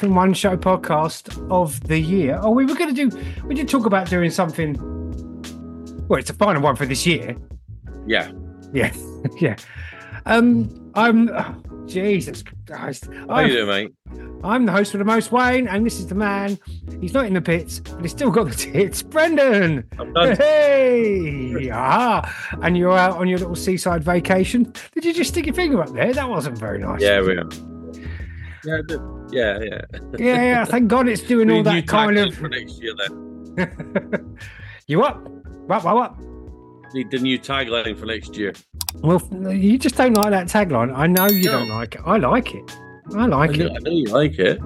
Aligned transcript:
F1 0.00 0.34
Show 0.34 0.56
podcast 0.56 1.50
of 1.50 1.78
the 1.86 1.98
year. 1.98 2.40
Oh, 2.42 2.50
we 2.50 2.64
were 2.64 2.74
going 2.74 2.94
to 2.94 3.10
do, 3.10 3.22
we 3.44 3.54
did 3.54 3.68
talk 3.68 3.84
about 3.84 4.08
doing 4.08 4.30
something. 4.30 4.78
Well, 6.08 6.18
it's 6.18 6.30
the 6.30 6.36
final 6.36 6.62
one 6.62 6.74
for 6.74 6.86
this 6.86 7.06
year. 7.06 7.36
Yeah. 8.06 8.32
Yeah. 8.72 8.94
yeah. 9.40 9.56
Um, 10.24 10.90
I'm, 10.94 11.28
oh, 11.28 11.84
Jesus 11.86 12.42
Christ. 12.66 13.10
How 13.28 13.34
I'm, 13.34 13.48
you 13.48 13.52
doing, 13.56 13.68
mate? 13.68 13.92
I'm 14.42 14.64
the 14.64 14.72
host 14.72 14.92
for 14.92 14.98
the 14.98 15.04
most 15.04 15.32
Wayne, 15.32 15.68
and 15.68 15.84
this 15.84 15.98
is 15.98 16.06
the 16.06 16.14
man. 16.14 16.58
He's 16.98 17.12
not 17.12 17.26
in 17.26 17.34
the 17.34 17.42
pits, 17.42 17.80
but 17.80 18.00
he's 18.00 18.12
still 18.12 18.30
got 18.30 18.48
the 18.48 18.54
tits. 18.72 19.02
Brendan. 19.02 19.86
I'm 19.98 20.14
done. 20.14 20.34
Hey, 20.36 21.70
ah, 21.70 22.56
and 22.62 22.74
you're 22.78 22.96
out 22.96 23.18
on 23.18 23.28
your 23.28 23.38
little 23.38 23.54
seaside 23.54 24.02
vacation. 24.02 24.72
Did 24.94 25.04
you 25.04 25.12
just 25.12 25.30
stick 25.30 25.44
your 25.44 25.54
finger 25.54 25.82
up 25.82 25.92
there? 25.92 26.14
That 26.14 26.30
wasn't 26.30 26.56
very 26.56 26.78
nice. 26.78 27.02
Yeah, 27.02 27.20
we 27.20 27.36
are. 27.36 27.48
Yeah, 28.64 28.78
I 28.78 28.82
did. 28.86 29.19
Yeah, 29.32 29.58
yeah. 29.60 29.80
yeah, 30.18 30.42
yeah. 30.42 30.64
Thank 30.64 30.88
God 30.88 31.08
it's 31.08 31.22
doing 31.22 31.50
all 31.50 31.62
that 31.62 31.86
kind 31.86 32.18
of. 32.18 32.34
for 32.34 32.48
next 32.48 32.82
year. 32.82 32.92
Then 32.96 34.36
you 34.86 35.02
up? 35.02 35.26
What? 35.66 35.84
What? 35.84 35.94
What? 35.94 36.14
need 36.94 37.10
the 37.10 37.18
new 37.18 37.38
tagline 37.38 37.96
for 37.98 38.06
next 38.06 38.36
year. 38.36 38.52
Well, 39.02 39.22
you 39.52 39.78
just 39.78 39.96
don't 39.96 40.14
like 40.14 40.30
that 40.30 40.48
tagline. 40.48 40.92
I 40.96 41.06
know 41.06 41.28
you 41.28 41.44
No. 41.44 41.52
don't 41.60 41.68
like 41.68 41.94
it. 41.94 42.00
I 42.04 42.16
like 42.16 42.54
it. 42.54 42.76
I 43.14 43.26
like 43.26 43.50
I 43.50 43.56
know, 43.56 43.66
it. 43.66 43.72
I 43.72 43.78
know 43.78 43.90
you 43.90 44.04
like 44.06 44.38
it. 44.38 44.58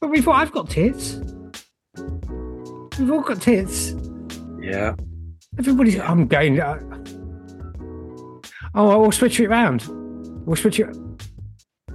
But 0.00 0.10
we've 0.10 0.24
got, 0.24 0.36
I've 0.36 0.52
got 0.52 0.70
tits. 0.70 1.20
We've 2.98 3.10
all 3.10 3.20
got 3.20 3.40
tits. 3.40 3.94
Yeah. 4.60 4.94
Everybody's. 5.58 5.98
I'm 6.00 6.26
going. 6.26 6.60
Uh, 6.60 6.78
oh, 8.74 9.00
we'll 9.00 9.12
switch 9.12 9.38
it 9.40 9.48
round. 9.48 9.84
We'll 10.46 10.56
switch 10.56 10.80
it. 10.80 10.96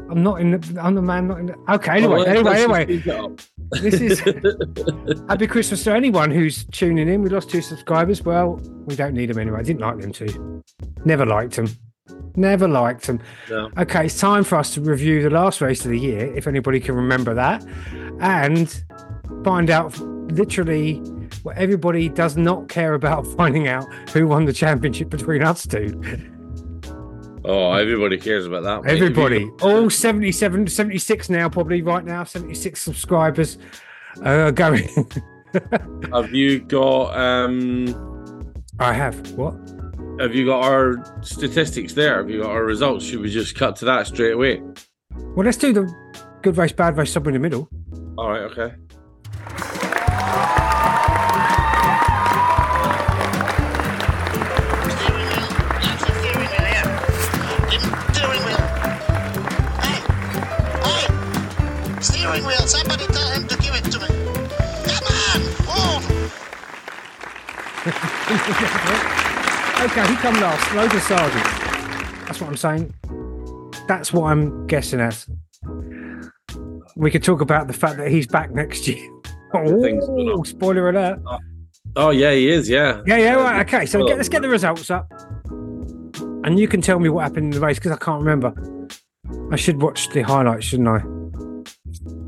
I'm 0.10 0.24
not 0.24 0.40
in 0.42 0.52
the. 0.52 0.82
I'm 0.82 0.96
the 0.96 1.02
man. 1.02 1.28
Not 1.28 1.40
in 1.40 1.46
the. 1.48 1.56
Okay. 1.70 1.98
Anyway. 1.98 2.26
Anyway. 2.26 2.56
Anyway. 2.56 2.86
keep 2.86 3.08
it 3.08 3.16
up. 3.16 3.42
This 3.72 3.96
is 3.96 4.20
happy 5.30 5.48
Christmas 5.48 5.84
to 5.84 5.94
anyone 5.94 6.32
who's 6.32 6.66
tuning 6.66 7.08
in. 7.08 7.22
We 7.22 7.30
lost 7.30 7.50
two 7.50 7.62
subscribers. 7.62 8.24
Well, 8.24 8.62
we 8.86 8.96
don't 8.96 9.14
need 9.14 9.30
them 9.30 9.40
anyway. 9.40 9.60
I 9.60 9.64
didn't 9.64 9.82
like 9.82 10.00
them 10.00 10.12
to. 10.14 10.64
Never 11.06 11.26
liked 11.26 11.56
them. 11.56 11.68
Never 12.36 12.68
liked 12.68 13.08
them. 13.08 13.20
No. 13.50 13.70
Okay, 13.78 14.06
it's 14.06 14.20
time 14.20 14.44
for 14.44 14.58
us 14.58 14.74
to 14.76 14.82
review 14.82 15.24
the 15.24 15.30
last 15.30 15.60
race 15.60 15.84
of 15.84 15.92
the 15.92 16.00
year, 16.00 16.34
if 16.36 16.48
anybody 16.48 16.80
can 16.80 16.96
remember 16.96 17.34
that, 17.34 17.66
and 18.22 18.84
find 19.44 19.70
out 19.70 19.98
literally 20.32 20.96
what 21.44 21.58
everybody 21.58 22.10
does 22.10 22.38
not 22.38 22.70
care 22.70 22.94
about 22.94 23.26
finding 23.38 23.68
out 23.68 23.92
who 24.12 24.28
won 24.28 24.46
the 24.46 24.54
championship 24.54 25.10
between 25.10 25.42
us 25.42 25.66
two. 25.66 26.00
Oh, 27.48 27.72
everybody 27.72 28.18
cares 28.18 28.46
about 28.46 28.64
that. 28.64 28.84
mate. 28.84 28.94
Everybody, 28.94 29.50
all 29.62 29.90
77, 29.90 30.68
76 30.68 31.30
now, 31.30 31.48
probably 31.48 31.82
right 31.82 32.04
now, 32.04 32.26
76 32.26 32.82
subscribers 32.82 33.58
uh, 34.22 34.52
going. 34.52 34.90
Have 36.14 36.34
you 36.34 36.60
got 36.60 37.18
um? 37.18 38.54
I 38.80 38.92
have. 38.94 39.32
What? 39.32 39.56
Have 40.20 40.36
you 40.36 40.46
got 40.46 40.64
our 40.64 41.22
statistics 41.22 41.94
there? 41.94 42.18
Have 42.18 42.30
you 42.30 42.42
got 42.42 42.52
our 42.52 42.66
results? 42.66 43.06
Should 43.06 43.22
we 43.22 43.30
just 43.30 43.56
cut 43.56 43.76
to 43.78 43.86
that 43.86 44.08
straight 44.08 44.34
away? 44.34 44.62
Well, 45.16 45.46
let's 45.46 45.58
do 45.58 45.72
the 45.72 45.92
good 46.42 46.58
race, 46.58 46.74
bad 46.74 46.98
race, 46.98 47.12
somewhere 47.14 47.34
in 47.34 47.42
the 47.42 47.48
middle. 47.48 47.70
All 48.18 48.30
right. 48.30 48.42
Okay. 48.42 48.76
Steering. 62.68 62.90
Somebody 62.90 63.06
tell 63.14 63.30
him 63.32 63.48
to 63.48 63.58
give 63.58 63.74
it 63.76 63.84
to 63.92 64.00
me. 64.00 64.08
Come 64.88 65.08
on! 65.14 65.40
Move! 66.02 66.34
Okay, 69.78 70.08
he 70.08 70.16
come 70.16 70.34
last. 70.42 70.74
Logan 70.74 71.00
Sargeant. 71.00 72.26
That's 72.26 72.42
what 72.42 72.50
I'm 72.50 72.58
saying. 72.58 72.94
That's 73.88 74.12
what 74.12 74.32
I'm 74.32 74.66
guessing 74.66 75.00
as. 75.00 75.30
We 76.96 77.12
could 77.12 77.24
talk 77.24 77.42
about 77.42 77.68
the 77.68 77.74
fact 77.74 77.98
that 77.98 78.10
he's 78.10 78.26
back 78.26 78.52
next 78.52 78.88
year. 78.88 79.08
Oh, 79.54 80.44
spoiler 80.44 80.90
alert. 80.90 81.20
Oh, 81.26 81.38
oh 81.96 82.10
yeah, 82.10 82.34
he 82.34 82.50
is. 82.50 82.68
Yeah. 82.68 83.02
Yeah, 83.06 83.18
yeah, 83.18 83.34
right. 83.36 83.66
Okay, 83.66 83.86
so 83.86 84.06
get, 84.06 84.18
let's 84.18 84.28
get 84.28 84.42
the 84.42 84.50
results 84.50 84.92
up. 84.92 85.10
And 86.44 86.60
you 86.60 86.68
can 86.68 86.82
tell 86.82 87.00
me 87.00 87.08
what 87.08 87.22
happened 87.24 87.54
in 87.54 87.62
the 87.62 87.66
race 87.66 87.78
because 87.80 87.94
I 87.94 87.98
can't 87.98 88.20
remember. 88.20 88.54
I 89.50 89.56
should 89.56 89.82
watch 89.82 90.10
the 90.10 90.24
highlights, 90.24 90.66
shouldn't 90.66 90.90
I? 90.90 91.17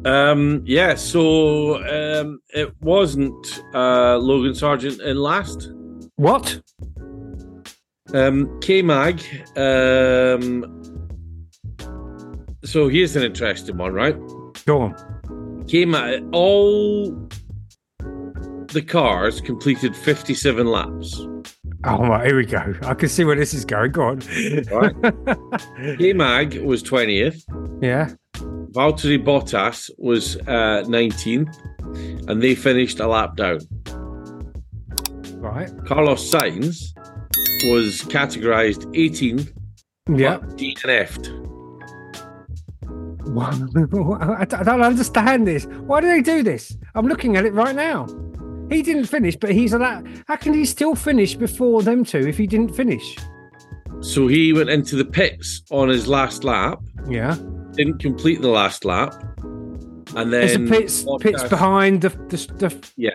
Um, 0.05 0.61
yeah, 0.65 0.95
so 0.95 1.83
um, 1.85 2.39
it 2.49 2.73
wasn't 2.81 3.63
uh, 3.73 4.17
Logan 4.17 4.53
Sargeant 4.53 5.01
in 5.01 5.17
last. 5.17 5.71
What? 6.15 6.61
Um, 8.13 8.59
K 8.61 8.81
Mag. 8.81 9.21
Um, 9.57 10.75
so 12.63 12.87
here's 12.87 13.15
an 13.15 13.23
interesting 13.23 13.77
one, 13.77 13.93
right? 13.93 14.15
Go 14.65 14.81
on. 14.81 15.65
K 15.67 15.85
Mag, 15.85 16.23
all 16.31 17.11
the 18.67 18.81
cars 18.81 19.41
completed 19.41 19.95
57 19.95 20.65
laps. 20.67 21.19
Oh, 21.85 21.97
right, 22.07 22.25
here 22.25 22.35
we 22.37 22.45
go. 22.45 22.73
I 22.83 22.93
can 22.93 23.07
see 23.09 23.23
where 23.23 23.35
this 23.35 23.53
is 23.53 23.63
going. 23.65 23.91
Go 23.91 24.03
on. 24.09 24.19
Right. 24.71 25.97
K 25.97 26.13
Mag 26.13 26.61
was 26.61 26.83
20th. 26.83 27.41
yeah. 27.81 28.11
Valtteri 28.71 29.17
Bottas 29.23 29.89
was 29.97 30.37
uh, 30.47 30.83
19th, 30.85 31.55
and 32.29 32.41
they 32.41 32.55
finished 32.55 32.99
a 32.99 33.07
lap 33.07 33.35
down. 33.35 33.59
Right. 35.35 35.69
Carlos 35.85 36.29
Sainz 36.31 36.93
was 37.71 38.01
categorized 38.03 38.85
18th, 38.95 39.51
Yeah. 40.09 40.37
DNF'd. 40.55 41.35
I 43.39 44.63
don't 44.63 44.81
understand 44.81 45.47
this. 45.47 45.65
Why 45.65 46.01
do 46.01 46.07
they 46.07 46.21
do 46.21 46.43
this? 46.43 46.75
I'm 46.95 47.07
looking 47.07 47.37
at 47.37 47.45
it 47.45 47.53
right 47.53 47.75
now. 47.75 48.07
He 48.69 48.81
didn't 48.81 49.05
finish, 49.05 49.35
but 49.35 49.51
he's 49.51 49.73
allowed. 49.73 50.07
How 50.27 50.35
can 50.35 50.53
he 50.53 50.65
still 50.65 50.95
finish 50.95 51.35
before 51.35 51.81
them 51.81 52.03
two 52.03 52.27
if 52.27 52.37
he 52.37 52.45
didn't 52.47 52.75
finish? 52.75 53.17
So 54.01 54.27
he 54.27 54.53
went 54.53 54.69
into 54.69 54.95
the 54.95 55.05
pits 55.05 55.61
on 55.71 55.89
his 55.89 56.07
last 56.07 56.43
lap, 56.43 56.79
Yeah. 57.07 57.35
Didn't 57.79 57.99
complete 57.99 58.41
the 58.41 58.49
last 58.49 58.83
lap, 58.83 59.13
and 59.39 60.13
then 60.15 60.29
There's 60.31 60.55
a 60.55 60.59
pits 60.59 61.05
pits 61.21 61.43
behind 61.43 62.01
the, 62.01 62.09
the, 62.09 62.37
the 62.57 63.13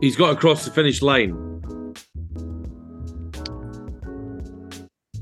he's 0.00 0.16
got 0.16 0.32
across 0.32 0.64
the 0.64 0.70
finish 0.70 1.02
line. 1.02 1.34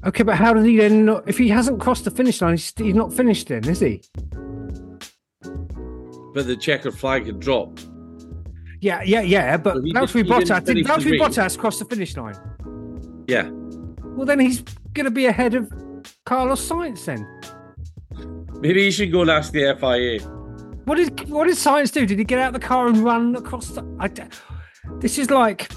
Okay, 0.07 0.23
but 0.23 0.37
how 0.37 0.53
did 0.55 0.65
he 0.65 0.77
then 0.77 1.07
not? 1.07 1.29
If 1.29 1.39
he 1.39 1.49
hasn't 1.49 1.81
crossed 1.81 2.05
the 2.05 2.13
finish 2.13 2.41
line, 2.41 2.53
he's, 2.53 2.73
he's 2.77 2.95
not 2.95 3.13
finished 3.13 3.49
then, 3.49 3.69
is 3.69 3.81
he? 3.81 4.01
But 6.35 6.47
the 6.47 6.57
checkered 6.57 6.97
flag 6.97 7.27
had 7.27 7.41
dropped. 7.41 7.89
Yeah, 8.81 9.03
yeah, 9.03 9.23
yeah. 9.23 9.57
But 9.57 9.77
So 9.77 9.81
Valtteri 9.81 10.25
Bottas 10.25 10.65
did 10.67 10.87
Valtteri. 10.87 11.19
Bottas 11.19 11.59
cross 11.59 11.81
the 11.81 11.85
finish 11.87 12.17
line? 12.17 12.37
Yeah. 13.27 13.49
Well, 14.03 14.27
then 14.27 14.39
he's 14.39 14.61
going 14.93 15.07
to 15.07 15.11
be 15.11 15.27
ahead 15.27 15.55
of 15.55 15.73
Carlos 16.27 16.69
Sainz. 16.69 17.05
Then 17.07 17.27
Maybe 18.65 18.83
you 18.85 18.91
should 18.91 19.13
go 19.13 19.21
and 19.21 19.31
ask 19.31 19.53
the 19.53 19.77
FIA. 19.79 20.21
what 20.87 20.95
did 20.97 21.29
what 21.29 21.45
did 21.45 21.57
Sainz 21.57 21.93
do? 21.93 22.07
Did 22.07 22.19
he 22.19 22.25
get 22.25 22.39
out 22.39 22.55
of 22.55 22.61
the 22.61 22.67
car 22.67 22.89
and 22.89 22.97
run 23.05 23.37
across 23.37 23.69
the? 23.69 23.85
I 24.01 24.09
this 25.01 25.19
is 25.19 25.31
like 25.31 25.71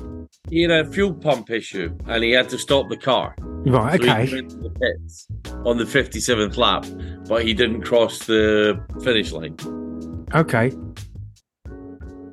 He 0.49 0.61
had 0.61 0.71
a 0.71 0.89
fuel 0.89 1.13
pump 1.13 1.49
issue 1.49 1.93
and 2.05 2.23
he 2.23 2.31
had 2.31 2.47
to 2.47 2.57
stop 2.57 2.87
the 2.87 2.95
car. 2.95 3.35
right. 3.65 4.01
So 4.01 4.07
he 4.07 4.09
Okay, 4.09 4.25
the 4.41 4.73
pits 4.79 5.27
on 5.65 5.77
the 5.77 5.83
57th 5.83 6.55
lap, 6.55 6.85
but 7.27 7.43
he 7.43 7.53
didn't 7.53 7.81
cross 7.81 8.19
the 8.19 8.81
finish 9.03 9.33
line. 9.33 9.57
okay, 10.33 10.71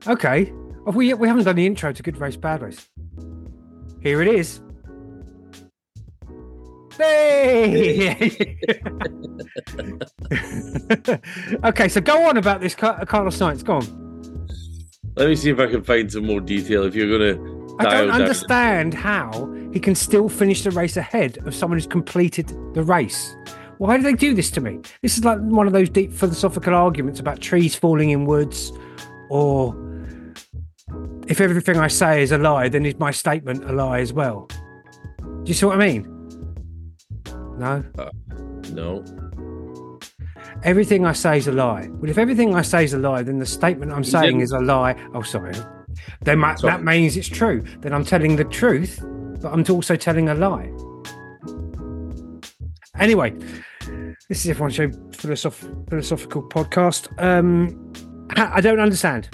okay. 0.06 0.52
We 0.86 1.14
we 1.14 1.26
haven't 1.26 1.44
done 1.46 1.56
the 1.56 1.66
intro 1.66 1.92
to 1.92 2.00
Good 2.00 2.18
Race 2.18 2.36
Bad 2.36 2.62
Race. 2.62 2.88
Here 4.00 4.22
it 4.22 4.28
is. 4.28 4.60
Hey! 6.96 8.58
okay, 11.64 11.88
so 11.88 12.00
go 12.00 12.28
on 12.28 12.36
about 12.36 12.60
this 12.60 12.74
Carlos 12.74 13.36
Sainz. 13.36 13.64
Go 13.64 13.74
on. 13.74 14.04
Let 15.16 15.28
me 15.28 15.36
see 15.36 15.50
if 15.50 15.58
I 15.58 15.66
can 15.66 15.82
find 15.82 16.10
some 16.10 16.26
more 16.26 16.40
detail. 16.40 16.84
If 16.84 16.94
you're 16.94 17.18
going 17.18 17.36
to 17.36 17.54
I 17.78 17.84
don't 17.84 18.08
down. 18.08 18.20
understand 18.20 18.94
how 18.94 19.52
he 19.72 19.80
can 19.80 19.94
still 19.94 20.28
finish 20.28 20.62
the 20.62 20.70
race 20.70 20.96
ahead 20.96 21.38
of 21.46 21.54
someone 21.54 21.78
who's 21.78 21.86
completed 21.86 22.48
the 22.74 22.82
race. 22.82 23.34
Why 23.78 23.96
do 23.96 24.04
they 24.04 24.12
do 24.12 24.34
this 24.34 24.50
to 24.52 24.60
me? 24.60 24.80
This 25.02 25.18
is 25.18 25.24
like 25.24 25.38
one 25.40 25.66
of 25.66 25.72
those 25.72 25.90
deep 25.90 26.12
philosophical 26.12 26.74
arguments 26.74 27.18
about 27.18 27.40
trees 27.40 27.74
falling 27.74 28.10
in 28.10 28.26
woods, 28.26 28.72
or 29.30 29.74
if 31.26 31.40
everything 31.40 31.78
I 31.78 31.88
say 31.88 32.22
is 32.22 32.30
a 32.30 32.38
lie, 32.38 32.68
then 32.68 32.86
is 32.86 32.96
my 32.98 33.10
statement 33.10 33.68
a 33.68 33.72
lie 33.72 33.98
as 33.98 34.12
well? 34.12 34.48
Do 35.18 35.42
you 35.46 35.54
see 35.54 35.66
what 35.66 35.80
I 35.80 35.86
mean? 35.86 36.13
No. 37.58 37.84
No. 38.72 39.04
everything 40.62 41.04
I 41.06 41.12
say 41.12 41.38
is 41.38 41.46
a 41.46 41.52
lie. 41.52 41.88
Well, 41.90 42.10
if 42.10 42.18
everything 42.18 42.54
I 42.54 42.62
say 42.62 42.84
is 42.84 42.94
a 42.94 42.98
lie, 42.98 43.22
then 43.22 43.38
the 43.38 43.46
statement 43.46 43.92
I'm 43.92 44.04
saying 44.04 44.40
is 44.40 44.52
a 44.52 44.60
lie. 44.60 44.94
Oh, 45.14 45.22
sorry. 45.22 45.54
Then 46.22 46.38
ma- 46.38 46.54
Sorry. 46.56 46.72
that 46.72 46.82
means 46.84 47.16
it's 47.16 47.28
true. 47.28 47.62
Then 47.80 47.92
I'm 47.92 48.04
telling 48.04 48.36
the 48.36 48.44
truth, 48.44 49.00
but 49.40 49.52
I'm 49.52 49.64
also 49.68 49.96
telling 49.96 50.28
a 50.28 50.34
lie. 50.34 50.70
Anyway, 52.98 53.34
this 54.28 54.44
is 54.44 54.48
everyone 54.48 54.70
show 54.70 54.88
philosoph- 55.12 55.88
philosophical 55.88 56.42
podcast. 56.42 57.08
Um, 57.22 57.92
I 58.36 58.60
don't 58.60 58.80
understand. 58.80 59.28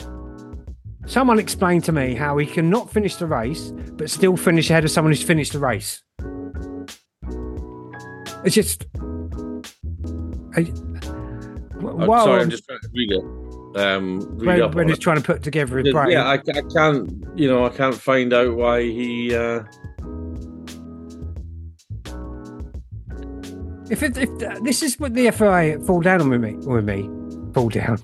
Someone 1.07 1.39
explain 1.39 1.81
to 1.83 1.93
me 1.93 2.15
how 2.15 2.37
he 2.39 2.47
can 2.47 2.71
not 2.71 2.91
finish 2.91 3.17
the 3.17 3.27
race 3.27 3.73
but 3.95 4.09
still 4.11 4.37
finish 4.37 4.71
ahead 4.71 4.85
of 4.85 4.91
someone 4.91 5.13
who's 5.13 5.23
finished 5.23 5.53
the 5.53 5.59
race. 5.59 6.03
It's 8.45 8.55
just. 8.55 8.87
I, 10.57 10.61
I'm 10.61 12.07
Wow, 12.07 12.25
sorry, 12.25 12.43
I'm 12.43 12.51
just 12.51 12.65
trying 12.67 12.81
to 12.81 12.89
read 12.95 13.13
it. 13.13 13.25
Um, 13.81 14.21
read 14.39 14.47
when, 14.47 14.63
up 14.63 14.75
when 14.75 14.89
he's 14.89 14.99
it. 14.99 15.01
trying 15.01 15.17
to 15.17 15.23
put 15.23 15.43
together 15.43 15.79
his 15.79 15.93
brain. 15.93 16.11
Yeah, 16.11 16.25
I, 16.25 16.35
I 16.35 16.63
can't. 16.75 17.25
You 17.37 17.49
know, 17.49 17.65
I 17.65 17.71
can't 17.71 17.95
find 17.95 18.33
out 18.33 18.55
why 18.57 18.83
he. 18.83 19.35
Uh, 19.35 19.63
If 23.91 24.05
it, 24.05 24.17
if 24.17 24.63
this 24.63 24.83
is 24.85 25.01
what 25.01 25.15
the 25.15 25.29
FIA 25.33 25.81
fall 25.81 26.01
down 26.01 26.21
on 26.21 26.31
with 26.31 26.41
me, 26.41 26.55
with 26.55 26.85
me, 26.85 27.11
fall 27.53 27.69
down. 27.69 27.99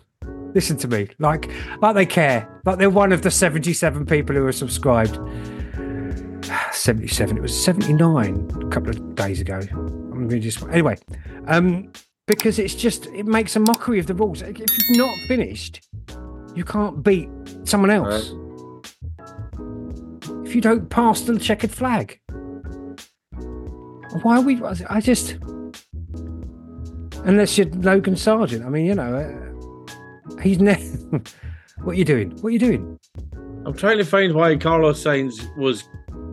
Listen 0.53 0.77
to 0.79 0.89
me, 0.89 1.09
like 1.21 1.49
like 1.81 1.95
they 1.95 2.07
care, 2.07 2.49
like 2.65 2.79
they're 2.79 2.91
one 2.91 3.13
of 3.13 3.23
the 3.23 3.31
seventy-seven 3.31 4.05
people 4.07 4.35
who 4.35 4.45
are 4.47 4.53
subscribed. 4.53 5.17
Seventy-seven. 6.73 7.37
It 7.37 7.41
was 7.41 7.65
seventy-nine 7.65 8.51
a 8.65 8.69
couple 8.69 8.91
of 8.91 9.15
days 9.15 9.41
ago. 9.41 9.61
I'm 10.27 10.31
really 10.31 10.43
just 10.43 10.61
anyway, 10.65 10.99
um, 11.47 11.93
because 12.27 12.59
it's 12.59 12.75
just 12.75 13.07
it 13.07 13.27
makes 13.27 13.55
a 13.55 13.61
mockery 13.61 14.01
of 14.01 14.09
the 14.09 14.15
rules. 14.15 14.43
If 14.43 14.59
you've 14.59 14.99
not 14.99 15.17
finished, 15.29 15.89
you 16.57 16.65
can't 16.65 17.01
beat 17.05 17.29
someone 17.63 17.91
else. 17.93 18.33
If 20.45 20.53
you 20.57 20.61
don't 20.61 20.91
pass 20.91 21.21
the 21.21 21.39
checkered 21.39 21.71
flag, 21.71 22.19
why 24.23 24.39
are 24.39 24.41
we? 24.41 24.61
I 24.91 25.01
just 25.01 25.37
unless 27.25 27.57
you're 27.57 27.69
Logan 27.69 28.15
Sargeant. 28.15 28.67
I 28.67 28.69
mean, 28.69 28.87
you 28.87 28.97
know, 28.97 29.15
uh, 29.15 30.41
he's 30.41 30.59
ne- 30.59 30.75
what 31.85 31.93
are 31.93 31.99
you 31.99 32.05
doing? 32.05 32.33
What 32.41 32.49
are 32.49 32.53
you 32.53 32.59
doing? 32.59 32.99
I'm 33.65 33.75
trying 33.75 33.99
to 33.99 34.05
find 34.05 34.35
why 34.35 34.57
Carlos 34.57 35.05
Sainz 35.05 35.57
was. 35.57 35.85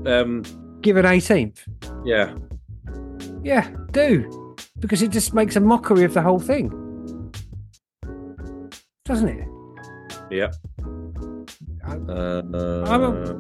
Um, 0.07 0.41
Give 0.81 0.97
an 0.97 1.05
18th. 1.05 1.59
yeah, 2.03 2.33
Yeah, 3.43 3.69
do 3.91 4.55
because 4.79 5.01
it 5.01 5.11
just 5.11 5.33
makes 5.33 5.55
a 5.55 5.59
mockery 5.59 6.03
of 6.03 6.13
the 6.13 6.21
whole 6.21 6.39
thing, 6.39 6.69
doesn't 9.05 9.29
it? 9.29 9.47
yeah. 10.31 10.51
I- 11.85 11.97
Uh, 12.07 13.37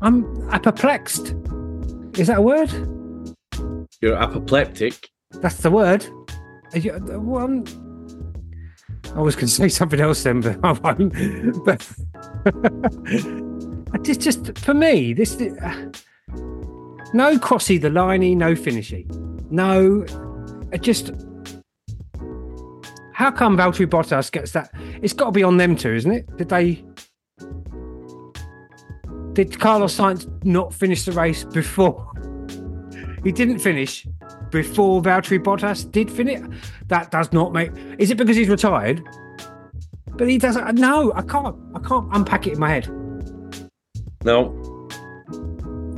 I'm 0.00 0.48
I'm 0.50 0.60
perplexed. 0.62 1.34
Is 2.18 2.26
that 2.28 2.38
a 2.38 2.42
word? 2.42 2.70
you're 4.00 4.16
apoplectic. 4.16 5.08
That's 5.42 5.56
the 5.58 5.70
word. 5.70 6.06
You- 6.74 6.92
uh, 6.92 7.18
well, 7.20 7.46
I'm- 7.46 7.64
I 9.16 9.20
was 9.20 9.34
going 9.36 9.46
to 9.52 9.54
say 9.54 9.68
something 9.68 10.00
else 10.00 10.22
then, 10.22 10.40
but 10.40 10.58
I 10.64 10.72
won't. 10.72 11.12
But 11.64 11.82
it's 14.08 14.24
just 14.24 14.58
for 14.58 14.74
me. 14.74 15.12
This 15.14 15.36
uh, 15.40 15.90
no 17.14 17.38
crossy 17.38 17.80
the 17.80 17.88
liney, 17.88 18.36
no 18.36 18.54
finishy, 18.54 19.06
no. 19.50 20.04
Uh, 20.72 20.76
just 20.76 21.12
how 23.18 23.32
come 23.32 23.56
Valtteri 23.56 23.86
Bottas 23.86 24.30
gets 24.30 24.52
that? 24.52 24.70
It's 25.02 25.12
got 25.12 25.26
to 25.26 25.32
be 25.32 25.42
on 25.42 25.56
them 25.56 25.74
too, 25.74 25.92
isn't 25.92 26.12
it? 26.12 26.36
Did 26.36 26.48
they? 26.48 26.84
Did 29.32 29.58
Carlos 29.58 29.96
Sainz 29.96 30.44
not 30.44 30.72
finish 30.72 31.04
the 31.04 31.12
race 31.12 31.44
before? 31.44 32.06
He 33.24 33.32
didn't 33.32 33.58
finish 33.58 34.06
before 34.50 35.02
Valtteri 35.02 35.42
Bottas 35.42 35.90
did 35.90 36.08
finish. 36.08 36.40
That 36.86 37.10
does 37.10 37.32
not 37.32 37.52
make. 37.52 37.72
Is 37.98 38.12
it 38.12 38.16
because 38.16 38.36
he's 38.36 38.48
retired? 38.48 39.02
But 40.10 40.28
he 40.28 40.38
doesn't. 40.38 40.76
No, 40.76 41.12
I 41.14 41.22
can't. 41.22 41.56
I 41.74 41.80
can't 41.80 42.08
unpack 42.12 42.46
it 42.46 42.52
in 42.52 42.60
my 42.60 42.70
head. 42.70 42.88
No. 44.24 44.77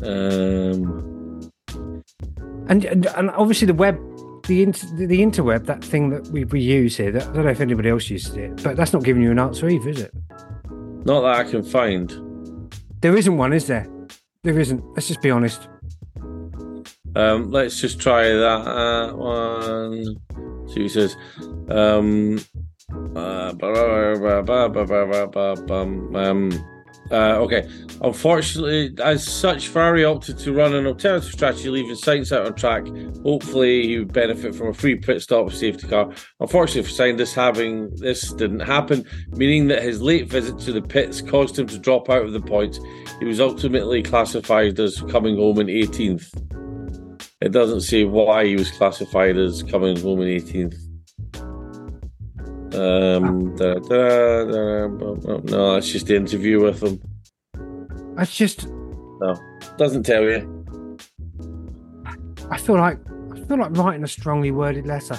Um, 0.02 1.50
and, 2.68 2.84
and 2.84 3.06
and 3.06 3.30
obviously 3.30 3.66
the 3.66 3.74
web, 3.74 3.98
the 4.46 4.62
inter, 4.62 4.86
the 4.96 5.20
interweb, 5.20 5.66
that 5.66 5.84
thing 5.84 6.10
that 6.10 6.26
we, 6.28 6.44
we 6.44 6.60
use 6.60 6.96
here. 6.96 7.10
That, 7.12 7.22
I 7.28 7.32
don't 7.32 7.44
know 7.44 7.50
if 7.50 7.60
anybody 7.60 7.88
else 7.90 8.08
uses 8.08 8.36
it, 8.36 8.62
but 8.62 8.76
that's 8.76 8.92
not 8.92 9.04
giving 9.04 9.22
you 9.22 9.30
an 9.30 9.38
answer 9.38 9.68
either, 9.68 9.90
is 9.90 10.00
it? 10.00 10.14
Not 11.04 11.22
that 11.22 11.46
I 11.46 11.50
can 11.50 11.62
find. 11.62 12.10
There 13.00 13.16
isn't 13.16 13.36
one, 13.36 13.52
is 13.52 13.66
there? 13.66 13.88
There 14.44 14.58
isn't. 14.58 14.84
Let's 14.94 15.08
just 15.08 15.22
be 15.22 15.30
honest. 15.30 15.68
Um, 17.16 17.50
let's 17.50 17.80
just 17.80 17.98
try 18.00 18.24
that 18.28 18.66
uh, 18.66 19.12
one. 19.14 20.16
So 20.68 20.74
he 20.74 20.88
says, 20.88 21.16
um, 21.68 22.38
uh, 23.16 23.52
um, 26.14 26.50
uh, 27.10 27.36
okay. 27.40 27.68
Unfortunately, 28.02 28.94
as 29.02 29.26
such, 29.26 29.68
Ferrari 29.68 30.04
opted 30.04 30.38
to 30.38 30.52
run 30.52 30.74
an 30.74 30.86
alternative 30.86 31.30
strategy, 31.30 31.68
leaving 31.68 31.96
Sainz 31.96 32.34
out 32.34 32.46
on 32.46 32.54
track. 32.54 32.86
Hopefully, 33.22 33.86
he 33.86 33.98
would 33.98 34.12
benefit 34.12 34.54
from 34.54 34.68
a 34.68 34.74
free 34.74 34.96
pit 34.96 35.20
stop 35.20 35.50
safety 35.52 35.88
car. 35.88 36.10
Unfortunately 36.38 36.82
for 36.82 37.02
Sainz, 37.02 37.18
this 37.18 37.34
having 37.34 37.94
this 37.96 38.32
didn't 38.32 38.60
happen, 38.60 39.04
meaning 39.30 39.66
that 39.68 39.82
his 39.82 40.00
late 40.00 40.28
visit 40.28 40.58
to 40.60 40.72
the 40.72 40.82
pits 40.82 41.20
caused 41.20 41.58
him 41.58 41.66
to 41.66 41.78
drop 41.78 42.08
out 42.08 42.24
of 42.24 42.32
the 42.32 42.40
points. 42.40 42.78
He 43.18 43.26
was 43.26 43.40
ultimately 43.40 44.02
classified 44.02 44.78
as 44.78 45.02
coming 45.02 45.36
home 45.36 45.58
in 45.58 45.66
18th. 45.66 46.30
It 47.40 47.52
doesn't 47.52 47.80
say 47.80 48.04
why 48.04 48.46
he 48.46 48.54
was 48.54 48.70
classified 48.70 49.36
as 49.36 49.62
coming 49.62 49.98
home 50.00 50.20
in 50.20 50.28
18th. 50.28 50.89
Um, 52.80 53.54
da, 53.56 53.74
da, 53.74 54.44
da, 54.44 54.86
no, 54.86 55.74
that's 55.74 55.88
just 55.90 56.06
the 56.06 56.16
interview 56.16 56.62
with 56.62 56.82
him. 56.82 57.00
That's 58.16 58.34
just. 58.34 58.66
No, 58.68 59.36
doesn't 59.76 60.04
tell 60.04 60.22
you. 60.22 60.66
I 62.50 62.56
feel 62.58 62.76
like. 62.76 62.98
I 63.32 63.40
feel 63.44 63.58
like 63.58 63.76
writing 63.76 64.04
a 64.04 64.08
strongly 64.08 64.50
worded 64.50 64.86
letter. 64.86 65.18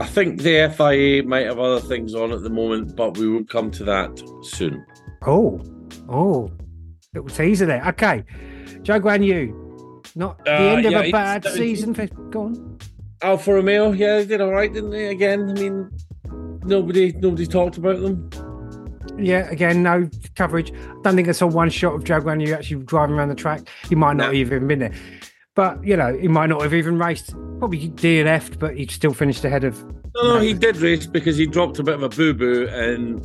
I 0.00 0.06
think 0.06 0.42
the 0.42 0.72
FIA 0.76 1.22
might 1.24 1.46
have 1.46 1.58
other 1.58 1.80
things 1.80 2.14
on 2.14 2.32
at 2.32 2.42
the 2.42 2.50
moment, 2.50 2.94
but 2.96 3.16
we 3.16 3.28
will 3.28 3.44
come 3.44 3.70
to 3.72 3.84
that 3.84 4.22
soon. 4.42 4.84
Oh, 5.26 5.60
oh, 6.08 6.50
little 7.14 7.28
teaser 7.28 7.66
there. 7.66 7.82
Okay, 7.88 8.24
Zhou 8.82 9.00
Guanyu, 9.00 10.14
not 10.16 10.44
the 10.44 10.52
Uh, 10.52 10.76
end 10.76 10.86
of 10.86 10.92
yeah, 10.92 11.00
a 11.00 11.10
bad 11.12 11.44
season. 11.44 11.94
For, 11.94 12.06
go 12.30 12.42
on. 12.42 12.78
Alfa 13.22 13.54
Romeo, 13.54 13.90
yeah, 13.92 14.18
they 14.18 14.26
did 14.26 14.40
all 14.40 14.52
right, 14.52 14.72
didn't 14.72 14.90
they? 14.90 15.06
Again, 15.08 15.50
I 15.50 15.52
mean, 15.54 15.90
nobody, 16.68 17.12
nobody 17.12 17.46
talked 17.46 17.78
about 17.78 18.00
them. 18.00 18.30
Yeah, 19.18 19.48
again, 19.50 19.82
no 19.82 20.08
coverage. 20.36 20.72
Don't 21.02 21.16
think 21.16 21.28
I 21.28 21.32
saw 21.32 21.46
one 21.46 21.70
shot 21.70 21.94
of 21.94 22.04
Zhou 22.04 22.20
Guanyu 22.22 22.54
actually 22.54 22.84
driving 22.84 23.16
around 23.16 23.28
the 23.30 23.34
track. 23.34 23.68
He 23.88 23.94
might 23.96 24.16
not 24.16 24.28
No. 24.32 24.38
even 24.38 24.68
been 24.68 24.78
there, 24.78 24.92
but 25.56 25.82
you 25.84 25.96
know, 25.96 26.16
he 26.16 26.28
might 26.28 26.48
not 26.48 26.62
have 26.62 26.72
even 26.74 26.98
raced. 26.98 27.34
Probably 27.58 27.88
DNF'd, 27.88 28.58
but 28.60 28.76
he 28.76 28.86
still 28.86 29.12
finished 29.12 29.44
ahead 29.44 29.64
of. 29.64 29.82
No, 30.14 30.34
no, 30.34 30.40
he 30.40 30.54
did 30.54 30.76
race 30.76 31.06
because 31.06 31.36
he 31.36 31.46
dropped 31.46 31.78
a 31.78 31.82
bit 31.82 31.94
of 31.94 32.02
a 32.02 32.08
boo 32.08 32.32
boo 32.32 32.68
and 32.68 33.20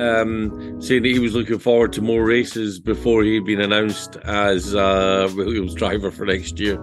um, 0.00 0.80
saying 0.80 1.02
that 1.02 1.08
he 1.08 1.18
was 1.18 1.34
looking 1.34 1.58
forward 1.58 1.92
to 1.94 2.02
more 2.02 2.24
races 2.24 2.78
before 2.80 3.22
he'd 3.22 3.44
been 3.44 3.60
announced 3.60 4.16
as 4.24 4.74
uh, 4.74 5.30
Williams 5.36 5.74
driver 5.74 6.10
for 6.10 6.24
next 6.24 6.58
year. 6.58 6.78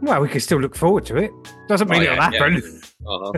Well, 0.00 0.20
we 0.20 0.28
can 0.28 0.40
still 0.40 0.60
look 0.60 0.76
forward 0.76 1.04
to 1.06 1.16
it. 1.16 1.30
Doesn't 1.68 1.88
mean 1.88 2.00
Oh, 2.00 2.04
it'll 2.04 2.14
yeah, 2.16 2.30
happen. 2.30 2.62
Uh-huh. 3.06 3.32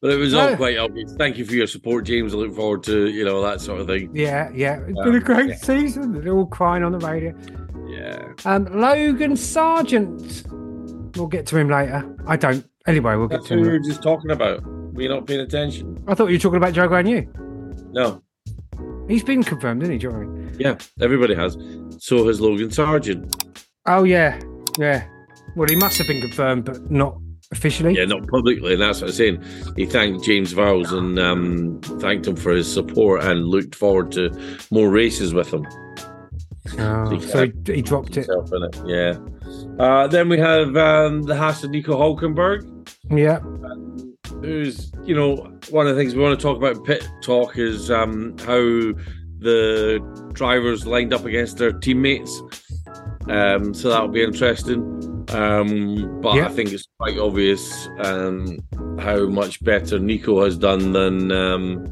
But 0.00 0.12
it 0.12 0.16
was 0.16 0.32
all 0.32 0.54
quite 0.56 0.78
obvious. 0.78 1.12
Thank 1.16 1.38
you 1.38 1.44
for 1.44 1.54
your 1.54 1.66
support, 1.66 2.04
James. 2.06 2.32
I 2.32 2.36
look 2.36 2.54
forward 2.54 2.84
to 2.84 3.08
you 3.08 3.24
know 3.24 3.42
that 3.42 3.60
sort 3.60 3.80
of 3.80 3.88
thing. 3.88 4.10
Yeah, 4.14 4.48
yeah. 4.54 4.80
It's 4.86 4.98
Um, 4.98 5.04
been 5.04 5.14
a 5.16 5.20
great 5.20 5.48
yeah. 5.50 5.56
season. 5.56 6.12
They're 6.12 6.32
all 6.32 6.46
crying 6.46 6.84
on 6.84 6.92
the 6.92 6.98
radio. 6.98 7.34
Yeah. 7.88 8.32
Um, 8.44 8.66
Logan 8.66 9.32
Sargeant. 9.32 10.46
We'll 11.16 11.26
get 11.26 11.46
to 11.46 11.58
him 11.58 11.68
later. 11.68 12.04
I 12.28 12.36
don't. 12.36 12.64
Anyway, 12.86 13.16
we'll 13.16 13.26
get 13.26 13.38
That's 13.38 13.48
to 13.48 13.56
what 13.56 13.62
we 13.64 13.68
were 13.70 13.78
just 13.80 14.02
talking 14.02 14.30
about. 14.30 14.62
We're 14.92 15.08
not 15.08 15.26
paying 15.26 15.40
attention. 15.40 16.02
I 16.06 16.14
thought 16.14 16.26
you 16.28 16.34
were 16.34 16.38
talking 16.40 16.56
about 16.58 16.74
Zhou 16.74 16.88
Guanyu. 16.88 17.92
No. 17.92 18.22
He's 19.08 19.24
been 19.24 19.42
confirmed, 19.42 19.82
isn't 19.82 19.92
he, 19.94 19.98
Joe? 19.98 20.48
Yeah, 20.58 20.76
everybody 21.00 21.34
has. 21.34 21.56
So 21.98 22.26
has 22.28 22.40
Logan 22.40 22.68
Sargeant. 22.68 23.32
Oh 23.86 24.04
yeah, 24.04 24.38
yeah. 24.78 25.06
Well, 25.56 25.68
he 25.68 25.76
must 25.76 25.98
have 25.98 26.06
been 26.06 26.20
confirmed, 26.20 26.66
but 26.66 26.88
not 26.90 27.18
officially. 27.52 27.94
Yeah, 27.94 28.04
not 28.04 28.26
publicly, 28.28 28.72
and 28.74 28.82
that's 28.82 29.00
what 29.00 29.10
I'm 29.10 29.16
saying. 29.16 29.44
He 29.76 29.86
thanked 29.86 30.24
James 30.24 30.52
Vowles 30.54 30.92
and 30.92 31.18
um, 31.18 31.80
thanked 32.00 32.26
him 32.26 32.36
for 32.36 32.52
his 32.52 32.72
support 32.72 33.24
and 33.24 33.46
looked 33.46 33.74
forward 33.74 34.12
to 34.12 34.30
more 34.70 34.88
races 34.90 35.34
with 35.34 35.52
him. 35.52 35.66
Oh, 36.78 37.10
He 37.10 37.20
so 37.20 37.46
he, 37.46 37.74
he 37.74 37.82
dropped 37.82 38.16
it. 38.16 38.28
It. 38.28 38.76
Yeah. 38.84 39.18
Uh, 39.78 40.06
then 40.06 40.28
we 40.28 40.38
have 40.38 40.76
um, 40.76 41.22
the 41.22 41.36
Haas 41.36 41.64
of 41.64 41.70
Nico 41.70 41.96
Hulkenberg. 41.98 42.66
Yeah. 43.10 43.38
who's 44.42 44.92
you 45.04 45.14
know 45.14 45.36
one 45.70 45.86
of 45.86 45.96
the 45.96 46.00
things 46.00 46.14
we 46.14 46.22
want 46.22 46.38
to 46.38 46.42
talk 46.42 46.56
about 46.58 46.76
in 46.76 46.82
pit 46.84 47.08
talk 47.22 47.56
is 47.56 47.90
um, 47.90 48.36
how 48.38 48.92
the 49.40 49.98
drivers 50.32 50.86
lined 50.86 51.14
up 51.14 51.24
against 51.24 51.56
their 51.58 51.72
teammates. 51.72 52.42
Um, 53.28 53.72
so 53.72 53.88
that'll 53.88 54.08
be 54.08 54.22
interesting. 54.22 54.97
Um, 55.34 56.20
but 56.22 56.36
Yeah. 56.36 56.46
I 56.46 56.48
think 56.48 56.72
it's 56.72 56.88
quite 56.98 57.18
obvious 57.18 57.86
um, 58.00 58.58
how 58.98 59.26
much 59.26 59.62
better 59.62 59.98
Nico 59.98 60.42
has 60.44 60.56
done 60.56 60.92
than 60.92 61.30
um, 61.32 61.84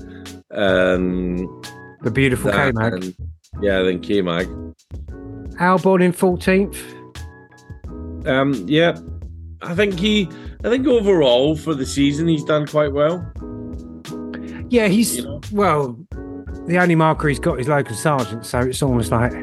um, 0.53 1.63
The 2.03 2.11
beautiful 2.11 2.51
K-Mag. 2.51 2.93
and- 2.95 3.15
yeah, 3.63 3.83
than 3.83 4.01
K 4.01 4.21
Mag. 4.23 4.47
Albon 5.59 6.03
in 6.05 6.13
14th. 6.13 6.77
Um, 8.27 8.53
yeah, 8.69 8.99
I 9.63 9.75
think 9.75 9.99
he. 9.99 10.29
I 10.65 10.69
think 10.69 10.87
overall 10.87 11.57
for 11.57 11.75
the 11.75 11.87
season 11.87 12.29
he's 12.29 12.45
done 12.45 12.67
quite 12.67 12.93
well. 12.93 13.25
Yeah, 14.69 14.89
he's 14.89 15.17
You 15.17 15.25
know? 15.25 15.41
well. 15.53 15.99
The 16.67 16.79
only 16.79 16.97
marker 16.97 17.29
he's 17.29 17.39
got 17.39 17.61
is 17.61 17.69
Logan 17.69 17.95
Sargeant, 17.95 18.45
so 18.45 18.59
it's 18.61 18.83
almost 18.83 19.11
like. 19.13 19.33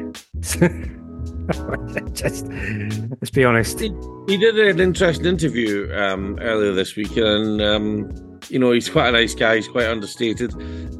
just 2.12 2.46
let's 2.46 3.30
be 3.30 3.44
honest. 3.44 3.80
He 3.80 4.36
did 4.36 4.58
an 4.58 4.80
interesting 4.80 5.26
interview 5.26 5.92
um, 5.94 6.38
earlier 6.40 6.72
this 6.72 6.96
week, 6.96 7.16
and 7.16 7.60
um, 7.62 8.40
you 8.48 8.58
know 8.58 8.72
he's 8.72 8.88
quite 8.88 9.08
a 9.08 9.12
nice 9.12 9.34
guy. 9.34 9.56
He's 9.56 9.68
quite 9.68 9.86
understated, 9.86 10.52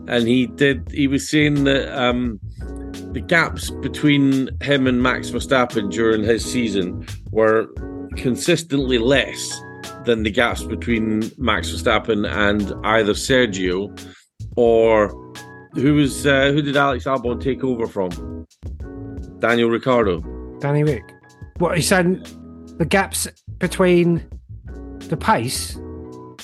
and 0.09 0.29
he 0.29 0.47
did. 0.47 0.89
He 0.91 1.07
was 1.07 1.29
saying 1.29 1.65
that 1.65 1.93
um, 1.99 2.39
the 3.13 3.21
gaps 3.21 3.71
between 3.71 4.51
him 4.61 4.87
and 4.87 5.03
Max 5.03 5.31
Verstappen 5.31 5.91
during 5.91 6.23
his 6.23 6.45
season 6.45 7.07
were 7.31 7.67
consistently 8.17 8.99
less 8.99 9.61
than 10.05 10.23
the 10.23 10.31
gaps 10.31 10.63
between 10.63 11.31
Max 11.39 11.71
Verstappen 11.71 12.29
and 12.31 12.75
either 12.87 13.15
Sergio 13.15 13.89
or 14.57 15.09
who 15.73 15.95
was 15.95 16.27
uh, 16.27 16.53
who 16.53 16.63
did 16.63 16.77
Alex 16.77 17.05
Albon 17.05 17.43
take 17.43 17.65
over 17.65 17.87
from? 17.87 18.47
Daniel 19.41 19.69
Ricciardo. 19.69 20.34
Danny 20.65 20.83
Rick. 20.83 21.05
What 21.59 21.77
he's 21.77 21.87
saying? 21.89 22.25
The 22.79 22.87
gaps 22.87 23.29
between 23.59 24.23
the 25.11 25.17
pace 25.17 25.77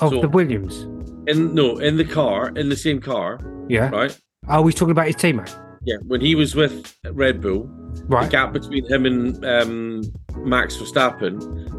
of 0.02 0.10
So- 0.12 0.20
the 0.20 0.28
Williams. 0.28 0.82
In 1.26 1.54
no, 1.54 1.78
in 1.78 1.96
the 1.96 2.04
car, 2.04 2.50
in 2.54 2.68
the 2.68 2.76
same 2.76 3.00
car, 3.00 3.38
Yeah. 3.70 3.88
right? 3.88 4.14
Oh, 4.48 4.66
he's 4.66 4.74
talking 4.74 4.90
about 4.92 5.06
his 5.06 5.16
teammate. 5.16 5.54
Yeah, 5.84 5.96
when 6.06 6.20
he 6.20 6.34
was 6.34 6.54
with 6.54 6.94
Red 7.12 7.40
Bull, 7.40 7.62
the 7.94 8.04
Right. 8.16 8.30
gap 8.30 8.52
between 8.52 8.84
him 8.92 9.06
and 9.06 9.42
um, 9.46 10.02
Max 10.44 10.76
Verstappen 10.76 11.38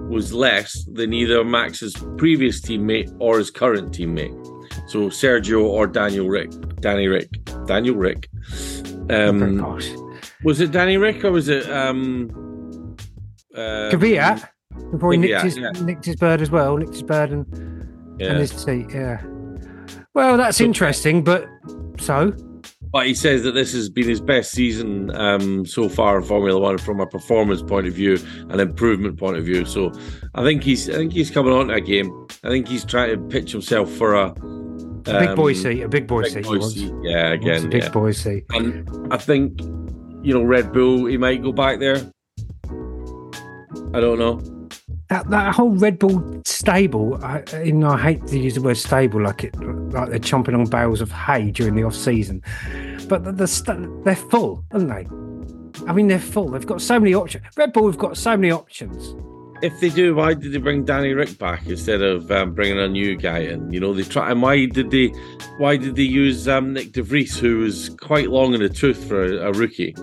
was 0.09 0.33
less 0.33 0.83
than 0.91 1.13
either 1.13 1.43
Max's 1.45 1.93
previous 2.17 2.59
teammate 2.59 3.13
or 3.19 3.37
his 3.37 3.51
current 3.51 3.91
teammate. 3.91 4.33
So 4.87 5.09
Sergio 5.09 5.61
or 5.63 5.85
Daniel 5.85 6.27
Rick, 6.27 6.49
Danny 6.79 7.07
Rick, 7.07 7.29
Daniel 7.67 7.95
Rick. 7.95 8.29
Oh, 9.11 9.29
Um, 9.29 9.57
gosh. 9.57 9.89
Was 10.43 10.59
it 10.59 10.71
Danny 10.71 10.97
Rick 10.97 11.23
or 11.23 11.31
was 11.31 11.49
it 11.49 11.69
um, 11.69 12.95
uh, 13.55 13.89
Kvyat. 13.91 14.47
Before 14.91 15.11
he 15.11 15.17
nicked 15.17 15.43
his, 15.43 15.57
yeah. 15.57 15.71
nicked 15.81 16.05
his 16.05 16.15
bird 16.15 16.41
as 16.41 16.49
well, 16.49 16.77
nicked 16.77 16.93
his 16.93 17.03
bird 17.03 17.31
and, 17.31 17.45
Yeah. 18.19 18.27
and 18.31 18.39
his 18.39 18.51
seat. 18.51 18.87
Yeah. 18.93 19.21
Well, 20.13 20.37
that's 20.37 20.57
So- 20.57 20.63
interesting, 20.65 21.23
but 21.23 21.47
so 21.99 22.33
But 22.93 23.07
he 23.07 23.13
says 23.13 23.43
that 23.43 23.53
this 23.53 23.73
has 23.73 23.89
been 23.89 24.07
his 24.07 24.19
best 24.21 24.51
season 24.51 25.11
um, 25.15 25.65
so 25.65 25.87
far 25.87 26.17
in 26.17 26.23
Formula 26.23 26.59
One 26.59 26.77
from 26.77 26.99
a 26.99 27.07
performance 27.07 27.61
point 27.61 27.87
of 27.87 27.93
view 27.93 28.17
and 28.49 28.59
improvement 28.59 29.17
point 29.17 29.37
of 29.37 29.45
view. 29.45 29.65
So 29.65 29.91
I 30.35 30.43
think 30.43 30.63
he's 30.63 30.89
I 30.89 30.93
think 30.93 31.13
he's 31.13 31.31
coming 31.31 31.53
on 31.53 31.67
to 31.67 31.75
a 31.75 31.81
game. 31.81 32.11
I 32.43 32.49
think 32.49 32.67
he's 32.67 32.83
trying 32.85 33.11
to 33.15 33.27
pitch 33.27 33.51
himself 33.51 33.89
for 33.91 34.13
a, 34.15 34.27
a 34.27 35.19
big 35.19 35.35
boy 35.35 35.51
um, 35.51 35.55
seat, 35.55 35.81
a 35.83 35.89
big 35.89 36.07
boy 36.07 36.23
big 36.23 36.31
seat. 36.31 36.43
boy 36.43 36.59
seat. 36.59 36.91
Yeah, 37.03 37.31
again, 37.31 37.69
big 37.69 37.83
yeah. 37.83 37.89
boy 37.89 38.11
seat. 38.11 38.45
And 38.49 38.89
I 39.09 39.17
think 39.17 39.61
you 40.21 40.33
know 40.33 40.43
Red 40.43 40.71
Bull, 40.73 41.05
he 41.05 41.17
might 41.17 41.41
go 41.41 41.51
back 41.51 41.79
there. 41.79 41.97
I 43.93 43.99
don't 43.99 44.19
know. 44.19 44.41
That 45.09 45.29
that 45.29 45.55
whole 45.55 45.71
Red 45.71 45.99
Bull 45.99 46.41
stable, 46.45 47.19
I, 47.23 47.43
you 47.63 47.73
know, 47.73 47.89
I 47.89 48.01
hate 48.01 48.27
to 48.27 48.39
use 48.39 48.55
the 48.55 48.61
word 48.61 48.77
stable 48.77 49.21
like 49.21 49.43
it, 49.43 49.55
like 49.59 50.09
they're 50.09 50.19
chomping 50.19 50.57
on 50.57 50.65
bales 50.65 51.01
of 51.01 51.11
hay 51.11 51.51
during 51.51 51.75
the 51.75 51.83
off 51.83 51.95
season, 51.95 52.41
but 53.09 53.23
the, 53.23 53.31
the 53.31 53.47
st- 53.47 54.05
they're 54.05 54.15
full, 54.15 54.63
aren't 54.71 54.87
they? 54.87 55.07
I 55.87 55.93
mean, 55.93 56.07
they're 56.07 56.19
full. 56.19 56.49
They've 56.49 56.65
got 56.65 56.81
so 56.81 56.99
many 56.99 57.13
options. 57.13 57.43
Red 57.57 57.73
Bull 57.73 57.83
we've 57.83 57.97
got 57.97 58.17
so 58.17 58.37
many 58.37 58.51
options. 58.51 59.15
If 59.61 59.79
they 59.79 59.89
do, 59.89 60.15
why 60.15 60.33
did 60.33 60.53
they 60.53 60.57
bring 60.57 60.85
Danny 60.85 61.13
Rick 61.13 61.37
back 61.37 61.67
instead 61.67 62.01
of 62.01 62.31
um, 62.31 62.53
bringing 62.53 62.79
a 62.79 62.87
new 62.87 63.15
guy 63.15 63.39
in? 63.39 63.71
You 63.71 63.79
know, 63.79 63.93
they 63.93 64.03
try. 64.03 64.31
And 64.31 64.41
why 64.41 64.65
did 64.65 64.89
they? 64.89 65.07
Why 65.57 65.77
did 65.77 65.95
they 65.95 66.03
use 66.03 66.47
um, 66.47 66.73
Nyck 66.73 66.93
de 66.93 67.03
Vries, 67.03 67.37
who 67.37 67.59
was 67.59 67.89
quite 68.01 68.29
long 68.29 68.53
in 68.53 68.61
the 68.61 68.69
tooth 68.69 69.07
for 69.07 69.23
a, 69.23 69.49
a 69.49 69.51
rookie? 69.51 69.95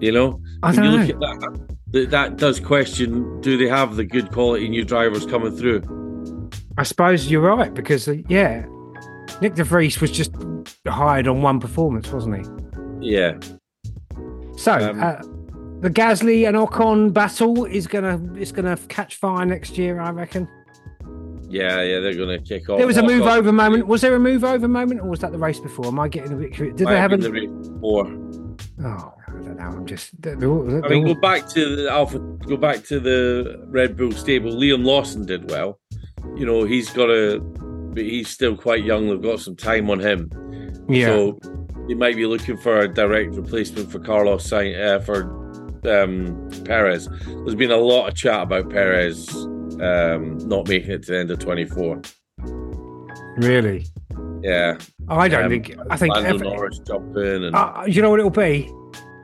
You 0.00 0.12
know, 0.12 0.40
I 0.62 0.72
when 0.72 0.84
you 0.84 0.90
don't 0.90 1.06
look 1.08 1.18
know. 1.18 1.32
at 1.32 1.40
that, 1.40 1.76
that, 1.92 2.10
that 2.10 2.36
does 2.36 2.60
question: 2.60 3.40
Do 3.40 3.56
they 3.56 3.68
have 3.68 3.96
the 3.96 4.04
good 4.04 4.30
quality 4.30 4.68
new 4.68 4.84
drivers 4.84 5.26
coming 5.26 5.56
through? 5.56 5.82
I 6.78 6.82
suppose 6.84 7.30
you're 7.30 7.40
right 7.40 7.72
because 7.74 8.06
uh, 8.06 8.16
yeah, 8.28 8.66
Nyck 9.40 9.56
de 9.56 9.64
Vries 9.64 10.00
was 10.00 10.10
just 10.12 10.32
hired 10.86 11.26
on 11.26 11.42
one 11.42 11.58
performance, 11.58 12.12
wasn't 12.12 12.46
he? 12.46 13.10
Yeah, 13.10 13.38
So 14.56 14.72
Um, 14.72 15.02
uh, 15.02 15.20
the 15.84 15.90
Gasly 15.90 16.48
and 16.48 16.56
Ocon 16.56 17.12
battle 17.12 17.66
is 17.66 17.86
gonna 17.86 18.18
it's 18.36 18.52
gonna 18.52 18.78
catch 18.88 19.16
fire 19.16 19.44
next 19.44 19.76
year, 19.76 20.00
I 20.00 20.10
reckon. 20.12 20.48
yeah, 21.50 21.82
yeah. 21.82 22.00
They're 22.00 22.14
going 22.14 22.30
to 22.30 22.42
kick 22.42 22.70
off. 22.70 22.78
There 22.78 22.86
was 22.86 22.96
a 22.96 23.02
move 23.02 23.24
Ocon- 23.24 23.36
over 23.36 23.52
moment. 23.52 23.86
Was 23.86 24.00
there 24.00 24.14
a 24.14 24.18
move 24.18 24.44
over 24.44 24.66
moment, 24.66 25.02
or 25.02 25.10
was 25.10 25.20
that 25.20 25.30
the 25.30 25.38
race 25.38 25.60
before? 25.60 25.86
Am 25.86 26.00
I 26.00 26.08
getting 26.08 26.32
a 26.32 26.36
bit? 26.36 26.54
Did 26.54 26.80
might 26.80 26.92
they 26.92 26.98
have 26.98 27.10
been 27.10 27.20
a? 27.20 27.24
the 27.24 27.32
race 27.32 27.68
before. 27.68 28.06
Oh, 28.82 29.14
I 29.28 29.30
don't 29.30 29.56
know. 29.58 29.64
I'm 29.64 29.84
just. 29.84 30.22
They're, 30.22 30.36
they're 30.36 30.84
I 30.86 30.88
mean, 30.88 31.04
go 31.04 31.14
back 31.14 31.50
to 31.50 31.76
the 31.76 31.90
Alpha, 31.90 32.18
go 32.18 32.56
back 32.56 32.82
to 32.84 32.98
the 32.98 33.62
Red 33.66 33.94
Bull 33.94 34.12
stable. 34.12 34.52
Liam 34.52 34.86
Lawson 34.86 35.26
did 35.26 35.50
well. 35.50 35.78
You 36.34 36.46
know, 36.46 36.64
he's 36.64 36.88
got 36.88 37.10
a, 37.10 37.40
but 37.40 38.04
he's 38.04 38.30
still 38.30 38.56
quite 38.56 38.84
young. 38.84 39.10
They've 39.10 39.20
got 39.20 39.40
some 39.40 39.54
time 39.54 39.90
on 39.90 40.00
him. 40.00 40.30
yeah. 40.88 41.08
So 41.08 41.38
they 41.88 41.94
might 41.94 42.16
be 42.16 42.24
looking 42.24 42.56
for 42.56 42.80
a 42.80 42.88
direct 42.88 43.34
replacement 43.34 43.92
for 43.92 43.98
Carlos 43.98 44.48
Sainz, 44.48 44.82
uh, 44.82 45.00
for 45.00 45.43
um, 45.86 46.50
Perez. 46.64 47.08
There's 47.26 47.54
been 47.54 47.70
a 47.70 47.76
lot 47.76 48.08
of 48.08 48.14
chat 48.14 48.42
about 48.42 48.70
Perez 48.70 49.28
um, 49.80 50.38
not 50.48 50.68
making 50.68 50.90
it 50.90 51.02
to 51.04 51.12
the 51.12 51.18
end 51.18 51.30
of 51.30 51.38
24. 51.38 52.00
really, 53.38 53.86
Yeah, 54.42 54.78
I 55.08 55.28
don't 55.28 55.44
Um, 55.44 55.50
think. 55.50 55.74
I 55.90 55.96
think. 55.96 56.14
Lando 56.14 56.34
If, 56.36 56.42
Norris 56.42 56.78
jumping 56.80 57.44
and 57.44 57.54
uh, 57.56 57.84
you 57.86 58.02
know 58.02 58.10
what 58.10 58.20
it'll 58.20 58.30
be? 58.30 58.70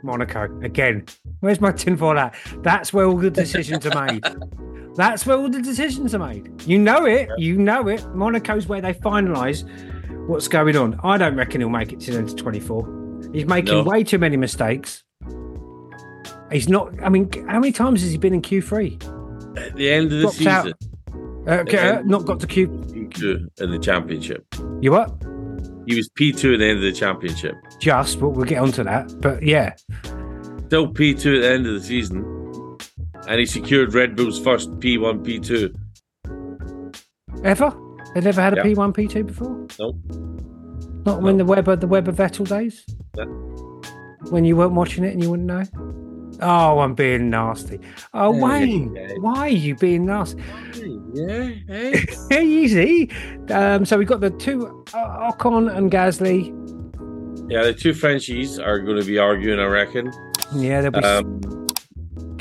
Monaco 0.02 0.48
again. 0.62 1.04
Where's 1.40 1.60
my 1.60 1.72
tinfoil 1.72 2.16
hat? 2.16 2.34
That's 2.62 2.92
where 2.92 3.06
all 3.06 3.16
the 3.18 3.30
decisions 3.30 3.84
are 3.86 4.06
made. 4.06 4.24
That's 4.96 5.24
where 5.26 5.36
all 5.36 5.48
the 5.48 5.60
decisions 5.62 6.14
are 6.14 6.18
made. 6.18 6.62
You 6.66 6.78
know 6.78 7.04
it. 7.06 7.28
You 7.38 7.56
know 7.58 7.86
it. 7.88 8.04
Monaco's 8.14 8.66
where 8.66 8.80
they 8.80 8.92
finalise 8.94 9.62
what's 10.26 10.48
going 10.48 10.76
on. 10.76 10.98
I 11.04 11.16
don't 11.18 11.36
reckon 11.36 11.60
he'll 11.60 11.70
make 11.70 11.92
it 11.92 12.00
to 12.00 12.12
the 12.12 12.18
end 12.18 12.28
of 12.30 12.36
24. 12.36 13.28
He's 13.32 13.46
making 13.46 13.74
No. 13.74 13.82
way 13.84 14.02
too 14.02 14.18
many 14.18 14.36
mistakes. 14.36 15.04
He's 16.52 16.68
not. 16.68 16.92
I 17.02 17.08
mean, 17.08 17.30
how 17.48 17.60
many 17.60 17.72
times 17.72 18.02
has 18.02 18.10
he 18.10 18.18
been 18.18 18.34
in 18.34 18.42
Q3? 18.42 19.56
at 19.56 19.74
the 19.76 19.90
end 19.90 20.06
of 20.06 20.10
the 20.12 20.20
Dropped 20.22 20.46
out. 20.46 20.64
season, 20.64 21.44
Uh, 21.48 21.52
okay, 21.62 21.88
uh, 21.88 22.02
not 22.02 22.24
got 22.24 22.38
to 22.40 22.46
Q 22.46 22.66
two 23.14 23.48
in 23.58 23.70
the 23.70 23.78
championship. 23.78 24.44
You 24.80 24.92
what? 24.92 25.10
He 25.86 25.96
was 25.96 26.08
P2 26.10 26.54
at 26.54 26.58
the 26.60 26.64
end 26.66 26.76
of 26.78 26.82
the 26.84 26.92
championship. 26.92 27.54
Just, 27.80 28.20
but 28.20 28.28
we'll 28.30 28.44
get 28.44 28.58
onto 28.58 28.84
that. 28.84 29.12
But 29.20 29.42
yeah, 29.42 29.74
Still 30.66 30.86
P2 30.92 31.36
at 31.36 31.40
the 31.42 31.48
end 31.50 31.66
of 31.66 31.72
the 31.74 31.80
season. 31.80 32.24
And 33.26 33.40
he 33.40 33.46
secured 33.46 33.92
Red 33.92 34.14
Bull's 34.14 34.38
first 34.38 34.70
P1, 34.78 35.24
P2. 35.26 35.74
ever? 37.44 37.72
They 38.14 38.20
never 38.20 38.40
had 38.40 38.52
a 38.52 38.56
Yeah. 38.56 38.62
P1, 38.64 38.92
P2 38.94 39.26
before. 39.26 39.66
Nope. 39.80 39.96
Not 41.06 41.22
when 41.22 41.38
the 41.38 41.44
Webber, 41.44 41.74
the 41.76 41.86
Webber 41.88 42.12
Vettel 42.12 42.46
days. 42.48 42.84
Yeah. 43.16 43.24
When 44.30 44.44
you 44.44 44.56
weren't 44.56 44.72
watching 44.74 45.02
it 45.04 45.12
and 45.12 45.22
you 45.22 45.30
wouldn't 45.30 45.48
know. 45.48 45.64
Oh, 46.42 46.78
I'm 46.80 46.94
being 46.94 47.30
nasty. 47.30 47.78
Oh, 48.14 48.34
Yeah, 48.34 48.42
Wayne, 48.42 49.16
why 49.20 49.38
are 49.40 49.48
you 49.48 49.74
being 49.76 50.06
nasty? 50.06 50.42
Yeah, 51.14 51.50
hey. 52.30 52.42
Easy. 52.42 53.10
Um, 53.50 53.84
so 53.84 53.98
we've 53.98 54.08
got 54.08 54.20
the 54.20 54.30
two 54.30 54.84
uh, 54.94 55.30
Ocon 55.32 55.74
and 55.76 55.90
Gasly. 55.90 56.48
yeah, 57.50 57.62
the 57.64 57.74
two 57.74 57.92
Frenchies 57.92 58.58
are 58.58 58.78
going 58.78 58.98
to 58.98 59.04
be 59.04 59.18
arguing, 59.18 59.58
I 59.58 59.64
reckon. 59.66 60.12
Yeah, 60.54 60.80
they'll 60.82 60.90
be, 60.92 60.98
Um, 61.00 61.40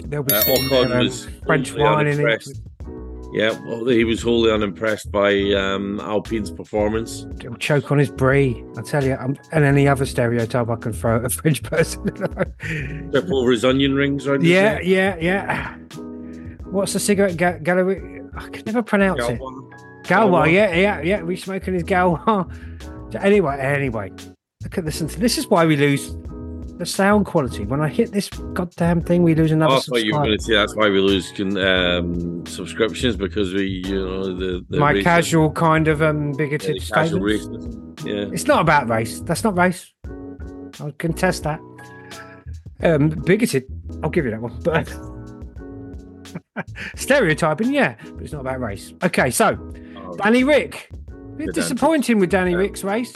they'll 0.08 0.24
be 0.24 0.34
uh, 0.36 0.41
Ocon 0.44 0.91
um, 0.91 1.00
was 1.00 1.27
French 1.46 1.74
wine 1.74 2.08
in 2.08 2.20
it. 2.27 2.48
Yeah, 3.32 3.60
well, 3.66 3.86
he 3.86 4.04
was 4.04 4.22
wholly 4.22 4.52
unimpressed 4.52 5.12
by 5.12 5.34
um, 5.54 6.00
Alpine's 6.00 6.50
performance. 6.50 7.28
He'll 7.40 7.56
choke 7.56 7.92
on 7.92 8.00
his 8.00 8.10
brie. 8.10 8.64
I 8.76 8.82
tell 8.82 9.04
you, 9.04 9.16
um, 9.20 9.38
and 9.52 9.64
any 9.64 9.88
other 9.88 10.06
stereotype 10.06 10.68
I 10.68 10.76
can 10.76 10.94
throw 10.94 11.18
at 11.18 11.26
a 11.26 11.30
French 11.30 11.62
person. 11.72 12.04
Trip 12.06 13.32
over 13.32 13.52
his 13.52 13.64
onion 13.64 13.94
rings, 13.94 14.28
right? 14.28 14.42
yeah, 14.42 14.80
yeah, 14.80 15.16
yeah. 15.20 15.76
What's 16.66 16.94
the 16.94 17.00
cigarette 17.00 17.38
ga- 17.38 17.60
gallery? 17.60 18.22
I 18.36 18.50
can 18.50 18.64
never 18.66 18.82
pronounce 18.82 19.24
it. 19.28 19.40
Galwa. 20.04 20.52
yeah, 20.52 20.74
yeah, 20.74 21.02
yeah. 21.02 21.22
We 21.22 21.36
smoking 21.36 21.76
his 21.76 21.84
Galwa. 21.84 22.50
anyway, 23.22 23.58
anyway, 23.60 24.12
look 24.64 24.78
at 24.78 24.86
this. 24.86 25.00
This 25.00 25.38
is 25.38 25.48
why 25.48 25.66
we 25.66 25.76
lose 25.76 26.16
the 26.80 26.86
sound 26.86 27.26
quality. 27.26 27.66
When 27.66 27.82
I 27.82 27.90
hit 27.90 28.12
this 28.14 28.30
goddamn 28.30 29.02
thing, 29.02 29.22
we 29.22 29.36
lose 29.36 29.52
another 29.52 29.74
Oh, 29.74 29.78
I 29.78 29.82
thought 29.82 30.04
you 30.06 30.14
were 30.16 30.24
going 30.24 30.38
to 30.38 30.44
say 30.44 30.56
that's 30.56 30.76
why 30.76 30.90
we 30.90 31.00
lose 31.00 31.32
um, 31.40 32.46
subscriptions 32.48 33.18
because 33.18 33.54
we, 33.54 33.84
you 33.86 33.96
know, 33.96 34.34
the, 34.34 34.66
the 34.70 34.80
My 34.80 34.94
racist- 34.94 35.04
casual 35.04 35.52
kind 35.52 35.88
of 35.90 36.02
um 36.02 36.32
yeah, 36.32 36.38
bigoted 36.38 36.82
the 36.82 36.92
casual 36.94 37.20
racism. 37.20 38.06
Yeah. 38.06 38.34
It's 38.34 38.48
not 38.48 38.62
about 38.62 38.88
race. 38.90 39.20
That's 39.22 39.44
not 39.44 39.58
race. 39.58 39.94
I'll 40.80 40.94
contest 40.98 41.44
that. 41.44 41.60
Um, 42.82 43.10
bigoted. 43.10 43.66
I'll 44.02 44.10
give 44.10 44.24
you 44.26 44.32
that 44.32 44.42
one. 44.42 44.58
But 44.64 44.88
stereotyping, 46.96 47.74
yeah, 47.74 47.96
but 48.14 48.24
it's 48.24 48.32
not 48.34 48.40
about 48.42 48.60
race. 48.62 48.94
Okay, 49.04 49.30
so 49.32 49.58
Oh, 49.98 50.16
Danny 50.16 50.44
Rick. 50.44 50.90
Bit 51.36 51.54
disappointing 51.54 52.20
with 52.20 52.30
Danny 52.30 52.52
Yeah. 52.52 52.58
Rick's 52.58 52.84
race. 52.84 53.14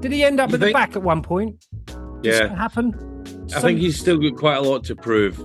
Did 0.00 0.12
he 0.12 0.24
end 0.24 0.40
up 0.40 0.50
You 0.50 0.54
at 0.56 0.60
the 0.60 0.72
back 0.72 0.94
at 0.94 1.02
one 1.02 1.22
point? 1.22 1.64
Did 2.22 2.32
Yeah. 2.34 2.54
happen? 2.56 2.94
I 3.54 3.60
think 3.60 3.78
he's 3.78 3.98
still 3.98 4.18
got 4.18 4.36
quite 4.36 4.56
a 4.56 4.62
lot 4.62 4.84
to 4.84 4.96
prove. 4.96 5.38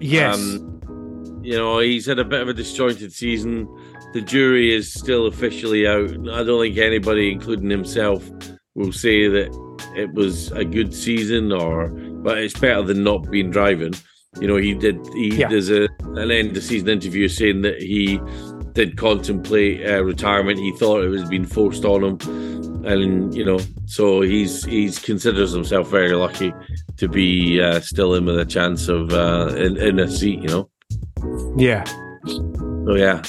Yes. 0.00 0.36
Um, 0.38 1.40
you 1.42 1.56
know, 1.56 1.78
he's 1.78 2.06
had 2.06 2.18
a 2.18 2.24
bit 2.24 2.40
of 2.40 2.48
a 2.48 2.54
disjointed 2.54 3.12
season. 3.12 3.68
The 4.14 4.20
jury 4.20 4.74
is 4.74 4.92
still 4.92 5.26
officially 5.26 5.86
out. 5.86 6.10
I 6.30 6.42
don't 6.44 6.60
think 6.60 6.76
anybody, 6.78 7.30
including 7.32 7.70
himself, 7.70 8.28
will 8.74 8.92
say 8.92 9.28
that 9.28 9.48
it 9.96 10.12
was 10.14 10.50
a 10.52 10.64
good 10.64 10.94
season 10.94 11.52
or, 11.52 11.88
but 11.88 12.38
it's 12.38 12.58
better 12.58 12.82
than 12.82 13.02
not 13.02 13.30
being 13.30 13.50
driving. 13.50 13.94
You 14.40 14.46
know, 14.48 14.56
he 14.56 14.74
did. 14.74 14.98
He 15.14 15.34
Yeah. 15.36 15.48
there's 15.48 15.70
a 15.70 15.88
an 16.16 16.30
end 16.30 16.56
of 16.56 16.62
season 16.62 16.88
interview 16.88 17.28
saying 17.28 17.62
that 17.62 17.80
he 17.82 18.20
did 18.78 18.96
contemplate 18.96 19.84
uh, 19.84 20.04
retirement. 20.04 20.56
He 20.60 20.70
thought 20.70 21.02
it 21.02 21.08
was 21.08 21.28
being 21.28 21.44
forced 21.44 21.84
on 21.84 22.04
him, 22.04 22.84
and 22.84 23.34
you 23.34 23.44
know, 23.44 23.58
so 23.86 24.20
he's 24.20 24.64
he's 24.64 25.00
considers 25.00 25.50
himself 25.50 25.90
very 25.90 26.12
lucky 26.12 26.54
to 26.96 27.08
be 27.08 27.60
uh, 27.60 27.80
still 27.80 28.14
in 28.14 28.24
with 28.24 28.38
a 28.38 28.44
chance 28.44 28.86
of 28.86 29.12
uh, 29.12 29.52
in, 29.56 29.76
in 29.78 29.98
a 29.98 30.08
seat. 30.08 30.40
You 30.42 30.48
know, 30.48 30.70
yeah. 31.56 31.82
so 32.24 32.94
yeah, 32.94 33.22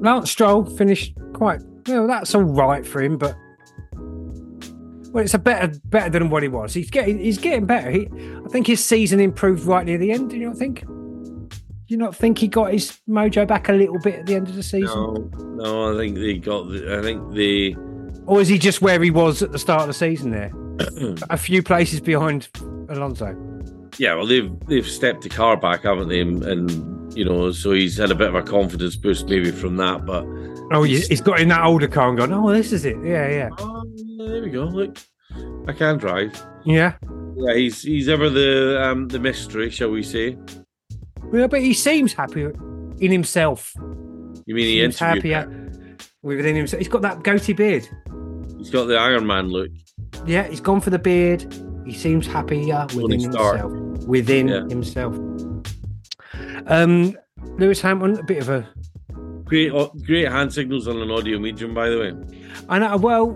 Lance 0.00 0.30
Stroll 0.30 0.64
finished 0.64 1.14
quite 1.34 1.60
well. 1.86 2.06
That's 2.06 2.34
all 2.34 2.44
right 2.44 2.86
for 2.86 3.02
him, 3.02 3.18
but 3.18 3.36
well, 3.92 5.22
it's 5.22 5.34
a 5.34 5.38
better 5.38 5.78
better 5.84 6.08
than 6.08 6.30
what 6.30 6.42
he 6.42 6.48
was. 6.48 6.72
He's 6.72 6.88
getting 6.88 7.18
he's 7.18 7.36
getting 7.36 7.66
better. 7.66 7.90
He, 7.90 8.08
I 8.46 8.48
think 8.48 8.66
his 8.66 8.82
season 8.82 9.20
improved 9.20 9.66
right 9.66 9.84
near 9.84 9.98
the 9.98 10.10
end. 10.10 10.30
Do 10.30 10.38
you 10.38 10.46
not 10.48 10.56
think? 10.56 10.84
Do 11.86 11.94
you 11.94 11.98
not 11.98 12.16
think 12.16 12.38
he 12.38 12.48
got 12.48 12.72
his 12.72 12.98
mojo 13.08 13.46
back 13.46 13.68
a 13.68 13.72
little 13.72 13.98
bit 13.98 14.20
at 14.20 14.26
the 14.26 14.34
end 14.34 14.48
of 14.48 14.54
the 14.56 14.62
season, 14.62 14.88
no, 14.88 15.30
no, 15.56 15.94
I 15.94 15.98
think 15.98 16.16
they 16.16 16.38
got. 16.38 16.68
The, 16.68 16.98
I 16.98 17.02
think 17.02 17.34
they. 17.34 17.76
or 18.26 18.40
is 18.40 18.48
he 18.48 18.58
just 18.58 18.80
where 18.80 19.02
he 19.02 19.10
was 19.10 19.42
at 19.42 19.52
the 19.52 19.58
start 19.58 19.82
of 19.82 19.88
the 19.88 19.94
season? 19.94 20.30
There, 20.30 20.50
a 21.30 21.36
few 21.36 21.62
places 21.62 22.00
behind 22.00 22.48
Alonso. 22.88 23.36
Yeah, 23.98 24.14
well, 24.14 24.26
they've 24.26 24.50
they've 24.66 24.86
stepped 24.86 25.22
the 25.22 25.28
car 25.28 25.56
back, 25.58 25.82
haven't 25.82 26.08
they? 26.08 26.20
And, 26.20 26.42
and 26.42 27.16
you 27.16 27.24
know, 27.24 27.52
so 27.52 27.72
he's 27.72 27.98
had 27.98 28.10
a 28.10 28.14
bit 28.14 28.28
of 28.28 28.34
a 28.34 28.42
confidence 28.42 28.96
boost 28.96 29.28
maybe 29.28 29.50
from 29.50 29.76
that. 29.76 30.06
But 30.06 30.24
Oh, 30.72 30.82
he's, 30.82 31.06
he's 31.08 31.20
got 31.20 31.38
in 31.40 31.48
that 31.48 31.64
older 31.64 31.86
car 31.86 32.08
and 32.08 32.16
gone. 32.16 32.32
Oh, 32.32 32.50
this 32.50 32.72
is 32.72 32.86
it. 32.86 32.96
Yeah, 33.04 33.28
yeah, 33.28 33.48
oh, 33.58 33.84
there 34.26 34.42
we 34.42 34.48
go. 34.48 34.64
Look, 34.64 34.96
I 35.68 35.72
can 35.72 35.98
drive. 35.98 36.32
yeah. 36.64 36.94
Yeah, 37.36 37.54
he's 37.54 37.82
he's 37.82 38.08
ever 38.08 38.30
the 38.30 38.80
um 38.82 39.08
the 39.08 39.18
mystery, 39.18 39.68
shall 39.68 39.90
we 39.90 40.02
say? 40.02 40.38
Well, 41.32 41.48
but 41.48 41.60
he 41.60 41.72
seems 41.74 42.12
happy 42.12 42.42
in 42.98 43.10
himself. 43.12 43.72
You 44.46 44.54
mean 44.54 44.66
he 44.66 44.80
Seems 44.80 44.98
happier 44.98 45.70
within 46.22 46.54
himself. 46.56 46.78
He's 46.78 46.88
got 46.88 47.02
that 47.02 47.22
goatee 47.22 47.52
beard. 47.54 47.88
He's 48.58 48.70
got 48.70 48.84
the 48.86 48.96
Iron 48.96 49.26
Man 49.26 49.48
look. 49.48 49.70
Yeah, 50.26 50.46
he's 50.48 50.60
gone 50.60 50.80
for 50.80 50.90
the 50.90 50.98
beard. 50.98 51.46
He 51.86 51.92
seems 51.92 52.26
happier 52.26 52.86
within 52.94 53.20
himself. 53.20 53.72
Within 54.06 54.48
Yeah. 54.48 54.66
himself. 54.68 55.14
Um, 56.66 57.16
Lewis 57.58 57.80
Hamilton, 57.80 58.18
a 58.18 58.22
bit 58.22 58.38
of 58.38 58.48
a. 58.48 58.68
Great, 59.44 59.70
oh, 59.72 59.92
great 60.06 60.28
hand 60.28 60.52
signals 60.52 60.88
on 60.88 60.96
an 61.00 61.10
audio 61.10 61.38
medium, 61.38 61.74
by 61.74 61.90
the 61.90 61.98
way. 61.98 62.14
I 62.68 62.78
know. 62.78 62.96
Well, 62.96 63.30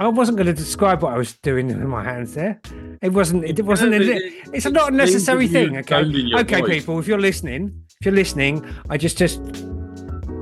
I 0.00 0.08
wasn't 0.08 0.38
going 0.38 0.46
to 0.46 0.54
describe 0.54 1.02
what 1.02 1.12
I 1.12 1.18
was 1.18 1.36
doing 1.42 1.66
with 1.68 1.76
my 1.86 2.02
hands 2.02 2.32
there. 2.34 2.58
It 3.02 3.12
wasn't. 3.12 3.44
It 3.44 3.62
wasn't. 3.64 3.94
It- 3.94 4.32
it's 4.54 4.64
it 4.66 4.72
not 4.72 4.92
a 4.92 4.96
necessary 4.96 5.46
thing. 5.46 5.76
Okay. 5.76 5.94
sound 6.02 6.16
in 6.16 6.26
your 6.28 6.40
Okay, 6.40 6.60
voice. 6.60 6.70
people. 6.70 6.98
If 6.98 7.06
you're 7.06 7.20
listening, 7.20 7.70
if 8.00 8.06
you're 8.06 8.14
listening, 8.14 8.64
I 8.88 8.96
just 8.96 9.18
just 9.18 9.40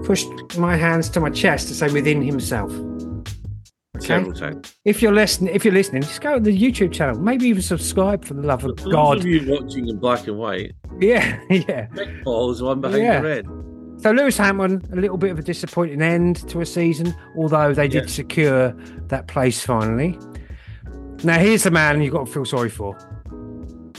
pushed 0.04 0.28
my 0.58 0.76
hands 0.76 1.08
to 1.10 1.20
my 1.20 1.30
chest 1.30 1.68
to 1.68 1.74
say 1.74 1.88
within 1.92 2.22
himself. 2.22 2.72
Okay. 3.96 4.54
If 4.84 5.02
you're 5.02 5.12
listening, 5.12 5.52
if 5.54 5.64
you're 5.64 5.74
listening, 5.74 6.02
just 6.02 6.20
go 6.20 6.34
to 6.34 6.40
the 6.40 6.56
YouTube 6.56 6.92
channel. 6.92 7.18
Maybe 7.20 7.46
even 7.48 7.62
subscribe 7.62 8.24
for 8.24 8.34
the 8.34 8.42
love 8.42 8.64
of 8.64 8.76
God. 8.76 9.18
of 9.18 9.26
you 9.26 9.44
watching 9.48 9.88
in 9.88 9.96
black 9.98 10.28
and 10.28 10.38
white, 10.38 10.72
Yeah, 11.00 11.40
yeah. 11.50 11.88
Paul 12.22 12.54
one 12.60 12.80
behind 12.80 13.02
Yeah. 13.02 13.20
the 13.20 13.26
red. 13.28 13.46
So 13.98 14.12
Lewis 14.12 14.36
Hamilton, 14.36 14.82
a 14.92 14.96
little 14.96 15.16
bit 15.18 15.30
of 15.32 15.38
a 15.38 15.42
disappointing 15.42 16.00
end 16.02 16.48
to 16.48 16.60
a 16.60 16.66
season, 16.66 17.14
although 17.36 17.74
they 17.74 17.88
did 17.88 18.04
Yeah. 18.04 18.10
secure 18.10 18.70
that 19.08 19.26
place 19.26 19.64
finally. 19.64 20.16
Now 21.24 21.38
here's 21.38 21.64
the 21.64 21.72
man 21.72 22.00
you've 22.00 22.12
got 22.14 22.26
to 22.26 22.32
feel 22.32 22.44
sorry 22.44 22.70
for. 22.70 22.96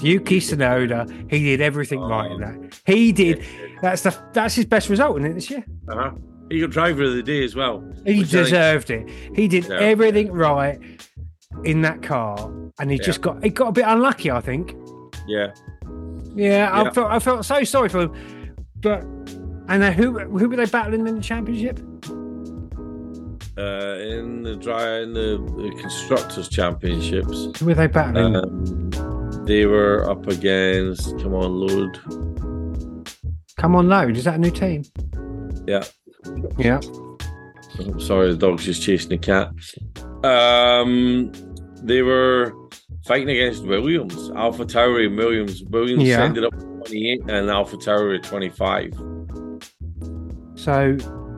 Yuki 0.02 0.40
Tsunoda, 0.40 1.30
he 1.30 1.44
did 1.44 1.60
everything 1.60 2.00
right 2.00 2.32
in 2.32 2.40
that. 2.40 2.80
He 2.86 3.12
did. 3.12 3.44
That's 3.82 4.04
the 4.04 4.16
that's 4.32 4.56
his 4.56 4.66
best 4.66 4.88
result 4.90 5.18
in 5.18 5.26
it 5.26 5.34
this 5.34 5.50
year. 5.50 5.66
Uh-huh. 5.90 6.12
He 6.50 6.62
got 6.62 6.70
driver 6.70 7.04
of 7.04 7.14
the 7.14 7.22
day 7.22 7.44
as 7.44 7.54
well. 7.56 7.82
He 8.06 8.20
which 8.20 8.30
I 8.30 8.32
think- 8.32 8.46
deserved 8.46 8.90
it. 8.92 9.10
He 9.36 9.50
did 9.50 9.66
Yeah. 9.68 9.80
everything 9.80 10.32
right 10.32 10.80
in 11.66 11.82
that 11.82 12.02
car, 12.02 12.50
and 12.80 12.90
he 12.90 12.96
Yeah. 12.98 13.04
just 13.04 13.20
got 13.22 13.44
he 13.44 13.50
got 13.50 13.68
a 13.68 13.72
bit 13.74 13.84
unlucky, 13.86 14.32
I 14.32 14.40
think. 14.40 14.74
Yeah. 15.28 15.48
Yeah, 16.36 16.70
I 16.72 16.90
felt 16.92 17.12
I 17.12 17.20
felt 17.20 17.44
so 17.44 17.64
sorry 17.66 17.90
for 17.90 18.00
him. 18.04 18.14
But 18.82 19.04
and 19.70 19.82
then 19.82 19.94
who 19.94 20.20
who 20.20 20.50
were 20.50 20.56
they 20.58 20.66
battling 20.66 21.08
in 21.08 21.16
the 21.16 21.22
championship? 21.22 21.80
Uh, 23.58 23.98
in 24.00 24.42
the 24.44 24.56
dry 24.56 25.00
in 25.02 25.14
the, 25.14 25.38
the 25.58 25.70
constructors 25.82 26.48
championships, 26.48 27.60
Who 27.60 27.66
were 27.66 27.74
they 27.74 27.88
battling? 27.88 28.36
um, 28.38 29.46
they 29.46 29.66
were 29.66 30.10
up 30.10 30.28
against. 30.28 31.10
Come 31.20 31.34
on, 31.34 31.52
load. 31.60 32.00
Come 33.58 33.76
on, 33.76 33.90
load. 33.90 34.16
Is 34.16 34.24
that 34.24 34.36
a 34.36 34.38
new 34.38 34.52
team? 34.52 34.84
Yeah. 35.68 35.84
Yeah. 36.58 36.80
I'm 37.80 38.00
sorry, 38.00 38.32
the 38.32 38.38
dog's 38.38 38.64
just 38.66 38.82
chasing 38.82 39.10
the 39.10 39.18
cat. 39.18 39.50
Um, 40.26 41.32
they 41.84 42.02
were 42.02 42.54
fighting 43.06 43.30
against 43.30 43.64
Williams, 43.66 44.30
AlphaTauri 44.32 45.14
Williams. 45.16 45.64
Williams 45.66 46.04
Yeah. 46.04 46.24
ended 46.24 46.46
up 46.46 46.54
28 46.58 47.22
and 47.22 47.50
AlphaTauri 47.50 48.18
at 48.20 48.24
25. 48.24 48.94
So, 50.70 50.96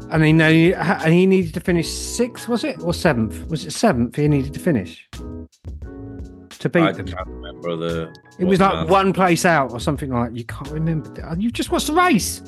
and 0.09 0.25
he 0.25 0.33
know, 0.33 0.49
and 0.49 1.13
he 1.13 1.25
needed 1.25 1.53
to 1.53 1.61
finish 1.61 1.87
sixth, 1.87 2.49
was 2.49 2.65
it, 2.65 2.81
or 2.81 2.93
seventh? 2.93 3.47
Was 3.47 3.65
it 3.65 3.71
seventh? 3.71 4.17
He 4.17 4.27
needed 4.27 4.53
to 4.55 4.59
finish 4.59 5.07
to 5.13 6.67
beat 6.67 6.81
I 6.81 6.91
can't 6.91 7.15
remember 7.27 7.77
the. 7.77 8.13
It 8.39 8.43
was 8.43 8.59
like 8.59 8.73
math. 8.73 8.89
one 8.89 9.13
place 9.13 9.45
out 9.45 9.71
or 9.71 9.79
something 9.79 10.09
like. 10.11 10.31
You 10.35 10.43
can't 10.43 10.67
remember. 10.71 11.33
You've 11.39 11.53
just 11.53 11.71
watched 11.71 11.87
the 11.87 11.93
race. 11.93 12.41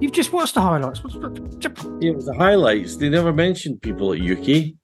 You've 0.00 0.12
just 0.12 0.32
watched 0.32 0.54
the 0.54 0.60
highlights. 0.60 1.02
What's- 1.02 1.16
Yeah, 1.16 2.10
it 2.10 2.14
was 2.14 2.26
the 2.26 2.34
highlights. 2.38 2.96
They 2.96 3.08
never 3.08 3.32
mentioned 3.32 3.82
people 3.82 4.12
at 4.12 4.20
Yuki. 4.20 4.76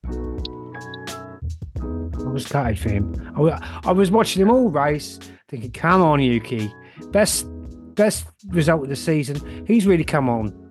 I 1.76 2.28
was 2.28 2.44
gutted 2.48 2.80
for 2.80 2.88
him. 2.88 3.32
I, 3.37 3.80
I 3.85 3.92
was 3.92 4.11
watching 4.11 4.42
him 4.42 4.50
all 4.50 4.68
race, 4.68 5.20
thinking, 5.46 5.70
"Come 5.70 6.02
on, 6.02 6.20
Yuki, 6.20 6.74
best 7.12 7.46
best 7.94 8.26
result 8.48 8.82
of 8.82 8.88
the 8.88 8.96
season. 8.96 9.64
He's 9.64 9.87
really 9.87 10.02
come 10.02 10.28
on. 10.28 10.65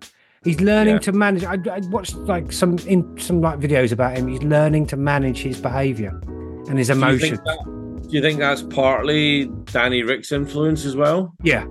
He's 0.45 0.61
learning 0.61 0.93
Yeah. 0.95 0.99
to 0.99 1.11
manage. 1.11 1.43
I, 1.43 1.57
I 1.69 1.79
watched 1.89 2.15
like 2.15 2.51
some 2.53 2.77
in 2.87 3.17
some 3.19 3.41
like 3.41 3.59
videos 3.59 3.91
about 3.91 4.15
him. 4.17 4.27
He's 4.27 4.43
learning 4.43 4.85
to 4.87 4.95
manage 4.95 5.39
his 5.39 5.59
behaviour 5.59 6.21
and 6.69 6.77
his 6.77 6.89
emotions. 6.89 7.21
Do 7.21 7.25
you, 7.27 7.31
think 7.31 7.43
that, 7.45 8.01
do 8.03 8.15
you 8.15 8.21
think 8.21 8.39
that's 8.39 8.61
partly 8.61 9.47
Danny 9.65 10.03
Rick's 10.03 10.31
influence 10.31 10.85
as 10.85 10.95
well? 10.95 11.33
Yeah, 11.41 11.65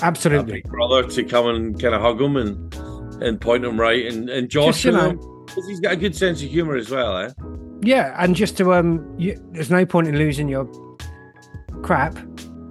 absolutely. 0.00 0.52
big 0.62 0.68
brother 0.70 1.02
to 1.08 1.24
come 1.24 1.48
and 1.48 1.78
kind 1.80 1.94
of 1.94 2.00
hug 2.00 2.20
him 2.22 2.36
and 2.36 2.72
and 3.20 3.40
point 3.40 3.64
him 3.64 3.78
right 3.80 4.06
and 4.06 4.30
and 4.30 4.48
Josh, 4.48 4.84
you 4.84 4.92
know- 4.92 5.44
because 5.46 5.66
he's 5.66 5.80
got 5.80 5.92
a 5.94 5.96
good 5.96 6.14
sense 6.14 6.42
of 6.42 6.48
humor 6.48 6.76
as 6.76 6.90
well, 6.90 7.18
eh? 7.18 7.30
Yeah, 7.80 8.14
and 8.22 8.36
just 8.36 8.56
to 8.58 8.74
um, 8.74 9.12
you, 9.18 9.34
there's 9.52 9.70
no 9.70 9.86
point 9.86 10.06
in 10.08 10.18
losing 10.18 10.46
your 10.48 10.66
crap 11.82 12.16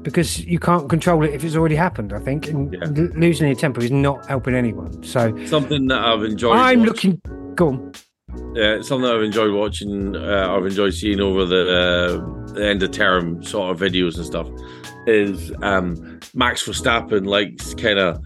because 0.03 0.39
you 0.45 0.59
can't 0.59 0.87
control 0.89 1.23
it 1.25 1.33
if 1.33 1.43
it's 1.43 1.55
already 1.55 1.75
happened. 1.75 2.13
I 2.13 2.19
think, 2.19 2.47
and 2.47 2.73
Yeah. 2.73 3.07
losing 3.15 3.47
your 3.47 3.55
temper 3.55 3.81
is 3.81 3.91
not 3.91 4.25
helping 4.27 4.55
anyone. 4.55 5.03
So 5.03 5.35
Something 5.45 5.87
that 5.87 5.99
I've 5.99 6.23
enjoyed. 6.23 6.55
I'm 6.57 6.79
watching. 6.85 7.19
looking. 7.23 7.55
Go 7.55 7.67
on. 7.69 7.91
Yeah, 8.55 8.81
something 8.81 9.09
I've 9.09 9.23
enjoyed 9.23 9.53
watching. 9.53 10.15
Uh, 10.15 10.47
I've 10.55 10.65
enjoyed 10.65 10.93
seeing 10.93 11.19
over 11.19 11.45
the, 11.45 11.61
uh, 12.49 12.53
the 12.53 12.67
end 12.67 12.83
of 12.83 12.91
term 12.91 13.43
sort 13.43 13.71
of 13.71 13.79
videos 13.81 14.15
and 14.17 14.25
stuff. 14.25 14.47
Is 15.07 15.51
um, 15.61 16.19
Max 16.35 16.67
Verstappen 16.67 17.25
likes 17.25 17.73
kind 17.73 17.97
of 17.99 18.19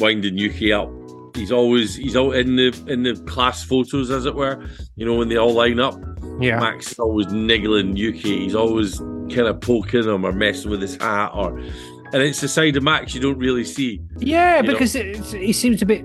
winding 0.00 0.38
Yuki 0.38 0.72
up 0.72 0.88
he's 1.36 1.52
always 1.52 1.94
he's 1.94 2.16
out 2.16 2.34
in 2.36 2.56
the 2.56 2.68
in 2.86 3.02
the 3.02 3.14
class 3.26 3.64
photos, 3.64 4.10
as 4.10 4.26
it 4.26 4.34
were. 4.34 4.64
You 4.96 5.06
know 5.06 5.14
when 5.14 5.28
they 5.28 5.36
all 5.36 5.54
line 5.54 5.80
up. 5.80 5.98
Yeah. 6.40 6.60
Max 6.60 6.92
is 6.92 6.98
always 6.98 7.28
niggling 7.28 7.96
Yuki. 7.96 8.38
He's 8.40 8.54
always 8.54 8.98
kind 8.98 9.48
of 9.48 9.60
poking 9.60 10.04
him 10.04 10.24
or 10.24 10.32
messing 10.32 10.70
with 10.70 10.82
his 10.82 10.96
hat, 10.96 11.30
or 11.34 11.58
and 11.58 12.22
it's 12.22 12.40
the 12.40 12.48
side 12.48 12.76
of 12.76 12.82
Max 12.82 13.14
you 13.14 13.20
don't 13.20 13.38
really 13.38 13.64
see. 13.64 14.00
Yeah, 14.18 14.62
because 14.62 14.94
it's, 14.94 15.32
he 15.32 15.52
seems 15.52 15.82
a 15.82 15.86
bit 15.86 16.04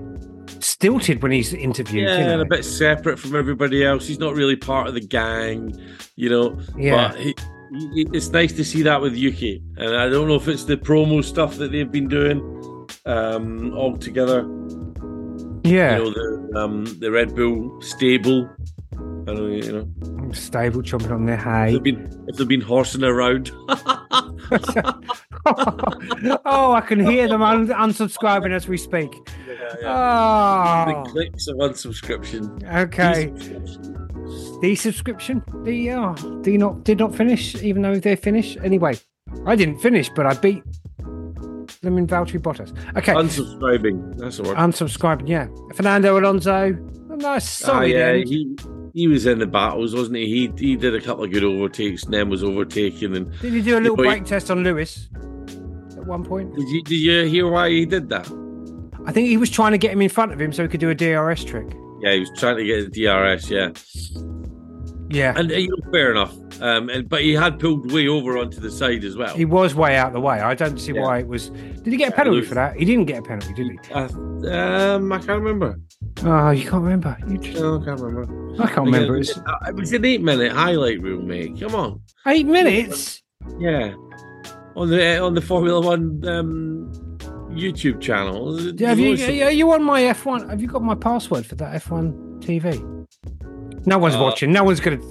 stilted 0.60 1.22
when 1.22 1.32
he's 1.32 1.52
interviewed. 1.52 2.08
Yeah, 2.08 2.18
you 2.18 2.24
know? 2.24 2.32
and 2.34 2.42
a 2.42 2.46
bit 2.46 2.64
separate 2.64 3.18
from 3.18 3.36
everybody 3.36 3.84
else. 3.84 4.06
He's 4.06 4.18
not 4.18 4.34
really 4.34 4.56
part 4.56 4.88
of 4.88 4.94
the 4.94 5.00
gang, 5.00 5.74
you 6.16 6.28
know. 6.28 6.58
Yeah. 6.76 7.08
But 7.08 7.20
he, 7.20 7.34
he, 7.94 8.08
it's 8.12 8.28
nice 8.28 8.52
to 8.54 8.64
see 8.64 8.82
that 8.82 9.00
with 9.00 9.14
Yuki, 9.14 9.62
and 9.76 9.96
I 9.96 10.08
don't 10.08 10.28
know 10.28 10.36
if 10.36 10.48
it's 10.48 10.64
the 10.64 10.76
promo 10.76 11.24
stuff 11.24 11.56
that 11.56 11.72
they've 11.72 11.90
been 11.90 12.08
doing 12.08 12.40
um, 13.06 13.72
all 13.76 13.96
together. 13.96 14.42
Yeah. 15.64 15.98
You 15.98 16.04
know, 16.04 16.10
the 16.10 16.58
um, 16.60 16.84
the 17.00 17.10
Red 17.10 17.34
Bull 17.34 17.80
stable. 17.82 18.48
I 18.94 19.32
know, 19.34 19.46
you 19.46 19.72
know, 19.72 20.32
Stable 20.32 20.80
chomping 20.82 21.12
on 21.12 21.26
their 21.26 21.36
if 21.36 21.42
hay. 21.42 21.72
they've 21.72 21.82
been 21.82 22.24
if 22.28 22.36
they've 22.36 22.48
been 22.48 22.60
horsing 22.60 23.04
around. 23.04 23.50
oh, 26.44 26.72
I 26.74 26.80
can 26.86 27.00
hear 27.00 27.28
them 27.28 27.42
un- 27.42 27.68
unsubscribing 27.68 28.52
as 28.52 28.68
we 28.68 28.76
speak. 28.76 29.14
yeah, 29.46 29.54
yeah. 29.80 30.86
Oh, 30.88 31.04
The 31.04 31.10
clicks 31.10 31.46
of 31.48 31.56
unsubscription. 31.56 32.62
okay. 32.84 33.28
Desubscription. 33.30 34.60
The 34.60 34.74
subscription, 34.76 35.42
the 35.64 35.90
oh, 35.92 36.14
do 36.42 36.56
not 36.56 36.84
did 36.84 36.98
not 36.98 37.14
finish, 37.14 37.54
even 37.62 37.82
though 37.82 37.98
they 37.98 38.16
finished. 38.16 38.56
Anyway, 38.62 38.98
I 39.46 39.56
didn't 39.56 39.78
finish, 39.80 40.08
but 40.14 40.24
I 40.26 40.34
beat 40.34 40.62
them 41.82 41.98
in 41.98 42.06
Valtteri 42.06 42.40
Bottas. 42.40 42.72
Okay, 42.96 43.12
Unsubscribing. 43.12 44.16
That's 44.16 44.38
the 44.38 44.44
word. 44.44 44.56
unsubscribing. 44.56 45.28
Yeah, 45.28 45.48
Fernando 45.74 46.18
Alonso. 46.18 46.76
A 47.10 47.16
nice 47.16 47.48
solid 47.48 47.76
ah, 47.76 47.82
yeah, 47.82 48.06
end. 48.06 48.28
he 48.28 48.56
he 48.94 49.08
was 49.08 49.26
in 49.26 49.38
the 49.38 49.46
battles, 49.46 49.94
wasn't 49.94 50.16
he? 50.16 50.26
He 50.26 50.52
he 50.56 50.76
did 50.76 50.94
a 50.94 51.00
couple 51.00 51.24
of 51.24 51.30
good 51.32 51.44
overtakes, 51.44 52.04
and 52.04 52.14
then 52.14 52.30
was 52.30 52.42
overtaken. 52.42 53.14
And 53.14 53.38
Did 53.40 53.52
he 53.52 53.60
do 53.62 53.78
a 53.78 53.80
little 53.80 53.96
but 53.96 54.04
he- 54.04 54.10
brake 54.10 54.24
test 54.24 54.50
on 54.50 54.62
Lewis 54.64 55.08
at 55.96 56.06
one 56.06 56.24
point? 56.24 56.54
did 56.56 56.68
you 56.68 56.82
did 56.84 56.94
you 56.94 57.24
hear 57.26 57.50
why 57.50 57.68
he 57.68 57.84
did 57.84 58.08
that? 58.10 58.26
I 59.04 59.10
think 59.12 59.26
he 59.28 59.36
was 59.36 59.50
trying 59.50 59.72
to 59.72 59.78
get 59.78 59.90
him 59.92 60.00
in 60.00 60.08
front 60.08 60.32
of 60.32 60.40
him 60.40 60.52
so 60.52 60.62
he 60.62 60.68
could 60.68 60.80
do 60.80 60.88
a 60.90 60.94
DRS 60.94 61.44
trick. 61.44 61.66
Yeah, 62.00 62.12
he 62.14 62.20
was 62.20 62.30
trying 62.38 62.56
to 62.56 62.64
get 62.64 62.92
the 62.92 63.04
DRS. 63.06 63.50
Yeah, 63.50 63.70
Yeah, 65.12 65.34
and 65.36 65.50
uh, 65.50 65.54
you 65.56 65.68
know, 65.68 65.90
fair 65.92 66.10
enough. 66.10 66.34
Um, 66.60 66.88
and 66.88 67.08
but 67.08 67.22
he 67.22 67.32
had 67.32 67.58
pulled 67.58 67.90
way 67.92 68.08
over 68.08 68.38
onto 68.38 68.60
the 68.60 68.70
side 68.70 69.04
as 69.04 69.16
well. 69.16 69.34
he 69.34 69.44
was 69.44 69.74
way 69.74 69.96
out 69.96 70.08
of 70.08 70.12
the 70.14 70.20
way. 70.20 70.40
I 70.40 70.54
don't 70.54 70.78
see 70.78 70.92
Yeah. 70.92 71.02
why 71.02 71.18
it 71.18 71.26
was. 71.28 71.50
Did 71.50 71.86
he 71.88 71.96
get 71.96 72.12
a 72.12 72.16
penalty 72.16 72.42
for 72.42 72.54
that? 72.54 72.76
He 72.76 72.84
didn't 72.84 73.06
get 73.06 73.18
a 73.18 73.22
penalty, 73.22 73.52
did 73.52 73.66
he? 73.72 73.78
Uh, 73.92 74.08
um, 74.96 75.12
I 75.12 75.18
can't 75.18 75.42
remember. 75.42 75.78
Oh, 76.24 76.50
you 76.50 76.62
can't 76.62 76.82
remember. 76.82 77.16
You 77.28 77.38
just, 77.38 77.58
No, 77.60 77.80
I 77.80 77.84
can't 77.84 78.00
remember. 78.00 78.62
I 78.62 78.66
can't 78.66 78.86
remember. 78.86 79.16
It 79.16 79.20
It's 79.20 79.36
was, 79.36 79.44
it 79.68 79.74
was 79.74 79.92
an 79.92 80.04
eight-minute 80.04 80.52
highlight 80.52 81.00
reel, 81.02 81.20
mate. 81.22 81.58
Come 81.60 81.74
on. 81.74 82.00
eight 82.26 82.46
minutes. 82.46 83.22
Yeah, 83.58 83.94
on 84.76 84.88
the 84.88 85.18
on 85.18 85.34
the 85.34 85.40
Formula 85.42 85.80
One 85.80 86.22
um, 86.28 86.92
YouTube 87.50 88.00
channel. 88.00 88.60
Yeah, 88.60 88.90
Have 88.90 88.98
you, 89.00 89.14
are 89.44 89.50
you 89.50 89.72
on 89.72 89.82
my 89.82 90.02
F1? 90.02 90.48
Have 90.48 90.60
you 90.62 90.68
got 90.68 90.82
my 90.82 90.94
password 90.94 91.44
for 91.44 91.56
that 91.56 91.82
F1 91.82 92.40
TV? 92.40 92.88
No 93.86 93.98
one's 93.98 94.14
Uh, 94.16 94.20
watching. 94.20 94.52
No 94.52 94.64
one's 94.64 94.80
going 94.80 95.00
to. 95.00 95.06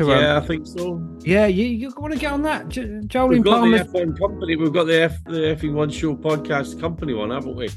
Um, 0.00 0.08
yeah, 0.08 0.38
I 0.38 0.40
think 0.46 0.66
so. 0.66 1.00
yeah, 1.20 1.46
you, 1.46 1.66
you 1.66 1.92
want 1.96 2.12
to 2.12 2.18
get 2.18 2.32
on 2.32 2.42
that. 2.42 2.68
Jo- 2.68 3.26
We've 3.26 3.44
got 3.44 3.60
Palmer. 3.60 3.78
the 3.78 3.84
F1 3.84 4.18
company. 4.18 4.56
We've 4.56 4.72
got 4.72 4.84
the 4.88 5.02
F 5.02 5.22
the 5.24 5.54
F1 5.56 5.92
show 5.92 6.16
podcast 6.16 6.80
company 6.80 7.14
one, 7.14 7.30
haven't 7.30 7.54
we? 7.54 7.68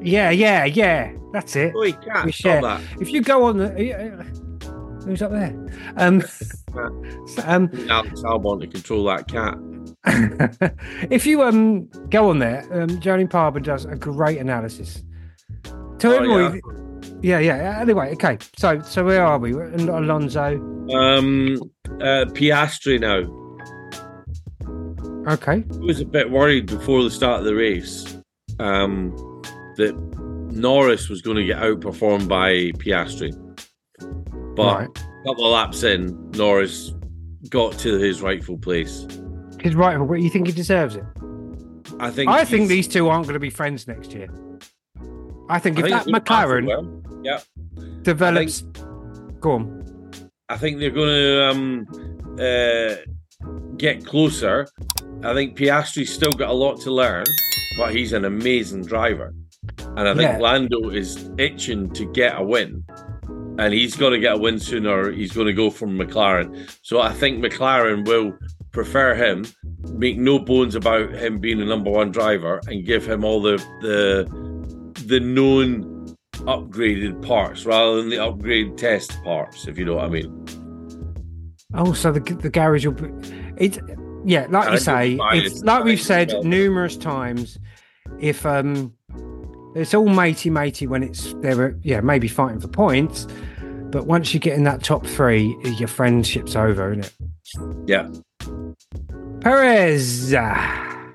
Yeah, 0.00 0.30
yeah, 0.30 0.64
yeah. 0.64 1.12
That's 1.34 1.54
it. 1.56 1.72
Oh, 1.76 1.80
We 2.24 2.32
share. 2.32 2.62
that. 2.62 2.80
If 3.00 3.10
you 3.12 3.20
go 3.20 3.44
on 3.44 3.58
the. 3.58 3.68
Who's 5.04 5.20
up 5.22 5.30
there? 5.30 5.54
Um, 5.98 6.20
so, 7.26 7.42
um, 7.44 7.70
Alex 7.90 8.22
Albon 8.22 8.60
to 8.62 8.66
control 8.66 9.04
that 9.04 9.28
cat. 9.28 9.58
if 11.10 11.26
you 11.26 11.42
um 11.42 11.86
go 12.10 12.30
on 12.30 12.38
there, 12.38 12.60
um, 12.72 12.88
Jolyon 13.00 13.28
Palmer 13.28 13.60
does 13.60 13.84
a 13.84 13.94
great 13.96 14.38
analysis. 14.38 15.02
To 15.98 16.08
Oh, 16.08 16.12
everyone, 16.12 16.54
yeah. 16.54 16.60
Yeah, 17.22 17.38
yeah. 17.38 17.80
Anyway, 17.80 18.12
okay. 18.12 18.38
So, 18.56 18.80
so 18.82 19.04
where 19.04 19.24
are 19.24 19.38
we? 19.38 19.54
We're 19.54 19.70
in 19.70 19.88
Alonso. 19.88 20.56
Um, 20.94 21.58
uh, 22.00 22.26
Piastri 22.32 23.00
now. 23.00 23.32
Okay. 25.32 25.64
I 25.70 25.76
was 25.78 26.00
a 26.00 26.04
bit 26.04 26.30
worried 26.30 26.66
before 26.66 27.02
the 27.02 27.10
start 27.10 27.40
of 27.40 27.44
the 27.46 27.54
race 27.54 28.16
um, 28.60 29.10
that 29.76 29.96
Norris 30.52 31.08
was 31.08 31.20
going 31.22 31.36
to 31.36 31.44
get 31.44 31.58
outperformed 31.58 32.28
by 32.28 32.72
Piastri. 32.78 33.32
But 34.54 34.78
right. 34.78 34.88
a 34.88 35.24
couple 35.26 35.46
of 35.46 35.52
laps 35.52 35.82
in, 35.82 36.30
Norris 36.32 36.92
got 37.50 37.72
to 37.78 37.98
his 37.98 38.22
rightful 38.22 38.58
place. 38.58 39.06
His 39.60 39.74
rightful. 39.74 40.06
What 40.06 40.20
you 40.20 40.30
think 40.30 40.46
he 40.46 40.52
deserves 40.52 40.96
it? 40.96 41.04
I 41.98 42.10
think. 42.10 42.30
I 42.30 42.44
think 42.44 42.68
these 42.68 42.86
two 42.86 43.08
aren't 43.08 43.26
going 43.26 43.34
to 43.34 43.40
be 43.40 43.50
friends 43.50 43.88
next 43.88 44.12
year. 44.12 44.28
I 45.48 45.58
think 45.58 45.78
I 45.78 45.80
if 45.80 45.86
think 46.04 46.04
that 46.04 46.24
McLaren 46.24 46.66
well. 46.66 47.42
develops, 48.02 48.62
go 49.40 49.52
on. 49.52 50.20
I 50.48 50.56
think 50.56 50.78
they're 50.78 50.90
going 50.90 51.08
to 51.08 51.44
um, 51.50 51.86
uh, 52.38 52.94
get 53.76 54.04
closer. 54.04 54.68
I 55.22 55.34
think 55.34 55.56
Piastri's 55.56 56.12
still 56.12 56.32
got 56.32 56.50
a 56.50 56.52
lot 56.54 56.80
to 56.82 56.92
learn, 56.92 57.24
but 57.78 57.94
he's 57.94 58.12
an 58.12 58.24
amazing 58.24 58.84
driver. 58.84 59.34
And 59.96 60.08
I 60.08 60.14
think 60.14 60.22
Yeah. 60.22 60.38
Lando 60.38 60.90
is 60.90 61.30
itching 61.38 61.90
to 61.90 62.04
get 62.12 62.38
a 62.38 62.42
win. 62.42 62.84
And 63.58 63.72
he's 63.72 63.96
going 63.96 64.12
to 64.12 64.18
get 64.18 64.34
a 64.34 64.38
win 64.38 64.58
sooner. 64.60 65.10
He's 65.10 65.32
going 65.32 65.46
to 65.46 65.52
go 65.52 65.70
from 65.70 65.98
McLaren. 65.98 66.70
So 66.82 67.00
I 67.00 67.12
think 67.12 67.42
McLaren 67.42 68.06
will 68.06 68.36
prefer 68.70 69.14
him, 69.14 69.46
make 69.94 70.18
no 70.18 70.38
bones 70.38 70.74
about 70.74 71.10
him 71.14 71.38
being 71.38 71.58
the 71.58 71.64
number 71.64 71.90
one 71.90 72.10
driver, 72.12 72.60
and 72.66 72.84
give 72.84 73.06
him 73.08 73.24
all 73.24 73.40
the 73.40 73.56
the 73.80 74.28
the 75.06 75.20
known 75.20 76.16
upgraded 76.40 77.26
parts 77.26 77.64
rather 77.64 77.96
than 77.96 78.10
the 78.10 78.22
upgrade 78.22 78.76
test 78.76 79.22
parts, 79.22 79.66
if 79.66 79.78
you 79.78 79.84
know 79.84 79.96
what 79.96 80.04
I 80.04 80.08
mean. 80.08 80.46
Oh, 81.74 81.92
so 81.92 82.12
the 82.12 82.20
the 82.20 82.50
garage 82.50 82.86
will 82.86 82.92
be 82.92 83.08
it. 83.56 83.78
Yeah, 84.24 84.46
like 84.50 84.72
you 84.72 84.78
say, 84.78 85.12
it's 85.12 85.18
fine, 85.18 85.36
it's 85.36 85.54
it's 85.56 85.64
like 85.64 85.84
we've 85.84 86.00
said 86.00 86.32
well. 86.32 86.42
numerous 86.42 86.96
times. 86.96 87.58
If 88.18 88.46
um, 88.46 88.92
it's 89.74 89.94
all 89.94 90.08
matey 90.08 90.50
matey 90.50 90.86
when 90.86 91.02
it's 91.02 91.34
they're 91.34 91.76
yeah 91.82 92.00
maybe 92.00 92.28
fighting 92.28 92.60
for 92.60 92.68
points, 92.68 93.26
but 93.90 94.06
once 94.06 94.32
you 94.34 94.40
get 94.40 94.56
in 94.56 94.64
that 94.64 94.82
top 94.82 95.06
three, 95.06 95.56
your 95.64 95.88
friendship's 95.88 96.56
over, 96.56 96.92
isn't 96.92 97.04
it? 97.04 97.14
Yeah. 97.86 98.08
Perez, 99.40 100.32
how 100.32 101.12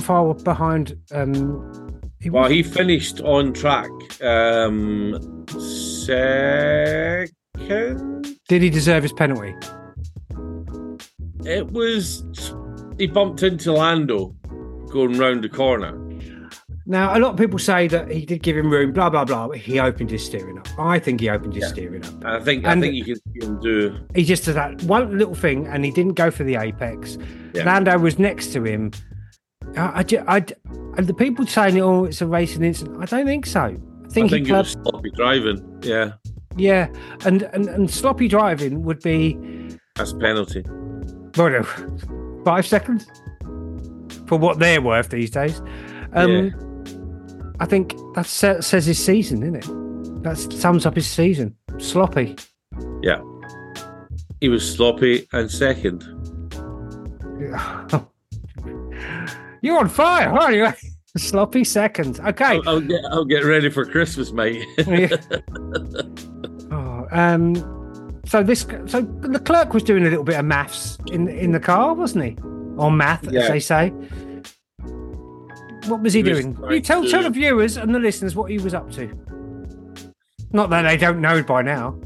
far 0.00 0.34
behind? 0.34 0.96
Um, 1.12 1.77
he 2.20 2.30
Well, 2.30 2.48
he 2.48 2.62
finished 2.62 3.20
on 3.20 3.52
track 3.52 3.90
um, 4.22 5.46
second. 5.48 7.30
Did 8.48 8.62
he 8.62 8.70
deserve 8.70 9.02
his 9.02 9.12
penalty? 9.12 9.54
It 11.44 11.66
was 11.70 12.22
he 12.98 13.06
bumped 13.06 13.42
into 13.42 13.72
Lando 13.72 14.34
going 14.90 15.18
round 15.18 15.44
the 15.44 15.48
corner. 15.48 15.96
Now, 16.90 17.14
a 17.16 17.20
lot 17.20 17.32
of 17.32 17.36
people 17.36 17.58
say 17.58 17.86
that 17.88 18.10
he 18.10 18.24
did 18.24 18.42
give 18.42 18.56
him 18.56 18.70
room, 18.70 18.92
blah 18.92 19.10
blah 19.10 19.24
blah. 19.24 19.48
But 19.48 19.58
he 19.58 19.78
opened 19.78 20.10
his 20.10 20.24
steering 20.24 20.58
up. 20.58 20.66
I 20.78 20.98
think 20.98 21.20
he 21.20 21.28
opened 21.28 21.54
his 21.54 21.64
Yeah. 21.64 21.68
steering 21.68 22.04
up. 22.04 22.24
I 22.24 22.40
think 22.40 22.64
And- 22.66 22.78
I 22.78 22.82
think 22.82 22.94
you 22.94 23.04
can 23.04 23.16
see 23.16 23.46
him 23.46 23.60
do. 23.60 23.94
He 24.14 24.24
just 24.24 24.46
did 24.46 24.54
that 24.54 24.82
one 24.84 25.18
little 25.18 25.34
thing, 25.34 25.66
and 25.66 25.84
he 25.84 25.90
didn't 25.90 26.14
go 26.14 26.30
for 26.30 26.44
the 26.44 26.56
apex. 26.56 27.18
Yeah. 27.54 27.64
Lando 27.64 27.98
was 27.98 28.18
next 28.18 28.52
to 28.54 28.64
him. 28.64 28.90
I, 29.76 30.04
I, 30.26 30.36
I, 30.36 30.44
and 30.96 31.06
the 31.06 31.14
people 31.14 31.46
saying, 31.46 31.80
"Oh, 31.80 32.04
it's 32.04 32.20
a 32.20 32.26
racing 32.26 32.64
incident." 32.64 32.98
I 33.00 33.04
don't 33.06 33.26
think 33.26 33.46
so. 33.46 33.60
I 33.60 33.64
I 33.66 34.10
think, 34.10 34.30
think 34.30 34.46
he 34.46 34.52
it 34.52 34.56
was 34.56 34.72
sloppy 34.72 35.10
driving. 35.10 35.80
Yeah, 35.82 36.12
yeah, 36.56 36.88
and, 37.24 37.42
and 37.42 37.68
and 37.68 37.90
sloppy 37.90 38.28
driving 38.28 38.82
would 38.84 39.00
be 39.00 39.36
that's 39.94 40.12
a 40.12 40.16
penalty. 40.16 40.62
what 41.34 41.52
no, 41.52 41.62
five 42.44 42.66
seconds 42.66 43.06
for 44.26 44.38
what 44.38 44.58
they're 44.58 44.82
worth 44.82 45.10
these 45.10 45.30
days. 45.30 45.60
Um, 46.12 46.30
Yeah. 46.30 46.50
I 47.60 47.66
think 47.66 47.94
that 48.14 48.26
says 48.26 48.86
his 48.86 49.04
season, 49.04 49.42
isn't 49.42 49.56
it? 49.56 50.22
That 50.22 50.36
sums 50.36 50.86
up 50.86 50.94
his 50.94 51.08
season. 51.08 51.56
Sloppy. 51.78 52.36
Yeah, 53.02 53.20
he 54.40 54.48
was 54.48 54.62
sloppy 54.74 55.26
and 55.32 55.50
second. 55.50 56.04
You're 59.62 59.78
on 59.78 59.88
fire, 59.88 60.28
aren't 60.28 60.54
you? 60.56 60.72
Sloppy 61.16 61.64
seconds. 61.64 62.20
Okay. 62.20 62.60
I'll, 62.66 62.68
I'll 62.68 62.80
get 62.80 63.04
I'll 63.10 63.24
get 63.24 63.44
ready 63.44 63.70
for 63.70 63.84
Christmas, 63.84 64.30
mate. 64.32 64.66
Yeah. 64.86 65.16
oh, 66.70 67.06
um. 67.10 67.54
So 68.26 68.42
this, 68.42 68.66
so 68.86 69.00
Leclerc 69.22 69.72
was 69.72 69.82
doing 69.82 70.04
a 70.06 70.10
little 70.10 70.22
bit 70.24 70.36
of 70.38 70.44
maths 70.44 70.98
in 71.10 71.28
in 71.28 71.52
the 71.52 71.60
car, 71.60 71.94
wasn't 71.94 72.24
he? 72.26 72.36
Or 72.76 72.90
math, 72.90 73.26
as 73.26 73.48
they 73.48 73.58
say. 73.60 73.88
What 75.86 76.02
was 76.02 76.12
he, 76.12 76.20
He 76.22 76.30
doing? 76.30 76.56
You 76.70 76.80
tell 76.80 77.02
to- 77.02 77.10
tell 77.10 77.22
the 77.22 77.30
viewers 77.30 77.78
and 77.78 77.94
the 77.94 77.98
listeners 77.98 78.36
what 78.36 78.50
he 78.50 78.58
was 78.58 78.74
up 78.74 78.90
to. 78.92 79.08
Not 80.52 80.68
that 80.70 80.82
they 80.82 80.96
don't 80.98 81.20
know 81.20 81.42
by 81.42 81.62
now. 81.62 81.98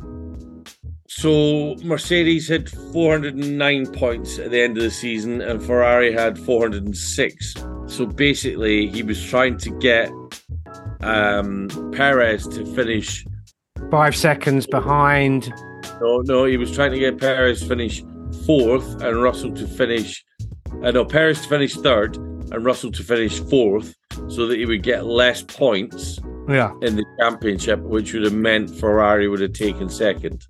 So 1.16 1.76
Mercedes 1.82 2.48
had 2.48 2.70
409 2.70 3.92
points 3.92 4.38
at 4.38 4.50
the 4.50 4.62
end 4.62 4.78
of 4.78 4.82
the 4.82 4.90
season, 4.90 5.42
and 5.42 5.62
Ferrari 5.62 6.10
had 6.10 6.38
406. 6.38 7.54
So 7.86 8.06
basically, 8.06 8.88
he 8.88 9.02
was 9.02 9.22
trying 9.22 9.58
to 9.58 9.70
get 9.78 10.10
um, 11.02 11.68
Perez 11.92 12.48
to 12.48 12.64
finish. 12.74 13.26
Five 13.90 14.16
seconds 14.16 14.66
behind. 14.66 15.52
No, 16.00 16.22
no, 16.22 16.44
he 16.46 16.56
was 16.56 16.72
trying 16.74 16.92
to 16.92 16.98
get 16.98 17.18
Perez 17.18 17.60
to 17.60 17.66
finish 17.68 18.02
fourth, 18.46 19.02
and 19.02 19.22
Russell 19.22 19.52
to 19.52 19.66
finish. 19.66 20.24
Uh, 20.82 20.92
no, 20.92 21.04
Perez 21.04 21.42
to 21.42 21.48
finish 21.48 21.74
third, 21.76 22.16
and 22.16 22.64
Russell 22.64 22.90
to 22.90 23.02
finish 23.02 23.38
fourth, 23.38 23.94
so 24.28 24.46
that 24.46 24.58
he 24.58 24.64
would 24.64 24.82
get 24.82 25.04
less 25.04 25.42
points 25.42 26.18
Yeah. 26.48 26.72
in 26.82 26.96
the 26.96 27.04
championship, 27.20 27.80
which 27.80 28.12
would 28.12 28.24
have 28.24 28.32
meant 28.32 28.70
Ferrari 28.70 29.28
would 29.28 29.40
have 29.40 29.52
taken 29.52 29.88
second. 29.88 30.44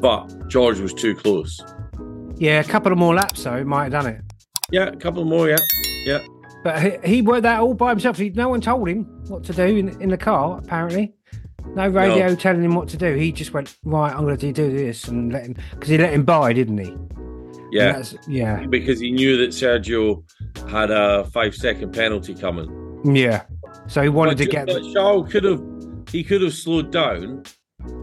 But 0.00 0.48
George 0.48 0.80
was 0.80 0.94
too 0.94 1.14
close. 1.14 1.60
Yeah, 2.36 2.60
a 2.60 2.64
couple 2.64 2.92
of 2.92 2.98
more 2.98 3.14
laps 3.14 3.44
though, 3.44 3.64
might 3.64 3.84
have 3.84 3.92
done 3.92 4.06
it. 4.06 4.22
Yeah, 4.70 4.86
a 4.88 4.96
couple 4.96 5.24
more. 5.24 5.48
Yeah, 5.48 5.58
yeah. 6.04 6.24
But 6.64 6.82
he, 6.82 7.16
he 7.16 7.22
worked 7.22 7.42
that 7.42 7.60
all 7.60 7.74
by 7.74 7.90
himself. 7.90 8.18
He, 8.18 8.30
no 8.30 8.48
one 8.48 8.60
told 8.60 8.88
him 8.88 9.04
what 9.28 9.44
to 9.44 9.52
do 9.52 9.64
in, 9.64 10.00
in 10.00 10.08
the 10.08 10.16
car, 10.16 10.58
apparently. 10.58 11.14
No 11.74 11.88
radio 11.88 12.28
No. 12.28 12.34
telling 12.34 12.64
him 12.64 12.74
what 12.74 12.88
to 12.88 12.96
do. 12.96 13.14
He 13.14 13.30
just 13.32 13.52
went, 13.52 13.76
right, 13.84 14.12
I'm 14.12 14.22
going 14.22 14.36
to 14.38 14.52
do 14.52 14.72
this 14.72 15.06
and 15.08 15.32
let 15.32 15.44
him, 15.44 15.56
because 15.72 15.88
he 15.88 15.98
let 15.98 16.12
him 16.12 16.24
buy, 16.24 16.52
didn't 16.52 16.78
he? 16.78 16.96
Yeah, 17.70 18.02
yeah. 18.26 18.64
because 18.66 18.98
he 18.98 19.10
knew 19.10 19.36
that 19.38 19.50
Sergio 19.50 20.24
had 20.70 20.90
a 20.90 21.24
five 21.26 21.54
second 21.54 21.92
penalty 21.92 22.34
coming. 22.34 22.70
Yeah. 23.04 23.42
So 23.88 24.02
he 24.02 24.08
wanted 24.08 24.38
but, 24.38 24.44
to 24.44 24.50
get. 24.50 24.66
but 24.66 24.82
Charles 24.92 25.30
could 25.32 25.44
have 25.44 25.62
he 26.10 26.22
could 26.24 26.42
have 26.42 26.54
slowed 26.54 26.90
down 26.90 27.42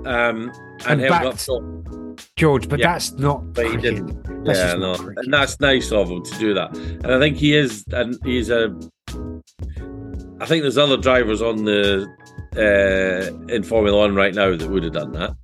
um, 0.06 0.52
And 0.86 1.02
and, 1.02 1.02
held 1.02 1.34
up. 1.34 2.20
George, 2.36 2.68
but 2.70 2.80
Yeah. 2.80 2.94
that's 2.94 3.12
not. 3.14 3.54
But 3.54 3.68
he 3.72 3.78
didn't. 3.78 4.46
That's 4.46 4.60
yeah, 4.60 4.74
no, 4.76 4.94
and 4.94 5.34
that's 5.34 5.60
nice 5.60 5.92
of 5.92 6.10
him 6.10 6.24
to 6.24 6.38
do 6.38 6.54
that. 6.54 6.76
And 6.76 7.08
I 7.08 7.20
think 7.20 7.38
he 7.38 7.56
is, 7.56 7.84
and 7.92 8.18
he's 8.24 8.50
a. 8.50 8.78
I 10.40 10.46
think 10.46 10.62
there's 10.64 10.78
other 10.78 10.98
drivers 10.98 11.42
on 11.42 11.64
the 11.66 12.06
uh, 12.56 13.54
in 13.54 13.64
Formula 13.64 13.98
One 13.98 14.16
right 14.16 14.34
now 14.34 14.56
that 14.56 14.70
would 14.70 14.84
have 14.84 14.94
done 14.94 15.14
that. 15.14 15.36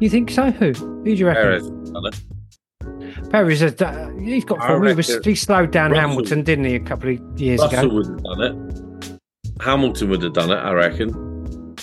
You 0.00 0.10
think 0.10 0.30
so? 0.30 0.50
Who? 0.50 0.72
Who 0.72 1.04
do 1.04 1.10
you 1.12 1.26
reckon? 1.26 1.42
Perez 1.42 1.62
has 1.66 1.90
done 1.90 2.06
it. 2.06 2.20
Perez 3.30 3.60
has 3.60 3.74
done, 3.74 4.18
he's 4.18 4.44
got 4.44 4.60
I 4.60 4.68
four. 4.68 4.86
He, 4.86 4.94
was, 4.94 5.24
he 5.24 5.34
slowed 5.34 5.70
down 5.72 5.90
Russell- 5.92 6.08
Hamilton, 6.08 6.42
didn't 6.42 6.64
he, 6.64 6.74
a 6.76 6.80
couple 6.80 7.10
of 7.10 7.40
years 7.40 7.60
Russell 7.60 7.78
ago? 7.86 7.94
would 7.94 8.06
have 8.06 8.22
done 8.22 8.40
it. 8.42 9.20
Hamilton 9.62 10.10
would 10.10 10.22
have 10.22 10.32
done 10.32 10.50
it, 10.50 10.56
I 10.56 10.72
reckon. 10.72 11.74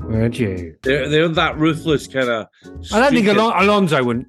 Would 0.00 0.38
you? 0.38 0.76
They're 0.82 1.08
they're 1.08 1.28
that 1.28 1.56
ruthless 1.58 2.06
kind 2.06 2.28
of. 2.28 2.46
I 2.92 3.00
don't 3.00 3.12
think 3.12 3.26
Alon- 3.28 3.62
Alonso 3.62 4.04
wouldn't. 4.04 4.28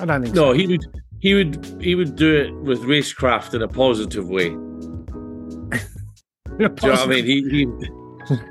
I 0.00 0.04
don't 0.04 0.22
think 0.22 0.34
No, 0.34 0.52
so. 0.52 0.58
he 0.58 0.66
would. 0.66 0.84
He 1.20 1.34
would. 1.34 1.76
He 1.80 1.94
would 1.94 2.16
do 2.16 2.34
it 2.36 2.54
with 2.64 2.82
racecraft 2.82 3.54
in 3.54 3.62
a 3.62 3.68
positive 3.68 4.28
way. 4.28 4.48
Do 4.50 4.56
you 6.58 6.68
know 6.68 6.74
what 6.90 6.98
I 7.00 7.06
mean? 7.06 7.24
He, 7.24 7.42
he 7.50 7.66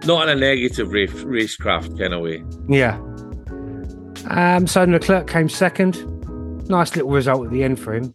not 0.07 0.29
in 0.29 0.37
a 0.37 0.39
negative 0.39 0.91
race, 0.91 1.11
racecraft 1.11 1.97
kind 1.99 2.13
of 2.13 2.21
way. 2.21 2.43
Yeah. 2.69 2.97
Um, 4.29 4.65
so 4.67 4.83
Leclerc 4.85 5.27
came 5.27 5.49
second. 5.49 5.95
Nice 6.69 6.95
little 6.95 7.11
result 7.11 7.45
at 7.45 7.51
the 7.51 7.63
end 7.63 7.79
for 7.79 7.93
him, 7.93 8.13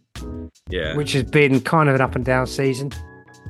Yeah, 0.69 0.95
which 0.95 1.13
has 1.13 1.23
been 1.23 1.61
kind 1.61 1.87
of 1.89 1.95
an 1.95 2.01
up 2.01 2.15
and 2.15 2.25
down 2.25 2.47
season. 2.47 2.91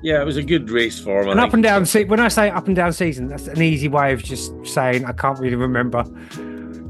yeah, 0.03 0.21
it 0.21 0.25
was 0.25 0.37
a 0.37 0.43
good 0.43 0.69
race 0.69 0.99
for 0.99 1.21
him. 1.23 1.29
An 1.29 1.39
up 1.39 1.53
and 1.53 1.63
down 1.63 1.85
se- 1.85 2.05
When 2.05 2.19
I 2.19 2.27
say 2.27 2.49
up 2.49 2.67
and 2.67 2.75
down 2.75 2.91
season, 2.93 3.27
that's 3.27 3.47
an 3.47 3.61
easy 3.61 3.87
way 3.87 4.13
of 4.13 4.23
just 4.23 4.53
saying 4.65 5.05
I 5.05 5.11
can't 5.13 5.39
really 5.39 5.55
remember 5.55 6.03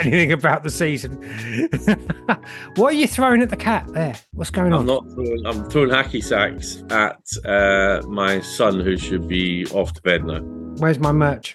anything 0.00 0.32
about 0.32 0.62
the 0.64 0.70
season. 0.70 1.12
what 2.76 2.92
are 2.94 2.96
you 2.96 3.06
throwing 3.06 3.42
at 3.42 3.50
the 3.50 3.56
cat 3.56 3.86
there? 3.92 4.14
What's 4.32 4.50
going 4.50 4.72
on? 4.72 4.80
I'm 4.80 4.86
not 4.86 5.04
throwing. 5.12 5.46
I'm 5.46 5.68
throwing 5.70 5.90
hacky 5.90 6.22
sacks 6.22 6.82
at 6.90 7.20
uh, 7.44 8.06
my 8.08 8.40
son, 8.40 8.80
who 8.80 8.96
should 8.96 9.26
be 9.28 9.66
off 9.66 9.92
to 9.94 10.02
bed 10.02 10.24
now. 10.24 10.40
Where's 10.78 10.98
my 10.98 11.12
merch? 11.12 11.54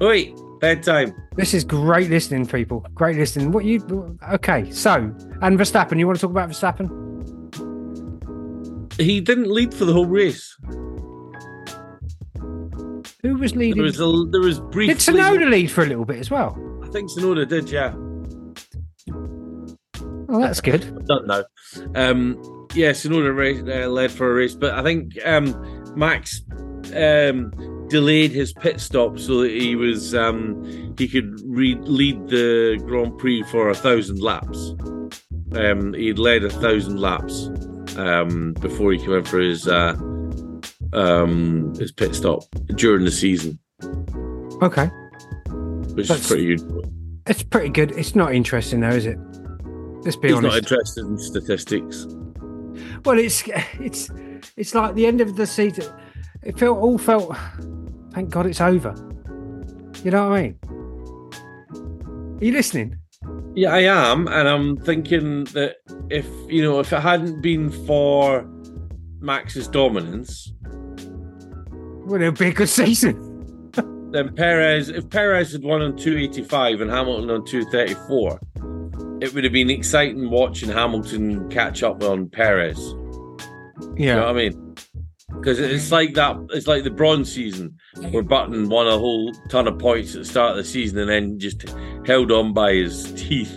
Wait, 0.00 0.34
bedtime. 0.64 1.14
This 1.36 1.52
is 1.52 1.62
great 1.62 2.08
listening, 2.08 2.46
people. 2.46 2.86
Great 2.94 3.16
listening. 3.18 3.52
What 3.52 3.66
you? 3.66 4.18
Okay, 4.32 4.70
so 4.70 4.94
and 5.42 5.58
Verstappen. 5.58 5.98
You 5.98 6.06
want 6.06 6.18
to 6.18 6.22
talk 6.22 6.30
about 6.30 6.48
Verstappen? 6.48 6.88
He 8.98 9.20
didn't 9.20 9.50
lead 9.50 9.74
for 9.74 9.84
the 9.84 9.92
whole 9.92 10.06
race. 10.06 10.56
Who 13.22 13.36
was 13.36 13.54
leading? 13.54 13.76
There 13.76 13.84
was 13.84 14.00
a, 14.00 14.30
there 14.30 14.40
was 14.40 14.60
briefly. 14.60 14.94
Did 14.94 14.98
Tsunoda 14.98 15.50
lead 15.50 15.70
for 15.70 15.82
a 15.82 15.86
little 15.86 16.06
bit 16.06 16.18
as 16.18 16.30
well? 16.30 16.56
I 16.82 16.88
think 16.88 17.10
Tsunoda 17.10 17.46
did. 17.46 17.68
Yeah. 17.68 17.92
Oh, 20.30 20.40
that's 20.40 20.62
good. 20.62 20.82
I 20.84 21.02
don't 21.04 21.26
know. 21.26 21.44
Um, 21.94 22.68
yeah, 22.74 22.90
Tsunoda 22.92 23.36
race, 23.36 23.60
uh, 23.60 23.88
led 23.88 24.10
for 24.10 24.30
a 24.30 24.34
race, 24.34 24.54
but 24.54 24.72
I 24.72 24.82
think 24.82 25.12
um, 25.26 25.54
Max 25.94 26.42
um, 26.94 27.52
delayed 27.88 28.30
his 28.32 28.52
pit 28.52 28.80
stop 28.80 29.18
so 29.18 29.42
that 29.42 29.50
he 29.50 29.76
was 29.76 30.14
um, 30.14 30.94
he 30.98 31.06
could 31.08 31.40
re- 31.44 31.74
lead 31.82 32.28
the 32.28 32.80
Grand 32.86 33.16
Prix 33.18 33.42
for 33.44 33.68
a 33.70 33.74
thousand 33.74 34.20
laps. 34.20 34.74
Um, 35.52 35.92
he'd 35.94 36.18
led 36.18 36.42
a 36.44 36.50
thousand 36.50 37.00
laps 37.00 37.48
um, 37.96 38.54
before 38.60 38.92
he 38.92 38.98
came 38.98 39.12
in 39.12 39.24
for 39.24 39.38
his 39.38 39.68
uh, 39.68 39.94
um, 40.92 41.74
his 41.78 41.92
pit 41.92 42.14
stop 42.14 42.42
during 42.76 43.04
the 43.04 43.10
season, 43.10 43.58
Okay, 44.62 44.86
which 45.94 46.08
That's- 46.08 46.20
is 46.20 46.26
pretty 46.26 46.56
good. 46.56 46.92
it's 47.26 47.42
pretty 47.42 47.68
good. 47.68 47.92
It's 47.92 48.14
not 48.14 48.34
interesting 48.34 48.80
though, 48.80 48.88
is 48.90 49.06
it? 49.06 49.18
Let's 50.02 50.16
be 50.16 50.28
He's 50.28 50.40
not 50.40 50.52
honest. 50.52 50.70
interested 50.70 51.06
in 51.06 51.18
statistics. 51.18 52.06
well, 53.04 53.18
it's 53.18 53.42
it's 53.80 54.10
it's 54.56 54.74
like 54.74 54.94
the 54.94 55.06
end 55.06 55.20
of 55.20 55.36
the 55.36 55.46
season. 55.46 55.92
It 56.44 56.58
felt 56.58 56.78
all 56.78 56.98
felt. 56.98 57.36
Thank 58.12 58.30
God 58.30 58.46
it's 58.46 58.60
over. 58.60 58.94
You 60.04 60.10
know 60.10 60.28
what 60.28 60.38
I 60.38 60.42
mean? 60.42 60.58
Are 62.40 62.44
you 62.44 62.52
listening? 62.52 62.98
Yeah, 63.54 63.72
I 63.72 63.80
am, 63.80 64.26
and 64.28 64.48
I'm 64.48 64.76
thinking 64.76 65.44
that 65.44 65.76
if 66.10 66.26
you 66.48 66.62
know, 66.62 66.80
if 66.80 66.92
it 66.92 67.00
hadn't 67.00 67.40
been 67.40 67.70
for 67.86 68.44
Max's 69.20 69.68
dominance, 69.68 70.52
Well, 72.06 72.20
it'll 72.20 72.32
be 72.32 72.48
a 72.48 72.52
good 72.52 72.68
season. 72.68 73.70
then 74.10 74.34
Perez, 74.34 74.90
if 74.90 75.08
Perez 75.08 75.52
had 75.52 75.62
won 75.62 75.80
on 75.82 75.96
285 75.96 76.82
and 76.82 76.90
Hamilton 76.90 77.30
on 77.30 77.44
234, 77.46 78.40
it 79.22 79.32
would 79.32 79.44
have 79.44 79.52
been 79.52 79.70
exciting 79.70 80.28
watching 80.30 80.68
Hamilton 80.68 81.48
catch 81.48 81.82
up 81.82 82.02
on 82.02 82.28
Perez. 82.28 82.78
You 83.96 84.06
know 84.14 84.26
what 84.26 84.28
I 84.28 84.32
mean? 84.32 84.63
Because 85.44 85.58
it's 85.58 85.92
like 85.92 86.14
that. 86.14 86.36
It's 86.54 86.66
like 86.66 86.84
the 86.84 86.90
Brawn's 86.90 87.30
season 87.30 87.76
where 88.10 88.22
Button 88.22 88.70
won 88.70 88.86
a 88.86 88.96
whole 88.96 89.30
ton 89.50 89.68
of 89.68 89.78
points 89.78 90.14
at 90.14 90.20
the 90.20 90.24
start 90.24 90.52
of 90.52 90.56
the 90.56 90.64
season 90.64 90.98
and 91.00 91.10
then 91.10 91.38
just 91.38 91.68
held 92.06 92.32
on 92.32 92.54
by 92.54 92.72
his 92.72 93.12
teeth 93.12 93.54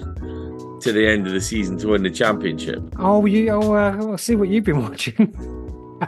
to 0.82 0.92
the 0.92 1.08
end 1.08 1.28
of 1.28 1.34
the 1.34 1.40
season 1.40 1.78
to 1.78 1.88
win 1.88 2.04
the 2.04 2.10
championship. 2.10 2.84
Oh, 3.00 3.26
you. 3.26 3.50
Oh, 3.52 3.74
uh, 3.74 3.96
I'll 3.98 4.18
see 4.18 4.36
what 4.36 4.50
you've 4.50 4.66
been 4.66 4.82
watching. 4.82 5.34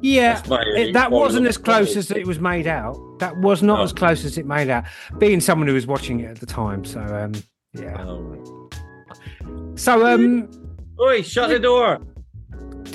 yeah, 0.00 0.40
it, 0.46 0.92
that 0.92 1.10
wasn't 1.10 1.48
as 1.48 1.58
close 1.58 1.96
as 1.96 2.12
as 2.12 2.16
it 2.18 2.24
was 2.24 2.38
made 2.38 2.68
out. 2.68 2.96
That 3.18 3.36
was 3.38 3.64
not 3.64 3.78
No. 3.78 3.82
as 3.82 3.92
close 3.92 4.24
as 4.24 4.38
it 4.38 4.46
made 4.46 4.70
out. 4.70 4.84
Being 5.18 5.40
someone 5.40 5.66
who 5.66 5.74
was 5.74 5.88
watching 5.88 6.20
it 6.20 6.30
at 6.30 6.38
the 6.38 6.46
time, 6.46 6.84
so 6.84 7.00
um, 7.00 7.32
yeah. 7.74 8.00
Oh. 8.00 8.70
So 9.74 10.06
um, 10.06 10.48
Oi, 11.00 11.22
shut 11.22 11.50
the 11.50 11.58
door. 11.58 11.98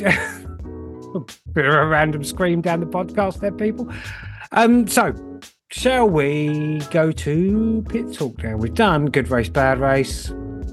bit 1.53 1.65
of 1.65 1.73
a 1.73 1.85
random 1.85 2.23
scream 2.23 2.61
down 2.61 2.79
the 2.79 2.85
podcast 2.85 3.39
there, 3.39 3.51
people. 3.51 3.91
Um, 4.51 4.87
so 4.87 5.13
shall 5.71 6.09
we 6.09 6.81
go 6.91 7.11
to 7.11 7.85
pit 7.89 8.13
talk 8.13 8.43
now? 8.43 8.57
We've 8.57 8.73
done 8.73 9.07
good 9.07 9.29
race, 9.29 9.49
bad 9.49 9.79
race. 9.79 10.31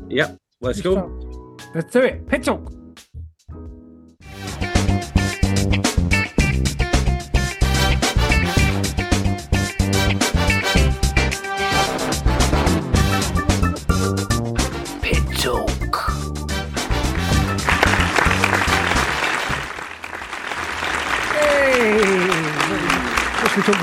Yep, 0.09 0.39
let's 0.61 0.81
go. 0.81 1.57
Let's 1.75 1.93
do 1.93 2.01
it. 2.01 2.27
Pit 2.27 2.45
talk. 2.45 2.80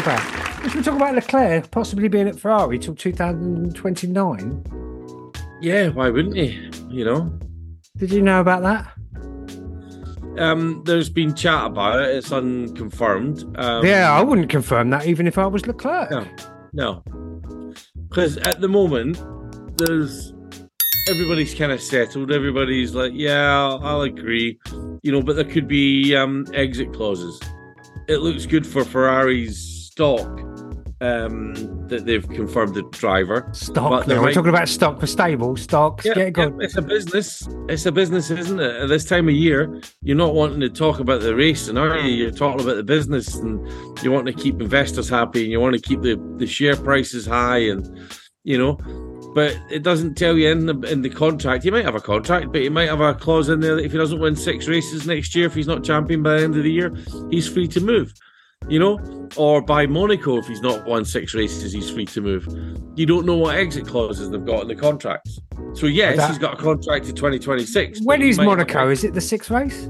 About? 0.08 0.64
Should 0.64 0.76
we 0.76 0.82
talk 0.84 0.96
about 0.96 1.16
Leclerc 1.16 1.72
possibly 1.72 2.08
being 2.08 2.28
at 2.28 2.40
Ferrari 2.40 2.80
till 2.80 2.96
2029? 2.96 5.32
Yeah, 5.62 5.90
why 5.90 6.10
wouldn't 6.10 6.36
he? 6.36 6.70
You 6.90 7.06
know, 7.06 7.40
Did 7.98 8.12
you 8.12 8.22
know 8.22 8.42
about 8.42 8.64
that? 8.64 8.94
um, 10.40 10.84
there's 10.86 11.10
been 11.10 11.34
chat 11.34 11.66
about 11.66 12.00
it. 12.02 12.16
It's 12.16 12.32
unconfirmed. 12.32 13.44
Um, 13.58 13.86
yeah, 13.86 14.12
I 14.12 14.22
wouldn't 14.22 14.50
confirm 14.50 14.90
that 14.92 15.06
even 15.08 15.28
if 15.28 15.38
I 15.38 15.48
was 15.48 15.66
Leclerc. 15.66 16.12
No, 16.12 16.26
no, 16.74 17.04
because 18.10 18.38
at 18.38 18.62
the 18.62 18.70
moment 18.70 19.18
there's 19.78 20.34
everybody's 21.10 21.56
kind 21.56 21.72
of 21.72 21.82
settled. 21.82 22.32
Everybody's 22.32 22.94
like, 22.94 23.14
yeah, 23.16 23.58
I'll, 23.58 23.80
I'll 23.84 24.02
agree, 24.02 24.60
you 25.02 25.12
know. 25.12 25.24
But 25.24 25.38
there 25.38 25.46
could 25.46 25.68
be 25.68 26.16
um, 26.16 26.46
exit 26.54 26.94
clauses. 26.94 27.40
It 28.08 28.22
looks 28.22 28.46
good 28.46 28.66
for 28.66 28.86
Ferrari's 28.86 29.77
stock 29.98 30.28
um, 31.02 31.56
that 31.88 32.06
they've 32.06 32.28
confirmed 32.30 32.76
the 32.76 32.84
driver. 32.92 33.50
Stock. 33.52 34.06
We're 34.06 34.32
talking 34.32 34.50
about 34.50 34.70
stock 34.70 35.00
for 35.00 35.08
stable. 35.08 35.58
Stocks. 35.58 36.06
Yeah, 36.06 36.30
get 36.30 36.38
yeah, 36.38 36.50
it's 36.60 36.78
a 36.78 36.84
business. 36.84 37.50
It's 37.68 37.88
a 37.88 37.92
business, 37.92 38.30
isn't 38.30 38.60
it? 38.60 38.76
At 38.76 38.90
this 38.90 39.06
time 39.06 39.28
of 39.28 39.34
year, 39.34 39.82
you're 40.04 40.16
not 40.16 40.36
wanting 40.36 40.60
to 40.60 40.70
talk 40.70 41.00
about 41.00 41.22
the 41.22 41.36
racing, 41.36 41.80
are 41.80 41.98
you? 41.98 42.14
You're 42.14 42.30
talking 42.30 42.62
about 42.62 42.76
the 42.76 42.84
business, 42.84 43.34
and 43.38 43.60
you 44.04 44.12
want 44.12 44.28
to 44.28 44.34
keep 44.34 44.62
investors 44.62 45.10
happy, 45.10 45.42
and 45.42 45.52
you 45.52 45.60
want 45.60 45.74
to 45.74 45.82
keep 45.82 46.02
the, 46.02 46.16
the 46.38 46.46
share 46.46 46.76
prices 46.76 47.26
high, 47.26 47.58
and 47.58 48.00
you 48.44 48.60
know. 48.60 48.76
But 49.34 49.58
it 49.72 49.82
doesn't 49.82 50.14
tell 50.14 50.38
you 50.38 50.52
in 50.52 50.68
the 50.68 50.80
in 50.82 51.02
the 51.02 51.10
contract. 51.10 51.64
He 51.64 51.72
might 51.72 51.86
have 51.86 51.96
a 51.96 52.02
contract, 52.02 52.52
but 52.52 52.62
he 52.62 52.70
might 52.70 52.90
have 52.90 53.02
a 53.02 53.16
clause 53.16 53.50
in 53.50 53.62
there 53.62 53.78
that 53.78 53.84
if 53.84 53.94
he 53.94 53.98
doesn't 53.98 54.20
win 54.20 54.36
six 54.36 54.68
races 54.68 55.08
next 55.08 55.34
year, 55.34 55.48
if 55.48 55.56
he's 55.56 55.68
not 55.68 55.84
champion 55.84 56.22
by 56.22 56.38
the 56.38 56.44
end 56.44 56.56
of 56.56 56.62
the 56.62 56.72
year, 56.72 56.96
he's 57.32 57.48
free 57.48 57.68
to 57.70 57.82
move. 57.82 58.14
You 58.68 58.80
know, 58.80 59.30
or 59.38 59.62
by 59.62 59.88
Monaco, 59.88 60.38
if 60.38 60.48
he's 60.48 60.62
not 60.62 60.86
won 60.86 61.06
six 61.06 61.34
races, 61.34 61.72
he's 61.72 61.90
free 61.90 62.06
to 62.08 62.22
move. 62.22 62.46
You 62.98 63.06
don't 63.06 63.26
know 63.26 63.38
what 63.38 63.56
exit 63.56 63.88
clauses 63.88 64.30
they've 64.30 64.44
got 64.46 64.64
in 64.64 64.68
the 64.68 64.76
contracts. 64.76 65.40
So 65.74 65.86
yes, 65.86 66.18
that- 66.18 66.30
he's 66.30 66.38
got 66.38 66.56
a 66.56 66.58
contract 66.62 67.06
to 67.06 67.14
2026. 67.14 68.02
When 68.02 68.22
is 68.22 68.36
have 68.38 68.46
Monaco? 68.46 68.90
Is 68.90 69.04
it 69.06 69.14
the 69.14 69.22
sixth 69.22 69.50
race? 69.52 69.88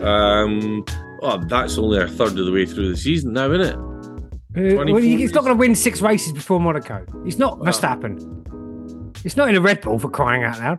Um, 0.00 0.84
well, 1.22 1.38
that's 1.48 1.76
only 1.76 1.98
a 2.00 2.06
third 2.06 2.38
of 2.38 2.46
the 2.46 2.52
way 2.52 2.66
through 2.66 2.88
the 2.90 2.96
season 2.96 3.32
now, 3.32 3.50
isn't 3.50 3.66
it? 3.66 3.74
Uh, 3.74 4.84
well, 4.84 4.96
he's 4.98 5.32
not 5.32 5.42
going 5.42 5.56
to 5.56 5.58
win 5.58 5.74
six 5.74 6.00
races 6.00 6.32
before 6.32 6.60
Monaco. 6.60 7.04
He's 7.24 7.38
not 7.38 7.58
Well. 7.58 7.72
Verstappen. 7.72 9.18
It's 9.24 9.36
not 9.36 9.48
in 9.48 9.56
a 9.56 9.60
Red 9.60 9.80
Bull 9.80 9.98
for 9.98 10.08
crying 10.08 10.44
out 10.44 10.58
loud. 10.60 10.78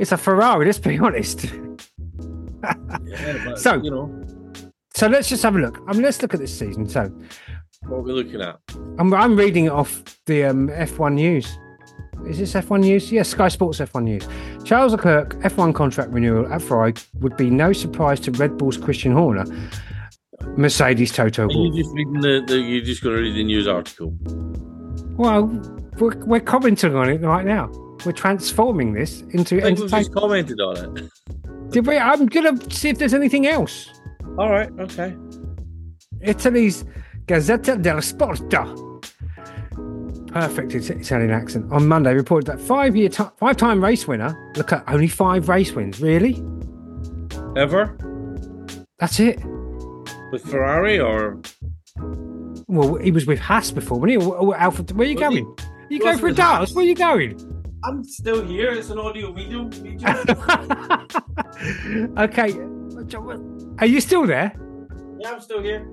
It's 0.00 0.12
a 0.12 0.16
Ferrari. 0.16 0.64
Let's 0.66 0.78
be 0.78 0.98
honest. 0.98 1.44
Yeah, 1.44 3.44
but, 3.44 3.58
So- 3.58 3.82
you 3.82 3.90
know, 3.90 4.24
So 5.02 5.08
let's 5.08 5.28
just 5.28 5.42
have 5.42 5.56
a 5.56 5.58
look. 5.58 5.82
I 5.88 5.94
mean, 5.94 6.02
let's 6.02 6.22
look 6.22 6.32
at 6.32 6.38
this 6.38 6.56
season. 6.56 6.88
So 6.88 7.12
what 7.86 7.96
are 7.96 8.00
we 8.02 8.12
looking 8.12 8.40
at? 8.40 8.60
I'm, 9.00 9.12
I'm 9.12 9.34
reading 9.34 9.64
it 9.64 9.72
off 9.72 10.00
the 10.26 10.44
um, 10.44 10.68
F1 10.68 11.14
News. 11.14 11.58
Is 12.24 12.38
this 12.38 12.52
F1 12.52 12.82
News? 12.82 13.10
Yes, 13.10 13.30
Sky 13.30 13.48
Sports 13.48 13.80
F1 13.80 14.04
News. 14.04 14.28
Charles 14.62 14.92
Leclerc 14.92 15.34
F1 15.40 15.74
contract 15.74 16.12
renewal 16.12 16.46
at 16.52 16.62
Ferrari 16.62 16.94
would 17.14 17.36
be 17.36 17.50
no 17.50 17.72
surprise 17.72 18.20
to 18.20 18.30
Red 18.30 18.56
Bull's 18.56 18.76
Christian 18.76 19.10
Horner. 19.10 19.44
Mercedes 20.56 21.10
Toto 21.10 21.46
Are 21.46 21.48
Wolff. 21.48 21.74
you 21.74 21.82
just 21.82 21.92
reading 21.96 22.20
the, 22.20 22.44
the? 22.46 22.60
You're 22.60 22.84
just 22.84 23.02
going 23.02 23.16
to 23.16 23.22
read 23.22 23.34
the 23.34 23.42
news 23.42 23.66
article. 23.66 24.16
Well, 25.16 25.46
we're, 25.98 26.16
we're 26.26 26.38
commenting 26.38 26.94
on 26.94 27.08
it 27.08 27.22
right 27.22 27.44
now. 27.44 27.72
We're 28.06 28.12
transforming 28.12 28.92
this 28.92 29.22
into 29.30 29.58
I 29.58 29.62
think 29.62 29.80
we've 29.80 29.90
just 29.90 30.14
commented 30.14 30.60
on 30.60 30.96
it. 30.96 31.10
Did 31.72 31.88
we? 31.88 31.98
I'm 31.98 32.26
gonna 32.26 32.70
see 32.70 32.90
if 32.90 32.98
there's 32.98 33.14
anything 33.14 33.48
else. 33.48 33.88
All 34.38 34.50
right. 34.50 34.70
Okay. 34.80 35.14
Italy's 36.22 36.84
Gazzetta 37.26 37.80
dello 37.80 38.00
Sport. 38.00 38.40
Perfect 40.32 40.74
Italian 40.74 41.30
accent. 41.30 41.70
On 41.72 41.86
Monday, 41.86 42.14
reported 42.14 42.46
that 42.46 42.60
five-year, 42.60 43.10
ti 43.10 43.24
five-time 43.36 43.84
race 43.84 44.08
winner. 44.08 44.34
Look 44.56 44.72
at 44.72 44.82
only 44.88 45.08
five 45.08 45.48
race 45.48 45.72
wins. 45.72 46.00
Really? 46.00 46.42
Ever 47.56 47.96
That's 48.98 49.20
it. 49.20 49.38
with 50.32 50.42
Ferrari 50.44 50.98
or 50.98 51.38
Well, 52.68 52.94
he 52.96 53.10
was 53.10 53.26
with 53.26 53.38
Haas 53.38 53.70
before, 53.70 54.00
wasn't 54.00 54.22
he? 54.22 54.26
Or- 54.26 54.36
or 54.38 54.56
Alpha, 54.56 54.82
where 54.94 55.06
are 55.06 55.10
you 55.10 55.16
Was 55.16 55.34
he? 55.34 55.40
going? 55.42 55.56
You 55.90 55.90
He 55.90 55.98
going 55.98 56.18
for 56.18 56.28
a 56.28 56.32
dance? 56.32 56.72
Where 56.74 56.84
are 56.84 56.88
you 56.88 56.94
going? 56.94 57.36
I'm 57.84 58.02
still 58.04 58.42
here. 58.46 58.70
It's 58.70 58.88
an 58.88 58.98
audio 58.98 59.32
video. 59.32 59.68
video. 59.68 60.08
okay. 62.24 62.54
Are 63.78 63.86
you 63.86 64.00
still 64.00 64.26
there? 64.26 64.52
yeah, 65.18 65.32
I'm 65.32 65.40
still 65.40 65.62
here. 65.62 65.88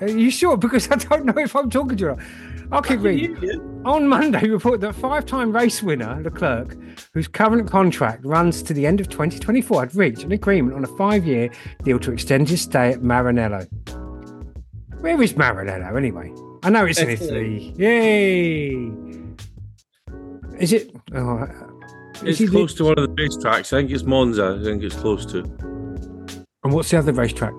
Are 0.00 0.08
you 0.08 0.30
sure? 0.30 0.56
Because 0.56 0.90
I 0.90 0.96
don't 0.96 1.24
know 1.24 1.38
if 1.38 1.54
I'm 1.56 1.70
talking 1.70 1.96
to 1.98 2.04
you. 2.04 2.16
I'll 2.70 2.82
keep 2.82 3.00
reading. 3.00 3.82
On 3.86 4.06
Monday, 4.06 4.46
reported 4.48 4.82
that 4.82 4.94
five-time 4.94 5.52
race 5.52 5.82
winner 5.82 6.20
Leclerc, 6.22 6.76
whose 7.14 7.26
current 7.26 7.70
contract 7.70 8.24
runs 8.24 8.62
to 8.64 8.74
the 8.74 8.86
end 8.86 9.00
of 9.00 9.08
2024, 9.08 9.80
had 9.80 9.94
reached 9.96 10.22
an 10.22 10.32
agreement 10.32 10.76
on 10.76 10.84
a 10.84 10.88
five-year 10.98 11.50
deal 11.82 11.98
to 12.00 12.12
extend 12.12 12.48
his 12.48 12.60
stay 12.60 12.92
at 12.92 13.00
Maranello. 13.00 13.66
Where 15.00 15.20
is 15.22 15.32
Maranello 15.32 15.96
anyway? 15.96 16.30
I 16.62 16.70
know 16.70 16.84
it's 16.84 16.98
in 16.98 17.08
Italy. 17.08 17.72
Yay! 17.78 18.90
Is 20.60 20.72
it? 20.72 20.90
Oh, 21.14 21.46
It's 22.14 22.22
is 22.22 22.38
he- 22.40 22.46
close 22.48 22.74
to 22.74 22.84
one 22.84 22.98
of 22.98 23.08
the 23.08 23.14
race 23.22 23.36
tracks. 23.40 23.72
I 23.72 23.78
think 23.80 23.90
it's 23.92 24.02
Monza. 24.02 24.58
I 24.60 24.64
think 24.64 24.82
it's 24.82 24.96
close 24.96 25.24
to. 25.26 25.44
And 26.68 26.74
what's 26.74 26.90
the 26.90 26.98
other 26.98 27.12
racetrack? 27.14 27.54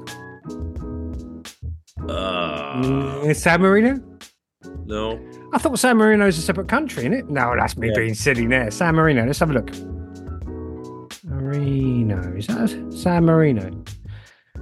Uh, 2.07 2.75
Mm, 2.77 3.35
San 3.35 3.59
Marino. 3.59 3.99
no. 4.85 5.19
I 5.51 5.57
thought 5.57 5.79
San 5.79 5.97
Marino 5.97 6.27
is 6.27 6.37
a 6.37 6.43
separate 6.43 6.67
country, 6.67 7.05
isn't 7.05 7.13
it? 7.13 7.27
No, 7.27 7.55
that's 7.57 7.75
me 7.75 7.87
Yeah. 7.87 7.93
being 7.95 8.13
silly 8.13 8.45
there. 8.45 8.69
San 8.69 8.93
Marino. 8.93 9.25
Let's 9.25 9.39
have 9.39 9.49
a 9.49 9.53
look. 9.53 9.71
Marino. 11.23 12.21
Is 12.37 12.45
that 12.45 12.69
San 12.95 13.25
Marino? 13.25 13.71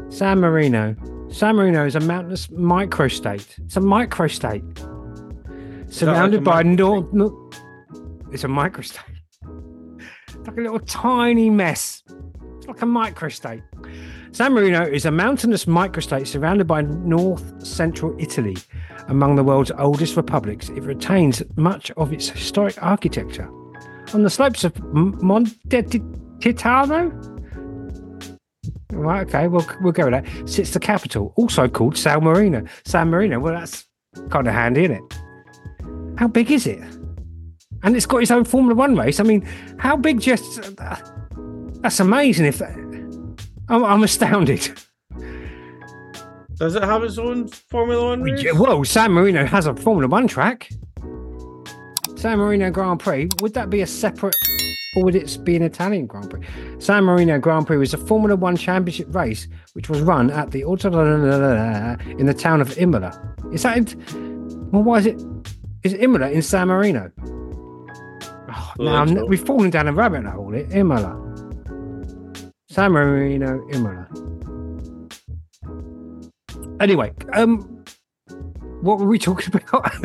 San 0.08 0.40
Marino. 0.40 0.96
San 1.30 1.58
Marino 1.58 1.86
is 1.86 1.98
a 1.98 2.00
mountainous 2.00 2.48
microstate. 2.48 3.60
It's 3.66 3.76
a 3.76 3.82
microstate. 3.82 4.64
Surrounded 5.92 6.40
a 6.40 6.44
by? 6.44 6.64
North. 6.64 7.12
No, 7.12 7.50
it's 8.32 8.46
a 8.46 8.48
microstate. 8.48 9.02
It's 10.30 10.38
like 10.48 10.58
a 10.58 10.62
little 10.62 10.80
tiny 10.80 11.50
mess. 11.50 12.02
It's 12.60 12.68
like 12.68 12.82
a 12.82 12.86
microstate. 12.86 13.64
San 14.32 14.54
Marino 14.54 14.84
is 14.84 15.06
a 15.06 15.12
mountainous 15.12 15.66
microstate 15.66 16.28
surrounded 16.28 16.68
by 16.68 16.82
north 16.82 17.66
central 17.66 18.16
Italy. 18.20 18.58
Among 19.08 19.36
the 19.36 19.44
world's 19.44 19.72
oldest 19.72 20.18
republics, 20.18 20.70
it 20.70 20.84
retains 20.84 21.42
much 21.56 21.92
of 21.92 22.12
its 22.12 22.30
historic 22.30 22.82
architecture. 22.84 23.50
On 24.14 24.24
the 24.24 24.30
slopes 24.30 24.64
of 24.64 24.78
Monte 24.94 25.54
Titano, 26.40 27.12
right? 28.92 29.28
Okay, 29.28 29.48
we'll 29.48 29.66
we'll 29.82 29.94
go 29.94 30.10
with 30.10 30.14
that. 30.14 30.50
Sits 30.50 30.72
the 30.72 30.80
capital, 30.80 31.34
also 31.36 31.68
called 31.68 31.98
San 31.98 32.24
Marino. 32.24 32.64
San 32.86 33.10
Marino. 33.10 33.40
Well, 33.40 33.54
that's 33.54 33.86
kind 34.30 34.48
of 34.48 34.54
handy, 34.54 34.86
isn't 34.86 34.96
it? 34.96 35.20
How 36.20 36.28
big 36.28 36.52
is 36.52 36.68
it? 36.68 36.80
And 37.84 37.96
it's 37.96 38.06
got 38.06 38.22
its 38.22 38.32
own 38.32 38.44
Formula 38.44 38.76
One 38.76 38.96
race. 38.96 39.20
I 39.20 39.24
mean, 39.24 39.48
how 39.78 39.96
big? 39.96 40.20
Just 40.20 40.60
uh, 40.80 40.96
that's 41.82 42.00
amazing. 42.00 42.46
If 42.46 42.60
that, 42.60 42.76
I'm, 43.70 43.84
I'm 43.84 44.04
astounded. 44.04 44.72
Does 46.56 46.76
it 46.76 46.84
have 46.84 47.04
its 47.04 47.18
own 47.18 47.48
Formula 47.48 48.04
One 48.10 48.24
race? 48.24 48.46
Whoa, 48.54 48.84
San 48.84 49.12
Marino 49.12 49.46
has 49.46 49.68
a 49.68 49.76
Formula 49.76 50.08
One 50.08 50.28
track. 50.28 50.70
San 52.16 52.40
Marino 52.40 52.72
Grand 52.72 53.00
Prix. 53.00 53.30
Would 53.42 53.54
that 53.54 53.70
be 53.70 53.82
a 53.82 53.88
separate, 53.88 54.36
or 54.96 55.04
would 55.04 55.14
it 55.14 55.38
be 55.44 55.56
an 55.56 55.62
Italian 55.62 56.08
Grand 56.08 56.32
Prix? 56.32 56.42
San 56.80 57.04
Marino 57.04 57.38
Grand 57.38 57.68
Prix 57.68 57.78
was 57.78 57.94
a 57.94 57.98
Formula 57.98 58.36
One 58.36 58.58
championship 58.58 59.14
race 59.14 59.48
which 59.74 59.88
was 59.88 60.02
run 60.02 60.32
at 60.32 60.50
the 60.50 60.62
in 60.62 62.26
the 62.26 62.34
town 62.36 62.60
of 62.62 62.76
Imola. 62.80 63.36
Is 63.54 63.62
that? 63.64 63.78
In, 63.78 64.72
well, 64.72 64.82
why 64.82 64.98
is 64.98 65.06
it? 65.06 65.22
Is 65.84 65.94
Imola 65.94 66.32
in 66.32 66.42
San 66.42 66.70
Marino? 66.70 67.12
Oh, 68.50 68.74
Well, 68.80 68.88
now, 68.90 69.00
that's 69.06 69.12
I'm- 69.12 69.18
all. 69.20 69.28
we've 69.28 69.46
fallen 69.46 69.70
down 69.70 69.88
a 69.88 69.94
rabbit 69.94 70.26
hole. 70.26 70.56
It 70.56 70.72
Imola. 70.74 71.24
San 72.70 72.92
Marino, 72.92 73.66
Imola. 73.72 74.08
Anyway, 76.80 77.14
um, 77.34 77.84
what 78.82 79.00
were 79.00 79.08
we 79.08 79.18
talking 79.18 79.56
about? 79.70 79.96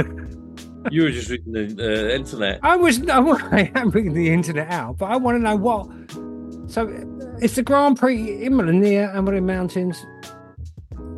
You 0.91 1.03
were 1.03 1.11
just 1.11 1.29
reading 1.29 1.53
the 1.53 2.11
uh, 2.11 2.15
internet. 2.15 2.61
I 2.63 2.77
was 2.77 3.01
no, 3.01 3.37
I 3.53 3.71
am 3.75 3.91
bringing 3.91 4.15
the 4.15 4.33
internet 4.33 4.71
out, 4.71 4.99
but 4.99 5.07
I 5.11 5.17
want 5.17 5.37
to 5.37 5.43
know 5.43 5.57
what. 5.57 5.89
So, 6.71 6.89
it's 7.41 7.57
the 7.57 7.63
Grand 7.63 7.99
Prix 7.99 8.45
Imola 8.45 8.73
near 8.73 9.11
Amarillo 9.11 9.43
Mountains. 9.43 10.07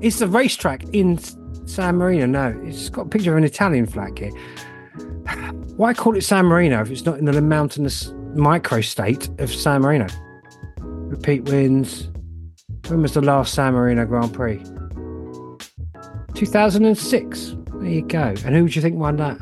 It's 0.01 0.19
the 0.19 0.27
racetrack 0.27 0.85
in 0.93 1.19
San 1.67 1.97
Marino. 1.97 2.27
No, 2.27 2.61
it's 2.65 2.89
got 2.89 3.07
a 3.07 3.09
picture 3.09 3.33
of 3.33 3.39
an 3.39 3.45
Italian 3.45 3.87
flag 3.87 4.19
here. 4.19 4.31
Why 5.77 5.93
call 5.95 6.17
it 6.17 6.23
San 6.23 6.47
Marino 6.47 6.81
if 6.81 6.91
it's 6.91 7.05
not 7.05 7.19
in 7.19 7.27
the 7.27 7.41
mountainous 7.41 8.09
microstate 8.35 9.39
of 9.41 9.53
San 9.53 9.83
Marino? 9.83 10.07
Repeat 11.15 11.45
wins. 11.45 12.09
When 12.89 13.01
was 13.03 13.15
the 13.15 13.21
last 13.21 13.55
San 13.55 13.73
Marino 13.75 14.05
Grand 14.05 14.35
Prix? 14.35 14.61
2006. 16.35 17.55
There 17.75 17.85
you 17.89 18.03
go. 18.03 18.35
And 18.45 18.57
who 18.57 18.69
do 18.69 18.75
you 18.75 18.83
think 18.83 18.97
won 18.97 19.15
that? 19.19 19.39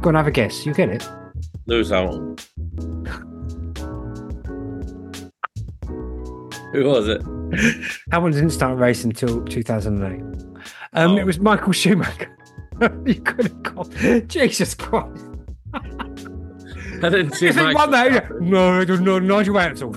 Go 0.00 0.10
and 0.10 0.16
have 0.16 0.28
a 0.28 0.30
guess. 0.30 0.64
You 0.64 0.72
get 0.72 0.90
it. 0.90 1.08
Lewis 1.66 1.90
Hamilton. 1.90 2.36
Who 6.72 6.84
was 6.84 7.08
it? 7.08 7.20
Hamilton 8.12 8.40
didn't 8.40 8.50
start 8.50 8.78
racing 8.78 9.10
until 9.10 9.44
2008. 9.44 10.20
Um, 10.92 11.12
Oh. 11.12 11.16
It 11.16 11.26
was 11.26 11.40
Michael 11.40 11.72
Schumacher. 11.72 12.38
you 13.04 13.20
could 13.22 13.46
have 13.46 13.62
gone. 13.64 14.28
Jesus 14.28 14.74
Christ. 14.76 15.24
I 15.74 17.08
didn't 17.08 17.32
see 17.32 17.48
If 17.48 17.56
he 17.56 17.74
won 17.74 17.90
that, 17.90 18.40
no, 18.40 18.84
was 18.88 19.00
not 19.00 19.24
Nigel 19.24 19.54
Mansell. 19.54 19.92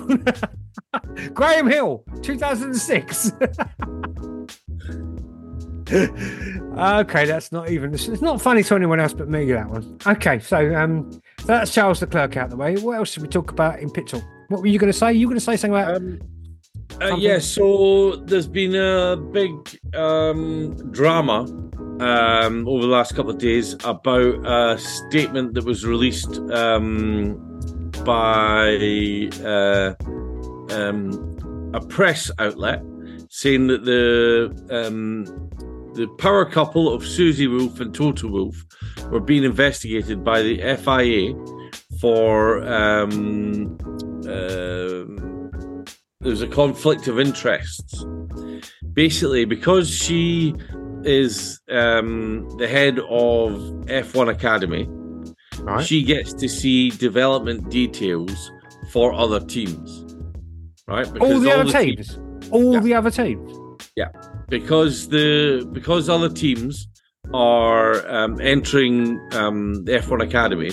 Graham 1.34 1.66
Hill, 1.68 2.04
2006. 2.22 3.32
okay, 6.78 7.24
that's 7.26 7.52
not 7.52 7.70
even. 7.70 7.94
It's 7.94 8.20
not 8.20 8.42
funny 8.42 8.62
to 8.64 8.74
anyone 8.74 9.00
else 9.00 9.12
but 9.12 9.28
me. 9.28 9.50
That 9.52 9.68
one. 9.68 9.98
Okay, 10.06 10.38
so 10.40 10.74
um, 10.74 11.12
so 11.40 11.46
that's 11.46 11.72
Charles 11.72 12.00
the 12.00 12.06
Clerk 12.06 12.36
out 12.36 12.50
the 12.50 12.56
way. 12.56 12.76
What 12.76 12.98
else 12.98 13.10
should 13.10 13.22
we 13.22 13.28
talk 13.28 13.50
about 13.50 13.78
in 13.80 13.90
pit 13.90 14.08
talk? 14.08 14.22
What 14.48 14.60
were 14.60 14.66
you 14.66 14.78
going 14.78 14.92
to 14.92 14.98
say? 14.98 15.12
You 15.12 15.26
were 15.26 15.32
going 15.32 15.40
to 15.40 15.44
say 15.44 15.56
something 15.56 15.80
about? 15.80 15.96
Um, 15.96 16.20
uh, 17.00 17.16
yeah, 17.16 17.38
so 17.38 18.16
there's 18.16 18.46
been 18.46 18.74
a 18.74 19.16
big 19.16 19.52
um, 19.94 20.76
drama 20.92 21.40
um, 22.00 22.66
over 22.66 22.82
the 22.82 22.88
last 22.88 23.14
couple 23.14 23.30
of 23.30 23.38
days 23.38 23.74
about 23.84 24.46
a 24.46 24.78
statement 24.78 25.54
that 25.54 25.64
was 25.64 25.84
released 25.84 26.38
um, 26.50 27.36
by 28.04 28.76
uh, 29.44 29.94
um, 30.70 31.72
a 31.74 31.80
press 31.80 32.30
outlet 32.38 32.82
saying 33.30 33.66
that 33.66 33.84
the 33.84 34.50
um, 34.70 35.24
the 35.94 36.06
power 36.18 36.44
couple 36.44 36.92
of 36.92 37.06
Susie 37.06 37.46
Wolff 37.46 37.80
and 37.80 37.94
Toto 37.94 38.28
Wolff 38.28 38.56
were 39.10 39.20
being 39.20 39.44
investigated 39.44 40.22
by 40.22 40.42
the 40.42 40.58
FIA 40.76 41.34
for 42.00 42.62
um, 42.66 43.78
um 44.28 45.36
there's 46.20 46.42
a 46.42 46.48
conflict 46.48 47.06
of 47.06 47.20
interests. 47.20 48.04
Basically, 48.92 49.44
because 49.44 49.88
she 49.88 50.54
is 51.04 51.60
um, 51.70 52.48
the 52.58 52.66
head 52.66 52.98
of 52.98 53.52
F1 53.86 54.28
Academy, 54.30 54.88
right. 55.60 55.84
she 55.84 56.02
gets 56.02 56.32
to 56.32 56.48
see 56.48 56.90
development 56.90 57.70
details 57.70 58.50
for 58.90 59.12
other 59.12 59.38
teams. 59.38 60.05
Right? 60.88 61.06
all 61.06 61.12
Because 61.14 61.42
the 61.42 61.50
other 61.52 61.72
te- 61.72 61.96
teams. 61.96 62.18
All 62.50 62.74
Yeah. 62.74 62.80
the 62.80 62.94
other 62.94 63.10
teams. 63.10 63.52
Yeah, 63.96 64.08
because 64.48 65.08
the 65.08 65.68
because 65.72 66.08
other 66.08 66.28
teams 66.28 66.86
are 67.34 68.08
um, 68.08 68.40
entering 68.40 69.18
um, 69.32 69.84
the 69.84 69.92
F1 69.92 70.22
Academy, 70.22 70.70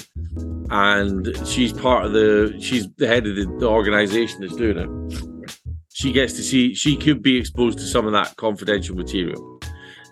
and 0.70 1.36
she's 1.48 1.74
part 1.74 2.06
of 2.06 2.14
the 2.14 2.56
she's 2.60 2.88
the 2.98 3.08
head 3.08 3.26
of 3.26 3.36
the, 3.36 3.46
the 3.60 3.68
organization 3.68 4.42
that's 4.42 4.56
doing 4.56 4.78
it. 4.78 5.50
She 5.94 6.12
gets 6.12 6.34
to 6.34 6.44
see 6.44 6.74
she 6.76 6.96
could 6.96 7.24
be 7.24 7.38
exposed 7.38 7.80
to 7.80 7.86
some 7.86 8.06
of 8.06 8.14
that 8.14 8.36
confidential 8.36 8.96
material, 8.96 9.60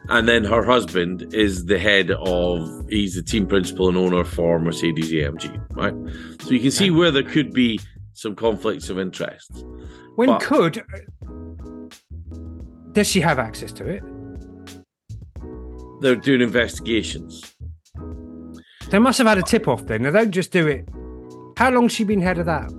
and 0.10 0.28
then 0.28 0.44
her 0.44 0.64
husband 0.64 1.32
is 1.34 1.66
the 1.66 1.78
head 1.78 2.10
of 2.12 2.68
he's 2.90 3.14
the 3.16 3.22
team 3.24 3.46
principal 3.46 3.88
and 3.90 3.98
owner 3.98 4.24
for 4.24 4.58
Mercedes 4.60 5.12
AMG, 5.12 5.64
right? 5.76 5.94
So 6.42 6.50
you 6.52 6.60
can 6.60 6.72
see 6.72 6.90
where 6.90 7.12
there 7.12 7.24
could 7.24 7.52
be 7.54 7.80
some 8.22 8.36
conflicts 8.36 8.90
of 8.90 9.00
interest. 9.00 9.66
When 10.16 10.30
But- 10.30 10.42
could 10.42 10.84
does 12.94 13.08
she 13.08 13.22
have 13.22 13.40
access 13.40 13.72
to 13.74 13.88
it? 13.88 14.04
They're 16.02 16.16
doing 16.16 16.42
investigations. 16.42 17.56
They 18.90 19.00
must 19.00 19.18
have 19.20 19.28
had 19.28 19.38
a 19.38 19.44
tip 19.44 19.68
off 19.68 19.86
then. 19.86 20.04
They 20.04 20.12
don't 20.12 20.32
just 20.32 20.52
do 20.52 20.68
it. 20.68 20.90
How 21.58 21.72
long's 21.72 21.94
she 21.94 22.04
been 22.04 22.22
head 22.22 22.38
of 22.38 22.46
that? 22.48 22.70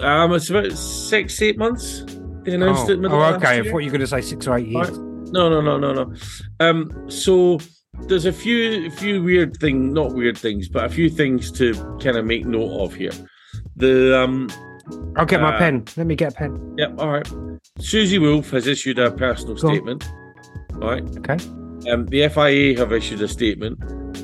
Um, 0.00 0.32
it's 0.32 0.48
about 0.48 0.72
six, 0.72 1.42
eight 1.42 1.58
months. 1.58 2.04
They 2.44 2.54
announced 2.54 2.88
oh, 2.88 2.92
it. 2.92 3.04
oh, 3.04 3.34
okay. 3.34 3.58
I 3.58 3.62
thought 3.62 3.78
you 3.78 3.86
were 3.86 3.98
going 3.98 4.00
to 4.00 4.06
say 4.06 4.22
six 4.22 4.46
or 4.46 4.56
eight 4.56 4.68
years. 4.68 4.96
No, 4.98 5.50
no, 5.50 5.60
no, 5.60 5.76
no, 5.76 5.92
no. 5.92 6.14
Um, 6.60 7.10
so 7.10 7.58
there's 8.06 8.24
a 8.24 8.32
few, 8.32 8.86
a 8.86 8.90
few 8.90 9.22
weird 9.22 9.56
thing, 9.58 9.92
not 9.92 10.14
weird 10.14 10.38
things, 10.38 10.68
but 10.68 10.84
a 10.84 10.88
few 10.88 11.10
things 11.10 11.50
to 11.52 11.74
kind 12.00 12.16
of 12.16 12.24
make 12.24 12.46
note 12.46 12.82
of 12.82 12.94
here. 12.94 13.10
The 13.78 14.18
um, 14.18 14.48
I'll 15.16 15.26
get 15.26 15.40
my 15.40 15.54
uh, 15.54 15.58
pen. 15.58 15.84
Let 15.96 16.06
me 16.06 16.14
get 16.14 16.32
a 16.32 16.36
pen. 16.36 16.74
yeah, 16.76 16.92
all 16.98 17.10
right. 17.10 17.28
Susie 17.78 18.18
Wolff 18.18 18.50
has 18.50 18.66
issued 18.66 18.98
a 18.98 19.10
personal 19.10 19.54
Go 19.54 19.68
on. 19.68 19.74
statement. 19.74 20.10
All 20.74 20.90
right. 20.90 21.02
Okay. 21.18 21.38
Um, 21.90 22.06
the 22.06 22.28
FIA 22.28 22.76
have 22.78 22.92
issued 22.92 23.22
a 23.22 23.28
statement. 23.28 23.78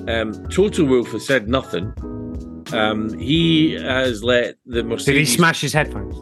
Um, 0.09 0.49
Toto 0.49 0.85
Wolff 0.85 1.13
has 1.13 1.25
said 1.27 1.49
nothing. 1.49 1.93
Um, 2.73 3.17
he 3.19 3.75
has 3.75 4.25
let 4.25 4.57
the 4.67 4.83
Mercedes. 4.83 5.07
Did 5.07 5.17
he 5.17 5.25
smash 5.27 5.61
his 5.61 5.73
headphones? 5.73 6.17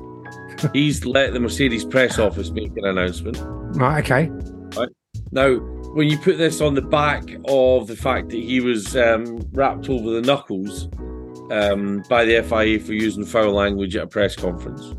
He's 0.73 1.05
let 1.05 1.33
the 1.33 1.41
Mercedes 1.41 1.85
press 1.85 2.19
office 2.19 2.51
make 2.51 2.77
an 2.77 2.85
announcement. 2.85 3.39
Right. 3.77 4.05
Okay. 4.05 4.31
Now, 5.33 5.55
when 5.95 6.09
you 6.09 6.19
put 6.19 6.37
this 6.39 6.61
on 6.61 6.75
the 6.75 6.83
back 6.83 7.25
of 7.47 7.87
the 7.87 7.97
fact 7.97 8.29
that 8.29 8.37
he 8.37 8.61
was 8.61 8.97
um, 8.97 9.39
wrapped 9.53 9.89
over 9.89 10.11
the 10.11 10.21
knuckles 10.21 10.89
um, 11.53 12.03
by 12.09 12.25
the 12.25 12.43
FIA 12.43 12.81
for 12.81 12.93
using 12.95 13.25
foul 13.25 13.53
language 13.53 13.95
at 13.97 14.05
a 14.05 14.07
press 14.07 14.35
conference. 14.35 14.95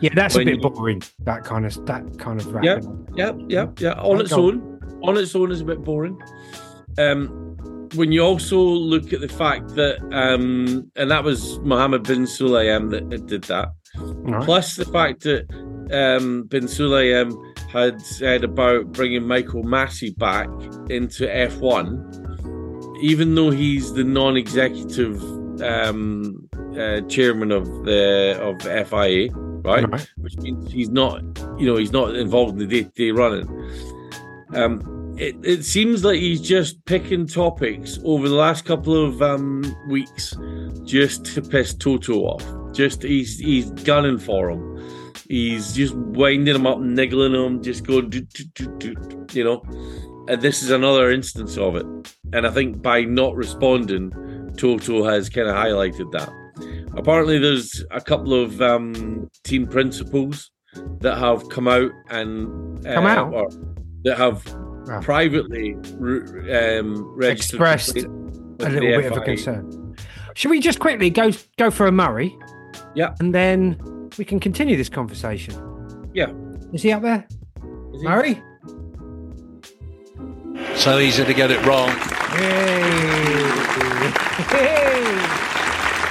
Yeah, 0.00 0.10
that's 0.14 0.34
When 0.34 0.48
a 0.48 0.52
bit 0.52 0.62
you- 0.62 0.70
boring. 0.70 1.02
That 1.24 1.44
kind 1.44 1.66
of 1.66 1.84
that 1.86 2.18
kind 2.18 2.40
of 2.40 2.46
Yeah. 2.62 2.80
Yep, 3.16 3.36
yep, 3.48 3.80
yeah. 3.80 3.92
On 3.94 4.16
Okay. 4.16 4.22
its 4.24 4.32
own, 4.32 4.78
on 5.02 5.16
its 5.16 5.34
own 5.34 5.50
is 5.50 5.60
a 5.60 5.64
bit 5.64 5.82
boring. 5.84 6.18
Um, 6.98 7.56
when 7.94 8.12
you 8.12 8.22
also 8.22 8.58
look 8.60 9.12
at 9.12 9.20
the 9.20 9.28
fact 9.28 9.74
that, 9.74 9.98
um, 10.12 10.90
and 10.96 11.10
that 11.10 11.24
was 11.24 11.58
Mohammed 11.60 12.04
bin 12.04 12.22
Sulayem 12.22 12.90
that, 12.90 13.10
that 13.10 13.26
did 13.26 13.44
that. 13.44 13.70
Right. 13.98 14.42
Plus 14.44 14.76
the 14.76 14.84
fact 14.86 15.22
that 15.24 15.46
um, 15.92 16.44
bin 16.44 16.64
Sulayem 16.64 17.32
had 17.70 18.00
said 18.00 18.44
about 18.44 18.92
bringing 18.92 19.26
Michael 19.26 19.64
Masi 19.64 20.16
back 20.16 20.48
into 20.88 21.26
F1, 21.26 22.19
even 23.00 23.34
though 23.34 23.50
he's 23.50 23.92
the 23.92 24.04
non-executive 24.04 25.22
um, 25.62 26.48
uh, 26.78 27.00
chairman 27.02 27.50
of 27.50 27.66
the 27.84 28.38
of 28.40 28.60
FIA, 28.62 29.30
right? 29.62 29.90
Right. 29.90 30.10
Which 30.16 30.36
means 30.36 30.72
he's 30.72 30.90
not, 30.90 31.22
you 31.58 31.66
know, 31.66 31.76
he's 31.76 31.92
not 31.92 32.14
involved 32.16 32.52
in 32.52 32.58
the 32.58 32.66
day-to-day 32.66 33.10
running. 33.10 33.48
Um, 34.54 35.14
it, 35.18 35.36
it 35.42 35.64
seems 35.64 36.02
like 36.02 36.18
he's 36.18 36.40
just 36.40 36.82
picking 36.86 37.26
topics 37.26 37.98
over 38.04 38.28
the 38.28 38.34
last 38.34 38.64
couple 38.64 38.96
of 38.96 39.20
um, 39.20 39.62
weeks 39.88 40.34
just 40.84 41.26
to 41.26 41.42
piss 41.42 41.74
Toto 41.74 42.20
off. 42.20 42.44
Just 42.72 43.02
he's 43.02 43.38
he's 43.38 43.70
gunning 43.70 44.18
for 44.18 44.50
him. 44.50 44.70
He's 45.28 45.74
just 45.74 45.94
winding 45.94 46.56
him 46.56 46.66
up, 46.66 46.80
niggling 46.80 47.34
him, 47.34 47.62
just 47.62 47.86
going, 47.86 48.10
do, 48.10 48.20
do, 48.22 48.44
do, 48.54 48.94
do, 48.94 49.26
you 49.32 49.44
know. 49.44 49.62
And 50.26 50.42
this 50.42 50.62
is 50.62 50.70
another 50.70 51.10
instance 51.10 51.56
of 51.56 51.76
it. 51.76 51.86
And 52.32 52.46
I 52.46 52.50
think 52.50 52.82
by 52.82 53.02
not 53.02 53.34
responding, 53.34 54.10
Toto 54.56 55.04
has 55.04 55.28
kind 55.28 55.48
of 55.48 55.54
highlighted 55.56 56.10
that. 56.12 56.30
Apparently, 56.96 57.38
there's 57.38 57.84
a 57.90 58.00
couple 58.00 58.34
of 58.34 58.60
um, 58.60 59.30
team 59.44 59.66
principals 59.66 60.50
that 61.00 61.18
have 61.18 61.48
come 61.48 61.66
out 61.68 61.90
and 62.10 62.84
Come 62.84 63.06
uh, 63.06 63.08
out? 63.08 63.32
or 63.34 63.48
that 64.04 64.16
have 64.18 64.42
Wow. 64.86 65.00
privately 65.02 65.76
re- 65.98 66.78
um, 66.78 67.04
registered 67.16 67.60
Expressed 67.60 67.96
a 67.98 68.00
little 68.00 68.80
the 68.80 68.80
bit 68.80 69.12
of 69.12 69.18
a 69.18 69.20
concern. 69.20 69.94
Should 70.34 70.50
we 70.50 70.58
just 70.60 70.78
quickly 70.80 71.10
go 71.10 71.30
go 71.58 71.70
for 71.70 71.86
a 71.86 71.92
Murray? 71.92 72.36
Yeah. 72.94 73.14
And 73.20 73.34
then 73.34 74.10
we 74.18 74.24
can 74.24 74.40
continue 74.40 74.76
this 74.76 74.88
conversation. 74.88 75.54
Yeah. 76.14 76.32
Is 76.72 76.82
he 76.82 76.92
up 76.92 77.02
there? 77.02 77.26
Is 77.94 78.00
he? 78.00 78.08
Murray? 78.08 78.42
So 80.76 80.98
easy 80.98 81.24
to 81.24 81.34
get 81.34 81.50
it 81.50 81.64
wrong. 81.66 81.90
Hey. 82.30 82.82
Hey. 84.48 85.02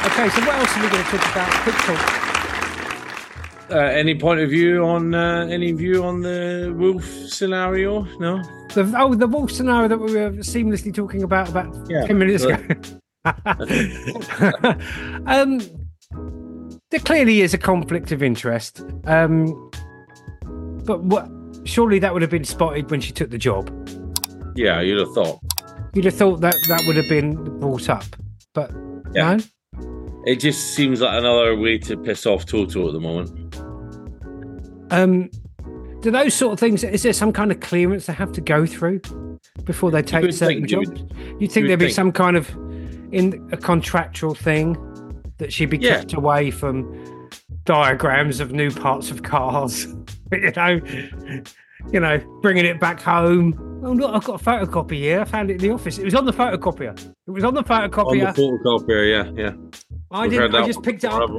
Okay, 0.05 0.30
so 0.30 0.41
what 0.41 0.55
else 0.55 0.78
are 0.78 0.84
we 0.84 0.89
going 0.89 1.03
to 1.03 1.09
talk 1.17 1.32
about? 1.32 1.51
Quick 1.63 1.76
talk. 1.76 3.72
Uh, 3.72 3.76
any 3.78 4.17
point 4.20 4.39
of 4.39 4.49
view 4.49 4.84
on 4.84 5.13
uh, 5.13 5.47
any 5.49 5.72
view 5.72 6.03
on 6.03 6.22
the 6.22 6.74
Wolff 6.76 7.05
scenario? 7.05 8.03
No. 8.20 8.41
The, 8.74 8.93
oh, 8.97 9.15
the 9.15 9.28
wolf 9.28 9.51
scenario 9.51 9.88
that 9.88 9.97
we 9.97 10.13
were 10.13 10.32
seamlessly 10.32 10.93
talking 10.93 11.24
about 11.24 11.49
about 11.49 11.74
Yeah. 11.89 12.05
10 12.05 12.17
minutes 12.17 12.43
ago. 12.43 12.57
um, 15.26 15.59
there 16.89 16.99
clearly 16.99 17.41
is 17.41 17.53
a 17.53 17.57
conflict 17.57 18.11
of 18.11 18.22
interest. 18.24 18.82
Um, 19.05 19.72
but 20.86 21.01
what? 21.03 21.30
Surely 21.65 21.99
that 21.99 22.11
would 22.13 22.22
have 22.22 22.32
been 22.32 22.43
spotted 22.45 22.89
when 22.89 23.01
she 23.01 23.11
took 23.11 23.30
the 23.30 23.38
job. 23.38 23.70
Yeah, 24.55 24.82
you'd 24.82 24.99
have 24.99 25.13
thought. 25.13 25.39
You'd 25.93 26.05
have 26.05 26.13
thought 26.15 26.41
that 26.41 26.55
that 26.67 26.83
would 26.87 26.95
have 26.97 27.09
been 27.09 27.59
brought 27.59 27.89
up, 27.89 28.05
but 28.53 28.71
Yeah. 29.13 29.37
no. 29.37 29.43
It 30.25 30.39
just 30.39 30.73
seems 30.75 31.01
like 31.01 31.17
another 31.17 31.55
way 31.55 31.77
to 31.79 31.97
piss 31.97 32.25
off 32.25 32.45
Toto 32.45 32.87
at 32.87 32.93
the 32.93 32.99
moment. 32.99 33.55
Um, 34.91 35.29
do 36.01 36.11
those 36.11 36.33
sort 36.33 36.53
of 36.53 36.59
things? 36.59 36.83
Is 36.83 37.03
there 37.03 37.13
some 37.13 37.31
kind 37.31 37.51
of 37.51 37.59
clearance 37.59 38.05
they 38.05 38.13
have 38.13 38.31
to 38.33 38.41
go 38.41 38.65
through 38.65 39.01
before 39.65 39.91
they 39.91 40.01
take 40.01 40.31
certain 40.33 40.67
think 40.67 40.71
You 40.71 40.79
would, 40.79 41.13
you 41.39 41.47
think 41.47 41.63
would 41.63 41.69
there'd 41.69 41.79
be 41.79 41.85
think. 41.85 41.95
some 41.95 42.11
kind 42.11 42.37
of 42.37 42.49
in 43.11 43.47
a 43.51 43.57
contractual 43.57 44.35
thing 44.35 44.77
that 45.37 45.51
she'd 45.53 45.69
be 45.69 45.77
Yeah. 45.77 45.99
kept 45.99 46.13
away 46.13 46.51
from 46.51 46.85
diagrams 47.65 48.39
of 48.39 48.51
new 48.51 48.71
parts 48.71 49.09
of 49.11 49.23
cars. 49.23 49.87
you 50.31 50.51
know, 50.55 50.79
you 51.91 51.99
know, 51.99 52.17
bringing 52.41 52.65
it 52.65 52.80
back 52.80 53.01
home. 53.01 53.82
Oh 53.84 53.91
look, 53.93 54.13
I've 54.13 54.23
got 54.23 54.41
a 54.41 54.43
photocopy 54.43 54.97
here. 54.97 55.21
I 55.21 55.25
found 55.25 55.49
it 55.49 55.53
in 55.55 55.69
the 55.69 55.71
office. 55.71 55.97
It 55.97 56.05
was 56.05 56.15
on 56.15 56.25
the 56.25 56.34
photocopier. 56.34 56.97
It 57.27 57.32
was 57.32 57.43
on 57.43 57.53
the 57.53 57.59
On 57.59 57.63
the 57.63 57.73
photocopier. 57.73 58.36
photocopier, 58.36 59.36
yeah, 59.38 59.43
yeah. 59.43 59.53
I 60.11 60.23
We've 60.23 60.32
didn't. 60.32 60.55
I 60.55 60.65
just 60.65 60.84
picked 60.84 61.03
it 61.03 61.11
up. 61.11 61.30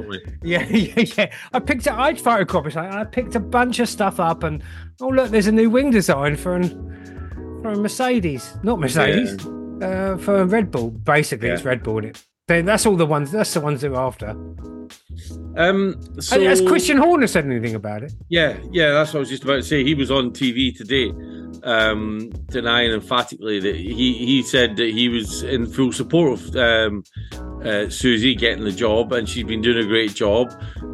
Yeah, 0.43 0.63
yeah, 0.69 1.03
yeah. 1.17 1.33
I 1.53 1.59
picked 1.59 1.85
it. 1.87 1.93
I'd 1.93 2.17
photocopied. 2.17 2.75
I, 2.77 3.01
I 3.01 3.03
picked 3.03 3.35
a 3.35 3.39
bunch 3.39 3.79
of 3.79 3.89
stuff 3.89 4.19
up, 4.19 4.43
and 4.43 4.63
oh 5.01 5.09
look, 5.09 5.29
there's 5.29 5.47
a 5.47 5.51
new 5.51 5.69
wing 5.69 5.91
design 5.91 6.35
for 6.35 6.55
an 6.55 6.69
for 7.61 7.69
a 7.73 7.77
Mercedes, 7.77 8.57
not 8.63 8.79
Mercedes, 8.79 9.45
uh, 9.81 10.17
for 10.19 10.41
a 10.41 10.45
Red 10.45 10.71
Bull. 10.71 10.89
Basically, 10.91 11.49
it's 11.49 11.63
Red 11.63 11.83
Bull 11.83 11.99
in 11.99 12.05
it. 12.05 12.23
They, 12.47 12.61
that's 12.61 12.85
all 12.85 12.95
the 12.95 13.05
ones. 13.05 13.31
That's 13.31 13.53
the 13.53 13.61
ones 13.61 13.81
they're 13.81 13.93
after. 13.95 14.35
Um, 15.57 15.99
so 16.21 16.41
Has 16.41 16.61
Christian 16.61 16.97
Horner 16.97 17.27
said 17.27 17.45
anything 17.45 17.75
about 17.75 18.03
it? 18.03 18.13
Yeah, 18.29 18.57
yeah, 18.71 18.91
that's 18.91 19.13
what 19.13 19.17
I 19.17 19.19
was 19.19 19.29
just 19.29 19.43
about 19.43 19.55
to 19.55 19.63
say. 19.63 19.83
He 19.83 19.95
was 19.95 20.09
on 20.09 20.31
TV 20.31 20.75
today, 20.75 21.11
um, 21.63 22.29
denying 22.47 22.91
emphatically 22.91 23.59
that 23.59 23.75
he 23.75 24.13
he 24.13 24.43
said 24.43 24.77
that 24.77 24.89
he 24.91 25.09
was 25.09 25.43
in 25.43 25.65
full 25.65 25.91
support 25.91 26.39
of 26.39 26.55
um, 26.55 27.03
uh, 27.63 27.89
Susie 27.89 28.33
getting 28.33 28.63
the 28.63 28.71
job, 28.71 29.11
and 29.11 29.27
she's 29.27 29.43
been 29.43 29.61
doing 29.61 29.83
a 29.83 29.87
great 29.87 30.13
job. 30.13 30.51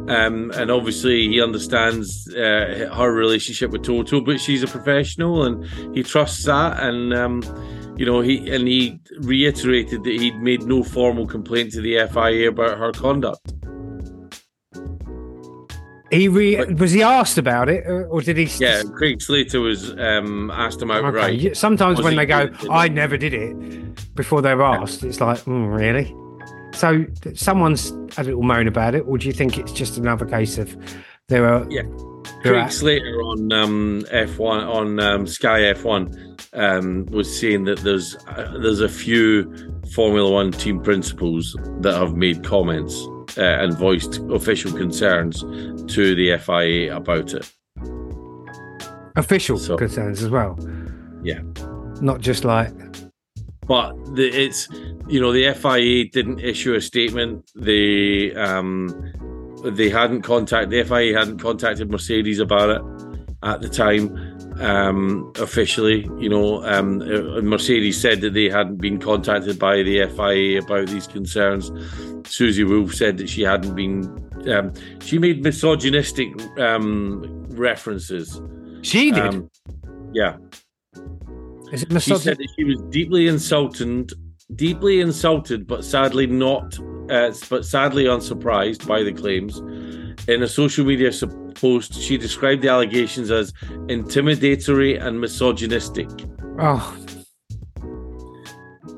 Um, 0.08 0.50
and 0.56 0.70
obviously, 0.70 1.28
he 1.28 1.40
understands 1.40 2.28
uh, 2.34 2.90
her 2.92 3.12
relationship 3.12 3.70
with 3.70 3.84
Toto, 3.84 4.20
but 4.20 4.40
she's 4.40 4.62
a 4.62 4.66
professional, 4.66 5.44
and 5.44 5.64
he 5.94 6.02
trusts 6.02 6.44
that. 6.44 6.82
And 6.82 7.14
um, 7.14 7.42
you 7.96 8.06
know, 8.06 8.20
he 8.20 8.50
and 8.50 8.66
he 8.66 8.98
reiterated 9.20 10.04
that 10.04 10.12
he'd 10.12 10.40
made 10.40 10.62
no 10.62 10.82
formal 10.82 11.26
complaint 11.26 11.72
to 11.72 11.80
the 11.80 12.06
FIA 12.12 12.48
about 12.48 12.78
her 12.78 12.92
conduct. 12.92 13.54
He 16.10 16.28
re- 16.28 16.56
But- 16.56 16.78
was 16.78 16.92
he 16.92 17.02
asked 17.02 17.36
about 17.38 17.68
it, 17.68 17.84
or, 17.86 18.06
or 18.06 18.20
did 18.22 18.36
he? 18.38 18.44
Yeah, 18.64 18.82
Craig 18.94 19.20
Slater 19.20 19.60
was 19.60 19.90
um, 19.98 20.50
asked 20.50 20.80
him 20.80 20.90
Okay. 20.90 21.06
outright. 21.06 21.38
yeah, 21.38 21.52
Sometimes 21.54 21.98
Was 21.98 22.04
when 22.04 22.16
they 22.16 22.24
go, 22.26 22.48
"I 22.70 22.88
never 22.88 23.16
did 23.18 23.34
it," 23.34 24.14
before 24.14 24.40
they're 24.40 24.62
asked, 24.62 25.04
it's 25.04 25.20
like, 25.20 25.38
mm, 25.44 25.70
really? 25.76 26.14
So 26.74 27.04
someone's 27.34 27.90
a 28.16 28.24
little 28.24 28.42
moan 28.42 28.68
about 28.68 28.94
it, 28.94 29.00
or 29.06 29.18
do 29.18 29.26
you 29.26 29.32
think 29.32 29.58
it's 29.58 29.72
just 29.72 29.98
another 29.98 30.24
case 30.24 30.56
of 30.58 30.74
there 31.28 31.46
are? 31.46 31.66
Yeah. 31.70 31.82
Craig 32.42 32.70
Slater 32.70 33.20
on 33.22 33.52
um, 33.52 34.02
F1 34.12 34.66
on 34.66 35.00
um, 35.00 35.26
Sky 35.26 35.60
F1 35.72 36.48
um, 36.54 37.06
was 37.06 37.38
saying 37.40 37.64
that 37.64 37.78
there's 37.80 38.16
uh, 38.28 38.56
there's 38.62 38.80
a 38.80 38.88
few 38.88 39.52
Formula 39.94 40.30
One 40.30 40.52
team 40.52 40.80
principals 40.80 41.56
that 41.80 41.94
have 41.94 42.14
made 42.16 42.44
comments 42.44 42.94
uh, 43.36 43.42
and 43.42 43.76
voiced 43.76 44.18
official 44.30 44.72
concerns 44.72 45.40
to 45.92 46.14
the 46.14 46.36
FIA 46.38 46.96
about 46.96 47.34
it. 47.34 47.50
official 49.16 49.58
So- 49.58 49.76
concerns 49.76 50.22
as 50.22 50.30
well. 50.30 50.58
Yeah. 51.22 51.40
Not 52.00 52.20
just 52.20 52.44
like 52.44 52.72
But 53.66 53.92
the, 54.14 54.28
it's 54.28 54.68
you 55.08 55.20
know 55.20 55.32
the 55.32 55.52
FIA 55.54 56.04
didn't 56.10 56.40
issue 56.40 56.74
a 56.74 56.80
statement. 56.80 57.50
They 57.56 58.32
um, 58.34 58.88
they 59.64 59.90
hadn't 59.90 60.22
contacted 60.22 60.70
the 60.70 60.84
FIA 60.84 61.18
hadn't 61.18 61.38
contacted 61.38 61.90
Mercedes 61.90 62.38
about 62.38 62.70
it 62.70 62.82
at 63.42 63.60
the 63.60 63.68
time 63.68 64.04
um, 64.60 65.32
officially. 65.36 66.08
You 66.18 66.28
know, 66.28 66.64
um, 66.64 67.00
uh, 67.02 67.40
Mercedes 67.42 68.00
said 68.00 68.20
that 68.22 68.34
they 68.34 68.48
hadn't 68.48 68.76
been 68.76 68.98
contacted 68.98 69.58
by 69.58 69.82
the 69.82 70.06
FIA 70.06 70.60
about 70.60 70.88
these 70.88 71.06
concerns. 71.06 71.70
Susie 72.28 72.64
Wolff 72.64 72.94
said 72.94 73.18
that 73.18 73.28
she 73.28 73.42
hadn't 73.42 73.74
been. 73.74 74.24
Um, 74.48 74.72
she 75.00 75.18
made 75.18 75.42
misogynistic 75.42 76.28
um, 76.58 77.44
references. 77.50 78.40
she 78.82 79.10
did. 79.10 79.26
Um, 79.26 79.50
yeah, 80.12 80.36
Is 81.72 81.82
it 81.82 81.90
misogynistic? 81.90 82.02
she 82.02 82.18
said 82.18 82.38
that 82.38 82.48
she 82.56 82.64
was 82.64 82.80
deeply 82.90 83.26
insulted, 83.26 84.12
deeply 84.54 85.00
insulted, 85.00 85.66
but 85.66 85.84
sadly 85.84 86.26
not, 86.26 86.78
uh, 87.10 87.32
but 87.50 87.64
sadly 87.66 88.06
unsurprised 88.06 88.86
by 88.86 89.02
the 89.02 89.12
claims. 89.12 89.60
In 90.28 90.42
a 90.42 90.48
social 90.48 90.84
media 90.84 91.10
post, 91.54 91.94
she 91.94 92.18
described 92.18 92.60
the 92.60 92.68
allegations 92.68 93.30
as 93.30 93.52
intimidatory 93.88 95.02
and 95.02 95.18
misogynistic. 95.18 96.08
oh, 96.58 96.96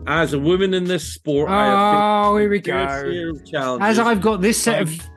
As 0.09 0.33
a 0.33 0.39
woman 0.41 0.75
in 0.75 0.85
this 0.85 1.05
sport, 1.15 1.49
I 1.49 1.67
have 1.67 2.27
oh, 2.33 2.37
here 2.37 2.51
we 2.51 2.59
faced 2.59 2.69
a 2.69 2.73
fair 2.73 3.33
go. 3.33 3.39
of 3.39 3.47
challenges. 3.47 3.89
As 3.89 3.99
I've 4.01 4.21
got 4.21 4.41
this 4.41 4.61
set 4.61 4.83
of. 4.83 5.10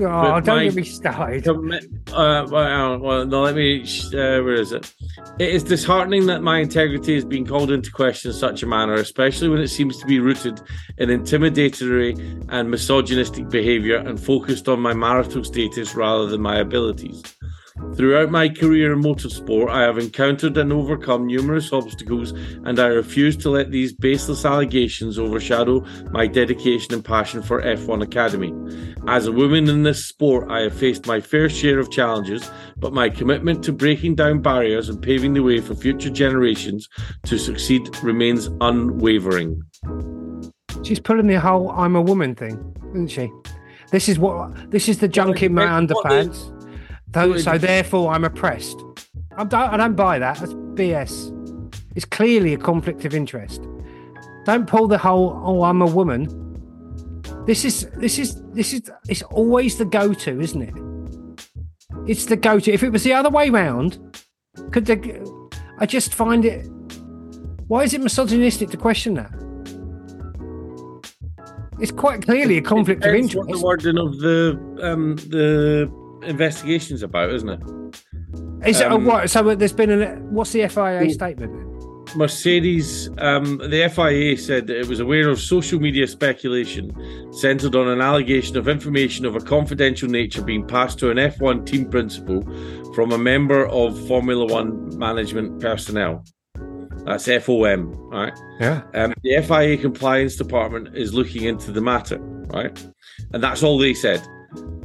Oh, 0.00 0.40
don't 0.40 0.46
my- 0.46 0.64
get 0.64 0.74
me 0.74 0.84
started. 0.84 1.46
Uh, 1.46 2.46
well, 2.50 2.98
well, 2.98 3.26
no, 3.26 3.42
let 3.42 3.54
me. 3.54 3.82
Uh, 3.82 4.40
where 4.42 4.54
is 4.54 4.72
it? 4.72 4.92
It 5.38 5.50
is 5.50 5.64
disheartening 5.64 6.26
that 6.26 6.42
my 6.42 6.60
integrity 6.60 7.14
is 7.14 7.24
being 7.24 7.46
called 7.46 7.70
into 7.70 7.90
question 7.90 8.30
in 8.30 8.36
such 8.36 8.62
a 8.62 8.66
manner, 8.66 8.94
especially 8.94 9.48
when 9.48 9.60
it 9.60 9.68
seems 9.68 9.98
to 9.98 10.06
be 10.06 10.18
rooted 10.18 10.60
in 10.98 11.08
intimidatory 11.10 12.46
and 12.48 12.70
misogynistic 12.70 13.48
behaviour 13.50 13.96
and 13.96 14.18
focused 14.18 14.68
on 14.68 14.80
my 14.80 14.94
marital 14.94 15.44
status 15.44 15.94
rather 15.94 16.26
than 16.26 16.40
my 16.40 16.56
abilities. 16.56 17.22
Throughout 17.96 18.30
my 18.30 18.48
career 18.50 18.92
in 18.92 19.00
motorsport, 19.00 19.70
I 19.70 19.82
have 19.82 19.98
encountered 19.98 20.56
and 20.58 20.72
overcome 20.72 21.26
numerous 21.26 21.72
obstacles, 21.72 22.32
and 22.64 22.78
I 22.78 22.86
refuse 22.86 23.36
to 23.38 23.50
let 23.50 23.70
these 23.70 23.94
baseless 23.94 24.44
allegations 24.44 25.18
overshadow 25.18 25.84
my 26.10 26.26
dedication 26.26 26.92
and 26.92 27.04
passion 27.04 27.42
for 27.42 27.62
F1 27.62 28.02
Academy. 28.02 28.52
As 29.08 29.26
a 29.26 29.32
woman 29.32 29.68
in 29.68 29.84
this 29.84 30.04
sport, 30.04 30.50
I 30.50 30.60
have 30.60 30.74
faced 30.74 31.06
my 31.06 31.20
fair 31.20 31.48
share 31.48 31.78
of 31.78 31.90
challenges, 31.90 32.50
but 32.76 32.92
my 32.92 33.08
commitment 33.08 33.64
to 33.64 33.72
breaking 33.72 34.16
down 34.16 34.42
barriers 34.42 34.90
and 34.90 35.00
paving 35.00 35.32
the 35.32 35.40
way 35.40 35.60
for 35.60 35.74
future 35.74 36.10
generations 36.10 36.88
to 37.24 37.38
succeed 37.38 37.88
remains 38.02 38.50
unwavering. 38.60 39.62
She's 40.82 41.00
pulling 41.00 41.26
the 41.26 41.40
whole 41.40 41.70
"I'm 41.70 41.96
a 41.96 42.02
woman" 42.02 42.34
thing, 42.34 42.58
isn't 42.90 43.08
she? 43.08 43.30
This 43.90 44.08
is 44.08 44.18
what 44.18 44.70
this 44.70 44.88
is 44.88 44.98
the 44.98 45.08
junk 45.08 45.42
in 45.42 45.54
my 45.54 45.66
underpants. 45.66 45.94
what 45.94 46.58
the- 46.58 46.61
So, 47.14 47.58
therefore, 47.58 48.12
I'm 48.12 48.24
oppressed. 48.24 48.82
I 49.36 49.44
don't, 49.44 49.54
I 49.54 49.76
don't 49.76 49.94
buy 49.94 50.18
that. 50.18 50.38
That's 50.38 50.54
BS. 50.54 51.38
It's 51.94 52.04
clearly 52.06 52.54
a 52.54 52.58
conflict 52.58 53.04
of 53.04 53.14
interest. 53.14 53.62
Don't 54.44 54.66
pull 54.66 54.88
the 54.88 54.98
whole 54.98 55.40
"oh, 55.44 55.62
I'm 55.62 55.82
a 55.82 55.86
woman." 55.86 56.26
This 57.46 57.64
is 57.64 57.88
this 57.96 58.18
is 58.18 58.42
this 58.52 58.72
is 58.72 58.90
it's 59.08 59.22
always 59.22 59.76
the 59.76 59.84
go-to, 59.84 60.40
isn't 60.40 60.62
it? 60.62 60.74
It's 62.08 62.26
the 62.26 62.36
go-to. 62.36 62.72
If 62.72 62.82
it 62.82 62.90
was 62.90 63.04
the 63.04 63.12
other 63.12 63.30
way 63.30 63.50
round, 63.50 63.98
could 64.70 64.86
the 64.86 64.96
I 65.78 65.86
just 65.86 66.14
find 66.14 66.44
it. 66.44 66.66
Why 67.68 67.84
is 67.84 67.94
it 67.94 68.00
misogynistic 68.00 68.70
to 68.70 68.76
question 68.76 69.14
that? 69.14 69.32
It's 71.80 71.92
quite 71.92 72.22
clearly 72.22 72.58
a 72.58 72.62
conflict 72.62 73.04
of 73.04 73.14
interest. 73.14 73.48
What 73.48 73.48
the 73.48 73.64
wording 73.64 73.98
of 73.98 74.18
the 74.18 74.58
um, 74.82 75.16
the 75.16 75.90
investigation's 76.24 77.02
about, 77.02 77.30
isn't 77.30 77.48
it? 77.48 77.60
Is 78.66 78.80
it 78.80 78.86
a 78.86 78.94
Um, 78.94 79.04
what? 79.04 79.28
So 79.30 79.54
there's 79.54 79.72
been 79.72 79.90
an 79.90 80.32
what's 80.32 80.52
the 80.52 80.62
FIA 80.62 81.00
Well- 81.00 81.10
statement? 81.10 81.68
Mercedes, 82.14 83.08
um, 83.18 83.58
the 83.70 83.84
FIA 83.84 84.36
said 84.36 84.66
that 84.66 84.78
it 84.78 84.86
was 84.86 85.00
aware 85.00 85.30
of 85.30 85.40
social 85.40 85.80
media 85.80 86.06
speculation 86.06 86.92
centered 87.32 87.74
on 87.74 87.88
an 87.88 88.00
allegation 88.02 88.56
of 88.58 88.68
information 88.68 89.24
of 89.24 89.34
a 89.34 89.40
confidential 89.40 90.08
nature 90.10 90.42
being 90.42 90.66
passed 90.66 90.98
to 90.98 91.10
an 91.10 91.18
F1 91.18 91.64
team 91.64 91.86
principal 91.86 92.42
from 92.94 93.12
a 93.12 93.18
member 93.18 93.66
of 93.68 93.98
Formula 94.06 94.44
One 94.44 94.96
management 94.98 95.60
personnel. 95.60 96.22
That's 97.06 97.26
FOM, 97.26 97.94
right? 98.10 98.32
Yeah. 98.60 98.82
Um, 98.94 99.14
the 99.22 99.36
FIA 99.36 99.76
compliance 99.76 100.36
department 100.36 100.94
is 100.94 101.14
looking 101.14 101.44
into 101.44 101.72
the 101.72 101.80
matter, 101.80 102.18
right? 102.20 102.78
And 103.32 103.42
that's 103.42 103.62
all 103.62 103.78
they 103.78 103.94
said. 103.94 104.22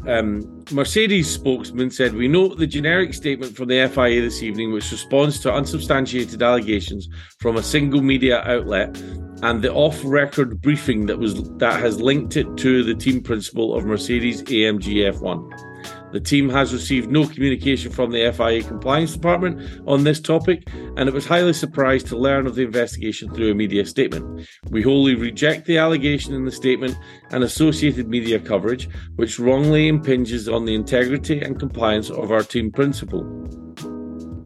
Um, 0.08 0.64
Mercedes 0.72 1.30
spokesman 1.30 1.92
said, 1.92 2.14
We 2.14 2.28
note 2.28 2.58
the 2.58 2.68
generic 2.68 3.14
statement 3.14 3.56
from 3.56 3.68
the 3.68 3.88
FIA 3.90 4.22
this 4.22 4.42
evening, 4.42 4.72
which 4.72 4.90
responds 4.92 5.40
to 5.42 5.54
unsubstantiated 5.54 6.42
allegations 6.42 7.10
from 7.40 7.58
a 7.58 7.64
single 7.64 8.02
media 8.02 8.42
outlet 8.44 8.96
and 9.44 9.62
the 9.62 9.72
off-record 9.72 10.62
briefing 10.62 11.06
that 11.06 11.20
was 11.20 11.50
that 11.58 11.80
has 11.80 12.02
linked 12.02 12.38
it 12.38 12.48
to 12.58 12.84
the 12.84 12.96
team 12.96 13.22
principal 13.22 13.76
of 13.76 13.86
Mercedes 13.86 14.42
AMG 14.44 15.14
F1. 15.14 15.67
The 16.12 16.20
team 16.20 16.50
has 16.50 16.74
received 16.74 17.12
no 17.12 17.28
communication 17.28 17.92
from 17.92 18.12
the 18.12 18.32
FIA 18.32 18.64
compliance 18.64 19.14
department 19.14 19.82
on 19.86 20.04
this 20.04 20.20
topic, 20.20 20.68
and 20.96 21.10
it 21.10 21.14
was 21.14 21.26
highly 21.26 21.54
surprised 21.54 22.08
to 22.08 22.18
learn 22.18 22.48
of 22.48 22.56
the 22.56 22.64
investigation 22.64 23.34
through 23.34 23.52
a 23.52 23.56
media 23.56 23.86
statement. 23.86 24.48
We 24.70 24.82
wholly 24.82 25.16
reject 25.16 25.66
the 25.66 25.78
allegation 25.78 26.34
in 26.34 26.46
the 26.46 26.52
statement 26.52 26.98
and 27.32 27.44
associated 27.44 28.08
media 28.08 28.40
coverage, 28.40 28.90
which 29.16 29.40
wrongly 29.40 29.88
impinges 29.88 30.48
on 30.48 30.66
the 30.66 30.76
integrity 30.76 31.42
and 31.42 31.60
compliance 31.60 32.10
of 32.10 32.32
our 32.32 32.44
team 32.44 32.72
principal. 32.72 33.26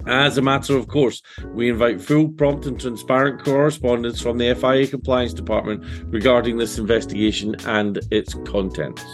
As 0.07 0.39
a 0.39 0.41
matter 0.41 0.76
of 0.76 0.88
course, 0.88 1.22
we 1.53 1.70
invite 1.70 2.01
full, 2.01 2.30
prompt, 2.30 2.66
and 2.66 2.80
transparent 2.80 3.43
correspondence 3.43 4.20
from 4.20 4.39
the 4.39 4.55
FIA 4.55 4.88
Compliance 4.88 5.34
Department 5.34 5.84
regarding 6.07 6.57
this 6.57 6.80
investigation 6.80 7.55
and 7.68 7.99
its 8.09 8.34
contents. 8.45 9.05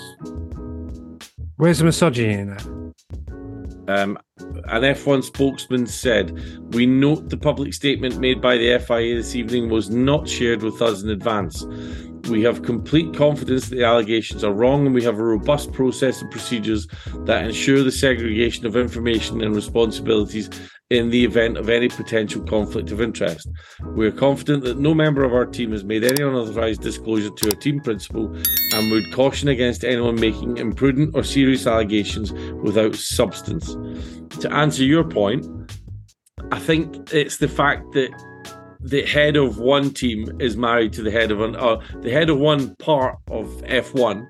Where's 1.58 1.80
the 1.80 1.86
misogyny 1.86 2.34
in 2.34 2.50
that? 2.52 2.66
Um, 3.88 4.20
an 4.66 4.84
F1 4.84 5.24
spokesman 5.24 5.88
said, 5.88 6.38
We 6.76 6.86
note 6.86 7.30
the 7.30 7.38
public 7.38 7.74
statement 7.74 8.20
made 8.20 8.42
by 8.42 8.58
the 8.58 8.78
FIA 8.78 9.16
this 9.16 9.34
evening 9.34 9.68
was 9.70 9.90
not 9.90 10.30
shared 10.30 10.62
with 10.62 10.84
us 10.84 11.02
in 11.02 11.10
advance. 11.10 11.64
We 12.28 12.44
have 12.44 12.64
complete 12.64 13.14
confidence 13.14 13.70
that 13.70 13.76
the 13.76 13.84
allegations 13.84 14.44
are 14.44 14.54
wrong, 14.54 14.86
and 14.86 14.94
we 14.94 15.04
have 15.04 15.18
a 15.18 15.24
robust 15.24 15.72
process 15.72 16.22
and 16.22 16.30
procedures 16.30 16.88
that 17.26 17.46
ensure 17.46 17.84
the 17.84 17.92
segregation 17.92 18.66
of 18.66 18.76
information 18.76 19.42
and 19.42 19.56
responsibilities 19.56 20.50
in 20.90 21.10
the 21.10 21.24
event 21.24 21.58
of 21.58 21.70
any 21.70 21.90
potential 21.90 22.42
conflict 22.44 22.92
of 22.92 23.02
interest. 23.02 23.50
We 23.82 24.08
are 24.08 24.12
confident 24.12 24.64
that 24.64 24.80
no 24.80 24.94
member 24.94 25.24
of 25.24 25.34
our 25.34 25.46
team 25.46 25.72
has 25.72 25.84
made 25.84 26.04
any 26.04 26.24
unauthorized 26.24 26.82
disclosure 26.82 27.30
to 27.30 27.50
a 27.50 27.56
team 27.56 27.82
principal 27.82 28.34
and 28.74 28.92
would 28.92 29.12
caution 29.12 29.50
against 29.50 29.84
anyone 29.84 30.16
making 30.16 30.58
imprudent 30.58 31.12
or 31.14 31.24
serious 31.24 31.68
allegations 31.68 32.32
without 32.64 32.96
substance. 32.96 33.76
To 34.40 34.52
answer 34.54 34.84
your 34.84 35.04
point, 35.04 35.46
I 36.52 36.60
think 36.60 37.12
it's 37.14 37.38
the 37.38 37.50
fact 37.50 37.92
that 37.94 38.10
the 38.80 39.04
head 39.04 39.36
of 39.36 39.58
one 39.58 39.92
team 39.94 40.40
is 40.40 40.56
married 40.58 40.94
to 40.94 41.02
the 41.02 41.12
head 41.12 41.32
of 41.32 41.42
an 41.42 41.56
uh, 41.56 41.80
the 42.02 42.12
head 42.12 42.30
of 42.30 42.38
one 42.38 42.76
part 42.76 43.18
of 43.30 43.48
F1 43.64 44.26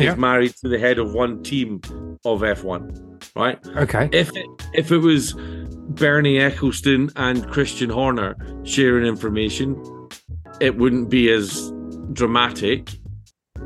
Yeah. 0.00 0.12
is 0.12 0.18
married 0.18 0.54
to 0.56 0.68
the 0.68 0.78
head 0.78 0.98
of 0.98 1.12
one 1.12 1.42
team 1.42 1.80
of 2.24 2.40
F1, 2.40 3.32
right? 3.34 3.58
Okay. 3.76 4.08
If 4.12 4.36
it, 4.36 4.46
if 4.74 4.90
it 4.92 4.98
was 4.98 5.34
Bernie 5.34 6.36
Ecclestone 6.38 7.10
and 7.16 7.48
Christian 7.50 7.90
Horner 7.90 8.36
sharing 8.64 9.06
information, 9.06 9.76
it 10.60 10.76
wouldn't 10.76 11.08
be 11.08 11.30
as 11.30 11.72
dramatic 12.12 12.97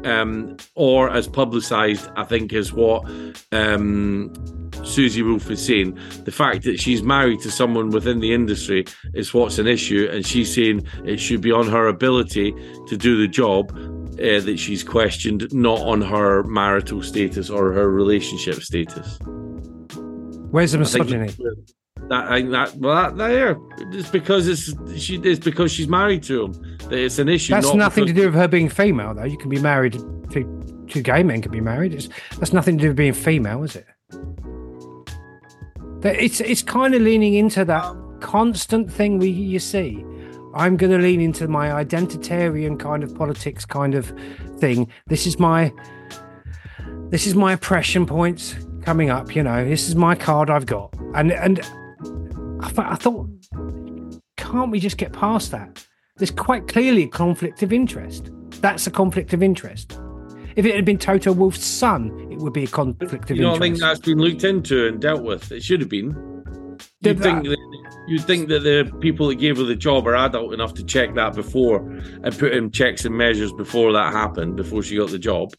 um, 0.04 0.56
or 0.74 1.10
as 1.10 1.28
publicized. 1.28 2.08
I 2.16 2.24
think 2.24 2.52
is 2.52 2.72
what 2.72 3.04
um, 3.52 4.32
Susie 4.84 5.22
Wolff 5.22 5.50
is 5.50 5.64
saying. 5.64 5.98
The 6.24 6.32
fact 6.32 6.64
that 6.64 6.80
she's 6.80 7.02
married 7.02 7.40
to 7.40 7.50
someone 7.50 7.90
within 7.90 8.20
the 8.20 8.32
industry 8.32 8.84
is 9.14 9.32
what's 9.32 9.58
an 9.58 9.66
issue, 9.66 10.08
and 10.12 10.26
she's 10.26 10.54
saying 10.54 10.86
it 11.04 11.18
should 11.18 11.40
be 11.40 11.52
on 11.52 11.68
her 11.68 11.88
ability 11.88 12.52
to 12.88 12.96
do 12.96 13.20
the 13.20 13.28
job. 13.28 13.76
Uh, 14.12 14.38
that 14.40 14.58
she's 14.58 14.84
questioned, 14.84 15.50
not 15.54 15.80
on 15.80 16.02
her 16.02 16.42
marital 16.42 17.02
status 17.02 17.48
or 17.48 17.72
her 17.72 17.90
relationship 17.90 18.56
status. 18.56 19.18
Where's 20.50 20.72
the 20.72 20.78
misogyny? 20.78 21.30
That, 22.08 22.24
I 22.30 22.42
that 22.42 22.74
well, 22.76 23.12
that 23.12 23.28
there 23.28 23.56
it's 23.92 24.10
because 24.10 24.48
it's 24.48 24.74
she 25.00 25.16
it's 25.16 25.42
because 25.42 25.72
she's 25.72 25.88
married 25.88 26.22
to 26.24 26.44
him 26.44 26.52
that 26.78 26.92
it's 26.98 27.18
an 27.18 27.28
issue. 27.28 27.54
That's 27.54 27.68
not 27.68 27.76
nothing 27.76 28.06
to 28.06 28.12
do 28.12 28.26
with 28.26 28.34
her 28.34 28.48
being 28.48 28.68
female, 28.68 29.14
though. 29.14 29.24
You 29.24 29.38
can 29.38 29.48
be 29.48 29.60
married. 29.60 29.92
Two, 30.30 30.84
two 30.88 31.00
gay 31.02 31.22
men 31.22 31.40
can 31.42 31.52
be 31.52 31.60
married. 31.60 31.94
It's, 31.94 32.08
that's 32.38 32.52
nothing 32.52 32.76
to 32.78 32.82
do 32.82 32.88
with 32.88 32.96
being 32.96 33.12
female, 33.12 33.62
is 33.62 33.76
it? 33.76 33.86
That- 36.00 36.22
It's 36.22 36.40
it's 36.40 36.62
kind 36.62 36.94
of 36.94 37.02
leaning 37.02 37.34
into 37.34 37.64
that 37.64 37.96
constant 38.20 38.92
thing 38.92 39.18
we 39.18 39.28
you 39.28 39.58
see. 39.58 40.04
I'm 40.54 40.76
going 40.76 40.92
to 40.92 40.98
lean 40.98 41.20
into 41.20 41.48
my 41.48 41.68
identitarian 41.68 42.78
kind 42.78 43.02
of 43.02 43.14
politics 43.14 43.64
kind 43.64 43.94
of 43.94 44.12
thing. 44.58 44.88
This 45.06 45.26
is 45.26 45.38
my 45.38 45.72
this 47.10 47.26
is 47.26 47.34
my 47.34 47.52
oppression 47.54 48.04
points 48.06 48.54
coming 48.82 49.08
up. 49.08 49.34
You 49.34 49.42
know, 49.44 49.64
this 49.66 49.88
is 49.88 49.94
my 49.94 50.14
card 50.14 50.50
I've 50.50 50.66
got, 50.66 50.94
and 51.14 51.32
and 51.32 51.60
I, 52.62 52.68
th- 52.68 52.78
I 52.78 52.94
thought, 52.94 53.28
can't 54.36 54.70
we 54.70 54.78
just 54.80 54.96
get 54.96 55.12
past 55.12 55.50
that? 55.50 55.84
There's 56.16 56.30
quite 56.30 56.68
clearly 56.68 57.04
a 57.04 57.08
conflict 57.08 57.62
of 57.62 57.72
interest. 57.72 58.30
That's 58.60 58.86
a 58.86 58.90
conflict 58.90 59.32
of 59.32 59.42
interest. 59.42 59.98
If 60.54 60.66
it 60.66 60.74
had 60.74 60.84
been 60.84 60.98
Toto 60.98 61.32
Wolff's 61.32 61.64
son, 61.64 62.28
it 62.30 62.38
would 62.38 62.52
be 62.52 62.64
a 62.64 62.68
conflict 62.68 63.12
of 63.12 63.18
interest. 63.20 63.36
You 63.38 63.42
don't 63.46 63.58
think 63.58 63.78
that's 63.78 64.00
been 64.00 64.18
looked 64.18 64.44
into 64.44 64.86
and 64.86 65.00
dealt 65.00 65.22
with? 65.22 65.50
It 65.50 65.62
should 65.62 65.80
have 65.80 65.88
been. 65.88 66.10
Did 67.02 67.16
You'd 67.16 67.22
think 67.22 67.44
that- 67.44 67.92
you'd 68.08 68.24
think 68.24 68.48
that 68.48 68.60
the 68.62 68.92
people 69.00 69.28
that 69.28 69.36
gave 69.36 69.56
her 69.56 69.62
the 69.64 69.76
job 69.76 70.06
are 70.06 70.14
adult 70.14 70.52
enough 70.52 70.74
to 70.74 70.84
check 70.84 71.14
that 71.14 71.34
before 71.34 71.78
and 72.22 72.36
put 72.38 72.52
in 72.52 72.70
checks 72.70 73.04
and 73.04 73.16
measures 73.16 73.52
before 73.52 73.92
that 73.92 74.12
happened, 74.12 74.56
before 74.56 74.82
she 74.82 74.96
got 74.96 75.10
the 75.10 75.18
job. 75.18 75.52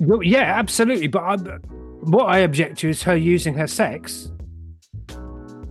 Well, 0.00 0.22
yeah, 0.22 0.58
absolutely. 0.58 1.06
But 1.06 1.22
I, 1.22 1.36
what 2.02 2.24
I 2.26 2.38
object 2.40 2.78
to 2.80 2.88
is 2.90 3.02
her 3.04 3.16
using 3.16 3.54
her 3.54 3.66
sex 3.68 4.30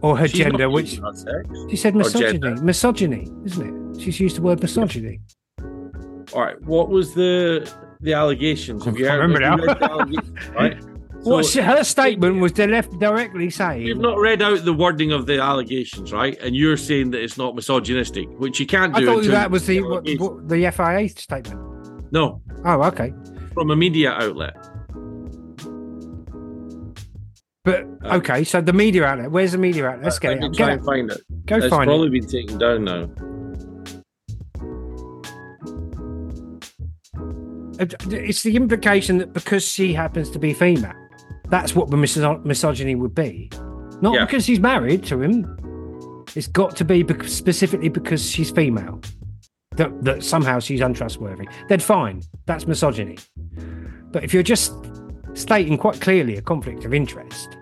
or 0.04 0.18
her 0.18 0.28
She's 0.28 0.40
gender, 0.40 0.70
which 0.70 0.92
using 0.92 1.04
that 1.04 1.18
sex. 1.18 1.50
she 1.72 1.76
said 1.78 1.96
misogyny. 1.96 2.62
Misogyny, 2.62 3.28
isn't 3.46 3.96
it? 3.96 4.02
She's 4.02 4.20
used 4.20 4.38
the 4.38 4.42
word 4.42 4.62
misogyny. 4.62 5.22
All 6.34 6.42
right, 6.42 6.62
what 6.64 6.90
was 6.90 7.14
the 7.16 7.72
the 8.02 8.14
allegations? 8.14 8.84
Have 8.86 8.98
you 9.00 9.08
heard? 9.10 9.20
remember 9.22 9.68
have 9.70 9.80
now. 9.80 10.06
right. 10.54 10.78
What 11.24 11.46
So- 11.46 11.52
she, 11.52 11.62
her 11.62 11.84
statement 11.86 12.42
was 12.42 12.58
left 12.58 13.00
directly 13.00 13.50
saying 13.50 13.84
You've 13.84 14.00
not 14.00 14.20
read 14.20 14.42
out 14.42 14.66
the 14.66 14.74
wording 14.74 15.14
of 15.14 15.26
the 15.26 15.40
allegations, 15.42 16.12
right? 16.12 16.38
And 16.42 16.54
you're 16.54 16.76
saying 16.76 17.12
that 17.12 17.22
it's 17.24 17.38
not 17.38 17.56
misogynistic, 17.56 18.28
which 18.40 18.60
you 18.60 18.66
can't 18.66 18.94
do. 18.94 19.04
I 19.04 19.06
thought 19.06 19.24
that 19.32 19.50
was 19.52 19.66
the 19.66 19.80
what, 19.82 20.06
what, 20.20 20.50
the 20.50 20.70
FIA 20.70 21.08
statement. 21.10 22.12
no 22.12 22.42
Oh, 22.66 22.84
okay. 22.84 23.14
from 23.54 23.72
a 23.72 23.76
media 23.76 24.12
outlet. 24.12 24.54
But 27.66 27.86
Uh, 28.04 28.18
okay, 28.18 28.44
so 28.44 28.60
the 28.62 28.74
media 28.74 29.06
outlet. 29.06 29.32
Where's 29.32 29.54
the 29.54 29.58
media 29.58 29.88
outlet? 29.88 30.04
Let's 30.04 30.20
get 30.20 30.30
Let 30.30 30.38
it. 30.38 30.42
me 30.42 30.48
up. 30.48 30.54
try 30.54 30.66
Get 30.66 30.74
and 30.74 30.82
it. 30.82 30.86
find 30.86 31.12
it. 31.12 31.22
Go 31.46 31.56
it's 31.58 31.68
find 31.68 31.88
probably 31.88 32.08
it. 32.08 32.12
been 32.22 32.28
taken 32.28 32.58
down 32.58 32.84
now. 32.84 33.10
Uh, 37.80 37.86
It's 38.12 38.44
the 38.44 38.56
implication 38.56 39.18
that 39.18 39.34
because 39.34 39.64
she 39.68 39.94
happens 39.94 40.30
to 40.32 40.40
be 40.40 40.54
female, 40.54 40.94
that's 41.50 41.76
what 41.76 41.90
the 41.90 41.98
miso- 41.98 42.44
misogyny 42.46 42.96
would 42.96 43.16
be. 43.16 43.50
Not 44.02 44.14
Yeah. 44.16 44.26
because 44.26 44.46
she's 44.46 44.60
married 44.60 45.04
to 45.06 45.22
him. 45.22 45.46
It's 46.36 46.48
got 46.48 46.76
to 46.78 46.86
be 46.86 47.06
specifically 47.28 47.90
because 47.90 48.30
she's 48.30 48.52
female. 48.52 49.00
That, 49.76 50.04
that 50.04 50.24
somehow 50.24 50.60
she's 50.60 50.82
untrustworthy. 50.82 51.48
Then 51.68 51.80
fine, 51.80 52.22
that's 52.46 52.68
misogyny. 52.68 53.18
But 54.12 54.24
if 54.24 54.32
you're 54.34 54.44
just 54.44 54.72
stating 55.34 55.78
quite 55.78 56.00
clearly 56.02 56.38
a 56.38 56.42
conflict 56.42 56.86
of 56.86 56.94
interest, 56.94 57.58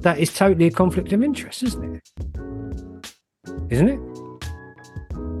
that 0.00 0.18
is 0.18 0.32
totally 0.34 0.66
a 0.66 0.70
conflict 0.70 1.12
of 1.12 1.22
interest, 1.22 1.62
isn't 1.62 1.96
it? 1.96 2.08
Isn't 3.70 3.88
it? 3.88 4.00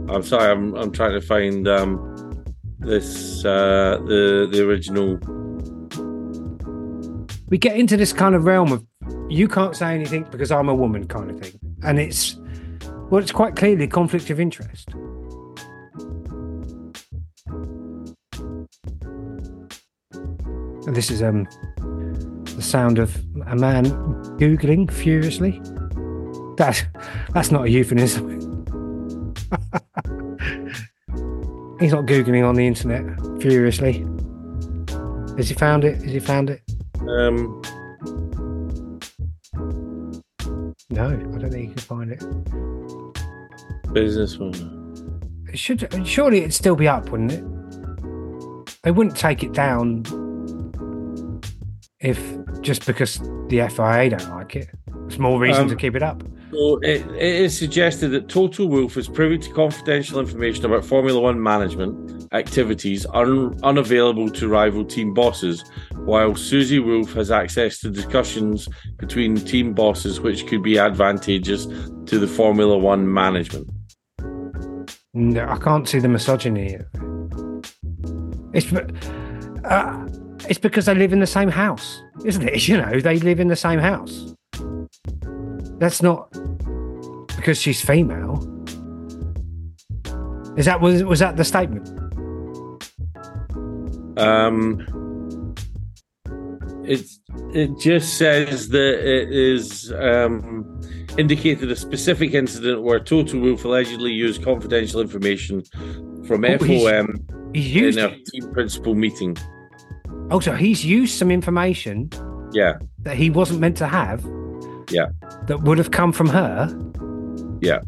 I'm 0.08 0.22
sorry, 0.22 0.50
I'm 0.50 0.74
I'm 0.74 0.92
trying 0.92 1.12
to 1.12 1.20
find 1.20 1.66
um 1.68 2.44
this 2.78 3.44
uh 3.44 3.98
the 4.06 4.48
the 4.50 4.66
original. 4.66 5.18
we 7.48 7.58
get 7.58 7.76
into 7.76 7.98
this 7.98 8.14
kind 8.14 8.34
of 8.34 8.44
realm 8.44 8.72
of 8.72 8.82
you 9.28 9.46
can't 9.46 9.76
say 9.76 9.94
anything 9.94 10.26
because 10.30 10.50
I'm 10.50 10.68
a 10.68 10.74
woman 10.74 11.06
kind 11.06 11.30
of 11.30 11.38
thing. 11.40 11.58
And 11.82 11.98
it's 11.98 12.36
well, 13.10 13.20
it's 13.20 13.32
quite 13.32 13.56
clearly 13.56 13.84
a 13.84 13.88
conflict 13.88 14.30
of 14.30 14.40
interest. 14.40 14.90
This 20.86 21.10
is 21.10 21.22
um 21.22 21.44
the 22.56 22.62
sound 22.62 22.98
of 22.98 23.14
a 23.46 23.56
man 23.56 23.84
googling 24.38 24.90
furiously. 24.90 25.60
That's 26.56 26.82
that's 27.32 27.50
not 27.50 27.64
a 27.66 27.70
euphemism. 27.70 28.28
He's 31.80 31.92
not 31.92 32.04
googling 32.06 32.46
on 32.48 32.54
the 32.54 32.66
internet 32.66 33.02
furiously. 33.40 34.06
Has 35.36 35.48
he 35.48 35.54
found 35.54 35.84
it? 35.84 36.00
Has 36.02 36.12
he 36.12 36.20
found 36.20 36.50
it? 36.50 36.62
Um, 37.00 37.60
No, 40.90 41.06
I 41.08 41.12
don't 41.38 41.50
think 41.50 41.68
you 41.68 41.74
can 41.74 41.78
find 41.78 42.12
it. 42.12 42.20
businesswoman. 43.94 45.48
It 45.48 45.58
should 45.58 46.06
surely 46.06 46.38
it'd 46.38 46.52
still 46.52 46.76
be 46.76 46.86
up, 46.86 47.08
wouldn't 47.08 47.32
it? 47.32 47.42
They 48.82 48.90
wouldn't 48.90 49.16
take 49.16 49.42
it 49.42 49.52
down 49.52 50.02
if 52.02 52.20
just 52.60 52.86
because 52.86 53.18
the 53.48 53.66
FIA 53.70 54.10
don't 54.10 54.30
like 54.30 54.56
it. 54.56 54.68
It's 55.06 55.18
more 55.18 55.38
reason 55.38 55.64
Um, 55.64 55.68
to 55.68 55.76
keep 55.76 55.94
it 55.94 56.02
up. 56.02 56.22
So 56.52 56.78
it, 56.82 57.06
it 57.06 57.34
is 57.44 57.56
suggested 57.56 58.08
that 58.08 58.28
Toto 58.28 58.66
Wolff 58.66 58.96
is 58.96 59.08
privy 59.08 59.38
to 59.38 59.50
confidential 59.52 60.20
information 60.20 60.64
about 60.66 60.84
Formula 60.84 61.18
One 61.20 61.42
management 61.42 62.28
activities 62.32 63.06
un, 63.14 63.58
unavailable 63.62 64.30
to 64.30 64.48
rival 64.48 64.84
team 64.84 65.14
bosses, 65.14 65.64
while 66.04 66.34
Susie 66.34 66.78
Wolff 66.78 67.12
has 67.14 67.30
access 67.30 67.78
to 67.80 67.90
discussions 67.90 68.68
between 68.98 69.36
team 69.36 69.72
bosses 69.72 70.20
which 70.20 70.46
could 70.46 70.62
be 70.62 70.78
advantageous 70.78 71.66
to 72.06 72.18
the 72.18 72.26
Formula 72.26 72.76
One 72.76 73.12
management. 73.12 73.70
No, 75.14 75.46
I 75.46 75.58
can't 75.58 75.88
see 75.88 75.98
the 76.00 76.08
misogyny. 76.08 76.78
It's 78.54 78.72
uh, 79.64 80.08
it's 80.48 80.58
because 80.58 80.86
they 80.86 80.94
live 80.94 81.12
in 81.12 81.20
the 81.20 81.26
same 81.26 81.48
house, 81.48 82.02
isn't 82.24 82.48
it? 82.48 82.68
You 82.72 82.76
know, 82.78 83.00
they 83.00 83.18
live 83.18 83.40
in 83.40 83.48
the 83.48 83.56
same 83.56 83.78
house. 83.78 84.34
That's 85.78 86.02
not 86.02 86.30
because 87.36 87.60
she's 87.60 87.80
female. 87.84 88.48
Is 90.56 90.66
that 90.66 90.80
was 90.80 91.02
was 91.04 91.18
that 91.18 91.36
the 91.36 91.44
statement? 91.44 91.88
Um, 94.18 95.54
it 96.84 97.06
it 97.54 97.78
just 97.80 98.18
says 98.18 98.68
that 98.68 98.94
it 99.00 99.30
is 99.32 99.92
um, 99.92 100.80
indicated 101.18 101.70
a 101.70 101.76
specific 101.76 102.34
incident 102.34 102.82
where 102.82 103.00
Toto 103.00 103.38
Wolff 103.38 103.64
allegedly 103.64 104.12
used 104.12 104.44
confidential 104.44 105.00
information 105.00 105.62
from 106.26 106.44
Oh, 106.44 106.58
FOM 106.58 107.54
He's 107.54 107.74
used 107.74 107.98
in 107.98 108.04
a 108.04 108.16
team 108.24 108.52
principal 108.52 108.94
meeting. 108.94 109.36
Also, 110.32 110.54
he's 110.54 110.84
used 110.84 111.16
some 111.18 111.30
information 111.30 112.08
Yeah, 112.52 112.78
that 113.00 113.16
he 113.16 113.30
wasn't 113.30 113.60
meant 113.60 113.76
to 113.78 113.86
have. 113.86 114.24
Yeah. 114.90 115.06
That 115.46 115.62
would 115.62 115.78
have 115.78 115.90
come 115.90 116.12
from 116.12 116.28
her. 116.28 116.68
Yeah. 117.60 117.80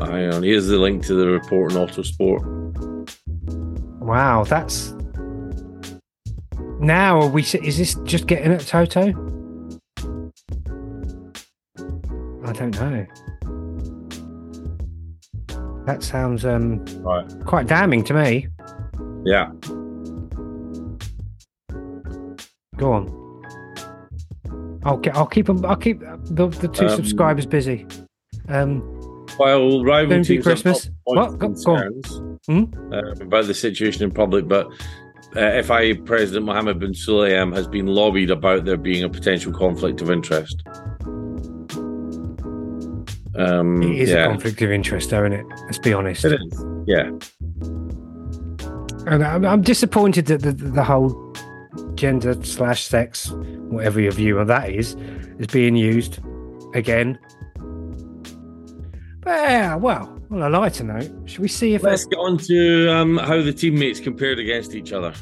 Hang 0.00 0.32
on. 0.32 0.42
Here's 0.42 0.66
the 0.66 0.78
link 0.78 1.04
to 1.06 1.14
the 1.14 1.26
report 1.28 1.74
on 1.74 1.86
Autosport. 1.88 2.42
Wow, 4.00 4.44
that's 4.44 4.94
now 6.80 7.20
are 7.20 7.28
we? 7.28 7.42
Is 7.42 7.78
this 7.78 7.94
just 8.04 8.26
getting 8.26 8.52
at 8.52 8.60
Toto? 8.62 9.08
I 12.44 12.52
don't 12.52 12.74
know. 12.80 13.06
That 15.86 16.02
sounds 16.02 16.44
um 16.44 16.84
Right. 17.00 17.24
quite 17.46 17.66
damning 17.68 18.02
to 18.04 18.14
me. 18.14 18.48
Yeah. 19.24 19.52
Go 22.82 22.92
on. 22.94 24.80
I'll. 24.84 25.00
I'll 25.14 25.26
keep 25.26 25.48
'em- 25.48 25.64
I'll 25.64 25.76
keep 25.76 26.00
the, 26.00 26.48
the 26.48 26.66
two 26.66 26.86
Um, 26.86 26.96
subscribers 26.96 27.46
busy. 27.46 27.86
Um, 28.48 28.80
While 29.36 29.84
rival 29.84 30.24
teams 30.24 30.42
Christmas. 30.44 30.90
What? 31.04 31.38
Go- 31.38 31.50
go 31.50 31.76
on. 31.76 32.38
Hmm? 32.48 32.64
uh, 32.92 33.12
about 33.20 33.46
the 33.46 33.54
situation 33.54 34.02
in 34.02 34.10
public, 34.10 34.48
but 34.48 34.66
uh, 35.36 35.62
FIA 35.62 35.94
President 35.94 36.44
Mohammed 36.44 36.80
bin 36.80 36.90
Sulayem 36.90 37.54
has 37.54 37.68
been 37.68 37.86
lobbied 37.86 38.32
about 38.32 38.64
there 38.64 38.76
being 38.76 39.04
a 39.04 39.08
potential 39.08 39.52
conflict 39.52 40.00
of 40.02 40.10
interest. 40.10 40.60
Um, 43.36 43.80
it 43.84 44.00
is 44.00 44.10
yeah, 44.10 44.24
a 44.24 44.28
conflict 44.28 44.60
of 44.60 44.72
interest, 44.72 45.10
though, 45.10 45.20
isn't 45.24 45.34
it? 45.34 45.46
Let's 45.66 45.78
be 45.78 45.92
honest. 45.92 46.24
it 46.24 46.32
is. 46.32 46.64
Yeah, 46.86 47.10
And 49.06 49.24
I'm, 49.24 49.44
I'm 49.46 49.62
disappointed 49.62 50.26
that 50.26 50.42
the, 50.42 50.50
the 50.52 50.82
whole 50.82 51.31
gender 52.02 52.34
slash 52.42 52.82
sex, 52.82 53.30
whatever 53.30 54.00
your 54.00 54.10
view 54.10 54.36
of 54.36 54.48
that 54.48 54.68
is, 54.68 54.96
is 55.38 55.46
being 55.46 55.76
used 55.76 56.18
again. 56.74 57.16
But 59.20 59.30
yeah, 59.30 59.76
well, 59.76 60.20
on 60.32 60.42
a 60.42 60.50
lighter 60.50 60.82
note, 60.82 61.12
should 61.26 61.38
we 61.38 61.46
see 61.46 61.74
if? 61.74 61.84
Let's 61.84 62.04
get 62.06 62.16
on 62.16 62.38
to 62.38 62.92
um, 62.92 63.18
how 63.18 63.40
the 63.40 63.52
teammates 63.52 64.00
compared 64.00 64.40
against 64.40 64.74
each 64.74 64.92
other. 64.92 65.14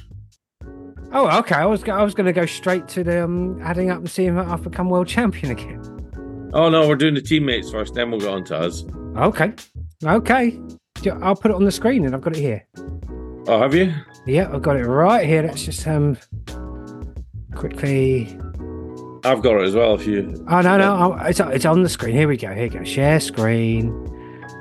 oh, 1.12 1.38
okay. 1.40 1.56
I 1.56 1.66
was 1.66 1.86
I 1.86 2.02
was 2.02 2.14
going 2.14 2.24
to 2.24 2.32
go 2.32 2.46
straight 2.46 2.88
to 2.88 3.04
the 3.04 3.24
um, 3.24 3.60
adding 3.60 3.90
up 3.90 3.98
and 3.98 4.10
seeing 4.10 4.38
if 4.38 4.48
I've 4.48 4.62
become 4.62 4.88
world 4.88 5.06
champion 5.06 5.52
again. 5.52 5.82
Oh 6.54 6.70
no, 6.70 6.88
we're 6.88 6.96
doing 6.96 7.12
the 7.12 7.20
teammates 7.20 7.70
first, 7.70 7.92
then 7.92 8.10
we'll 8.10 8.20
get 8.20 8.30
on 8.30 8.44
to 8.44 8.56
us. 8.56 8.84
Okay, 9.18 9.52
okay. 10.02 10.58
I'll 11.20 11.36
put 11.36 11.50
it 11.50 11.54
on 11.54 11.64
the 11.64 11.72
screen, 11.72 12.06
and 12.06 12.14
I've 12.14 12.22
got 12.22 12.34
it 12.34 12.40
here. 12.40 12.66
Oh, 13.48 13.60
have 13.60 13.74
you? 13.74 13.92
Yeah, 14.24 14.50
I've 14.50 14.62
got 14.62 14.76
it 14.76 14.86
right 14.86 15.26
here. 15.26 15.42
Let's 15.42 15.66
just 15.66 15.86
um 15.86 16.16
quickly 17.54 18.38
I've 19.22 19.42
got 19.42 19.60
it 19.60 19.64
as 19.64 19.74
well. 19.74 19.94
If 19.96 20.06
you, 20.06 20.44
Oh 20.48 20.60
no, 20.62 20.78
no, 20.78 20.96
oh, 20.96 21.26
it's 21.26 21.40
it's 21.40 21.66
on 21.66 21.82
the 21.82 21.88
screen. 21.90 22.14
Here 22.16 22.26
we 22.26 22.38
go. 22.38 22.54
Here 22.54 22.64
we 22.64 22.68
go. 22.70 22.84
Share 22.84 23.20
screen. 23.20 23.92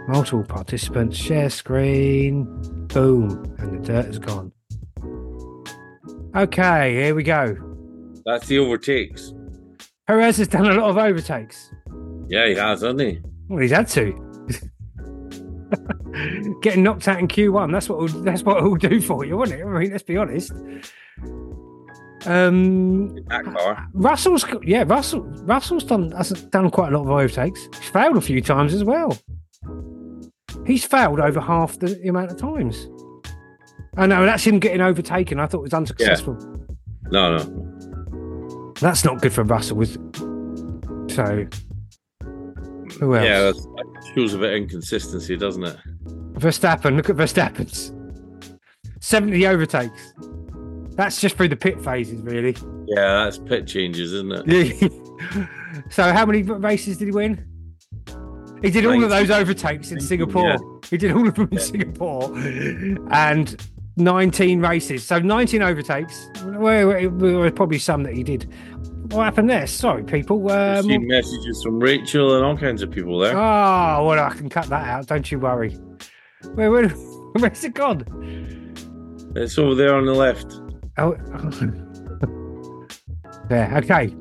Multiple 0.10 0.44
participants. 0.44 1.16
Share 1.18 1.50
screen. 1.50 2.44
Boom, 2.88 3.56
and 3.60 3.80
the 3.80 3.88
dirt 3.88 4.08
is 4.08 4.20
gone. 4.20 4.52
Okay, 6.36 6.94
here 6.94 7.16
we 7.16 7.24
go. 7.24 7.56
that's 8.26 8.48
the 8.48 8.60
overtakes. 8.60 9.34
Perez 10.08 10.38
has 10.38 10.48
done 10.48 10.66
a 10.66 10.74
lot 10.74 10.90
of 10.90 10.98
overtakes. 10.98 11.72
Yeah, 12.28 12.48
he 12.48 12.56
has, 12.56 12.82
hasn't 12.82 13.00
he? 13.00 13.22
Well, 13.48 13.60
he's 13.60 13.72
had 13.72 13.88
to. 13.90 14.12
Getting 16.62 16.84
knocked 16.84 17.08
out 17.08 17.20
in 17.20 17.28
Q1. 17.28 17.72
That's 17.72 17.88
what 17.88 18.26
that's 18.26 18.44
what 18.44 18.58
it'll 18.58 18.76
do 18.76 19.00
for 19.00 19.24
you, 19.24 19.38
won't 19.38 19.52
it? 19.52 19.64
I 19.64 19.66
mean, 19.66 19.92
let's 19.92 20.04
be 20.04 20.18
honest. 20.18 20.52
Um, 22.26 23.16
that 23.28 23.46
car. 23.46 23.88
Russell's 23.94 24.46
yeah, 24.64 24.84
Russell 24.86 25.22
Russell's 25.44 25.84
done 25.84 26.12
has 26.12 26.30
done 26.32 26.70
quite 26.70 26.92
a 26.92 26.98
lot 26.98 27.04
of 27.04 27.12
overtakes. 27.12 27.68
He's 27.80 27.90
failed 27.90 28.18
a 28.18 28.22
few 28.22 28.42
times 28.42 28.74
as 28.74 28.84
well. 28.84 29.18
He's 30.66 30.84
failed 30.84 31.20
over 31.20 31.40
half 31.40 31.80
the 31.80 32.00
amount 32.08 32.32
of 32.32 32.38
times. 32.38 32.88
Oh 33.98 34.06
no, 34.06 34.26
that's 34.26 34.44
him 34.44 34.60
getting 34.60 34.82
overtaken. 34.82 35.40
I 35.40 35.48
thought 35.48 35.60
it 35.60 35.64
was 35.64 35.74
unsuccessful. 35.74 36.36
No, 37.12 37.38
no. 37.38 38.74
That's 38.80 39.04
not 39.04 39.22
good 39.22 39.34
for 39.34 39.44
Russell, 39.44 39.82
is? 39.82 39.94
So 41.14 41.48
who 43.00 43.16
else? 43.16 43.26
Yeah, 43.26 43.42
that's, 43.42 43.64
that 43.64 44.12
shows 44.14 44.34
a 44.34 44.38
bit 44.38 44.50
of 44.52 44.56
inconsistency, 44.56 45.38
doesn't 45.38 45.64
it? 45.64 45.78
Verstappen, 46.34 46.96
look 46.96 47.10
at 47.10 47.16
Verstappen's 47.16 47.92
70 49.00 49.48
overtakes. 49.48 50.14
That's 51.00 51.22
just 51.22 51.38
through 51.38 51.48
the 51.48 51.56
pit 51.56 51.82
phases, 51.82 52.22
really. 52.24 52.54
Yeah, 52.88 53.24
that's 53.24 53.38
pit 53.38 53.66
changes, 53.66 54.12
isn't 54.12 54.34
it? 54.46 54.92
so, 55.90 56.12
how 56.12 56.26
many 56.26 56.42
races 56.42 56.98
did 56.98 57.06
he 57.06 57.12
win? 57.14 57.46
He 58.62 58.70
did 58.70 58.86
all 58.86 59.02
of 59.02 59.10
those 59.10 59.32
overtakes 59.32 59.92
in 59.92 60.02
Singapore. 60.02 60.44
yeah. 60.50 60.58
He 60.90 60.98
did 60.98 61.14
all 61.14 61.26
of 61.26 61.36
them 61.36 61.48
in 61.54 61.58
Yeah. 61.58 61.64
Singapore, 61.64 62.38
and 63.12 63.56
19 63.96 64.60
races. 64.60 65.06
So 65.06 65.20
19 65.20 65.62
overtakes. 65.62 66.28
There 66.44 66.60
were 67.10 67.52
probably 67.52 67.80
some 67.80 68.04
that 68.04 68.14
he 68.14 68.24
did. 68.24 68.52
What 69.14 69.24
happened 69.24 69.50
there? 69.50 69.68
Sorry, 69.68 70.04
people. 70.04 70.52
I've 70.52 70.80
Um, 70.80 70.86
seen 70.90 71.08
messages 71.08 71.64
from 71.64 71.80
Rachel 71.80 72.36
and 72.36 72.44
all 72.46 72.58
kinds 72.58 72.82
of 72.82 72.92
people 72.92 73.18
there. 73.20 73.38
oh, 73.38 74.06
well, 74.06 74.20
I 74.20 74.34
can 74.36 74.50
cut 74.50 74.66
that 74.68 74.86
out. 74.86 75.08
Don't 75.08 75.32
you 75.32 75.40
worry. 75.40 75.72
Where, 76.56 76.70
where, 76.72 76.90
where's 77.38 77.64
it 77.64 77.74
gone? 77.74 78.04
It's 79.38 79.58
over 79.58 79.76
there 79.76 79.96
on 79.96 80.06
the 80.06 80.14
left. 80.14 80.60
Oh, 81.00 81.16
there. 83.50 83.72
Okay. 83.78 84.14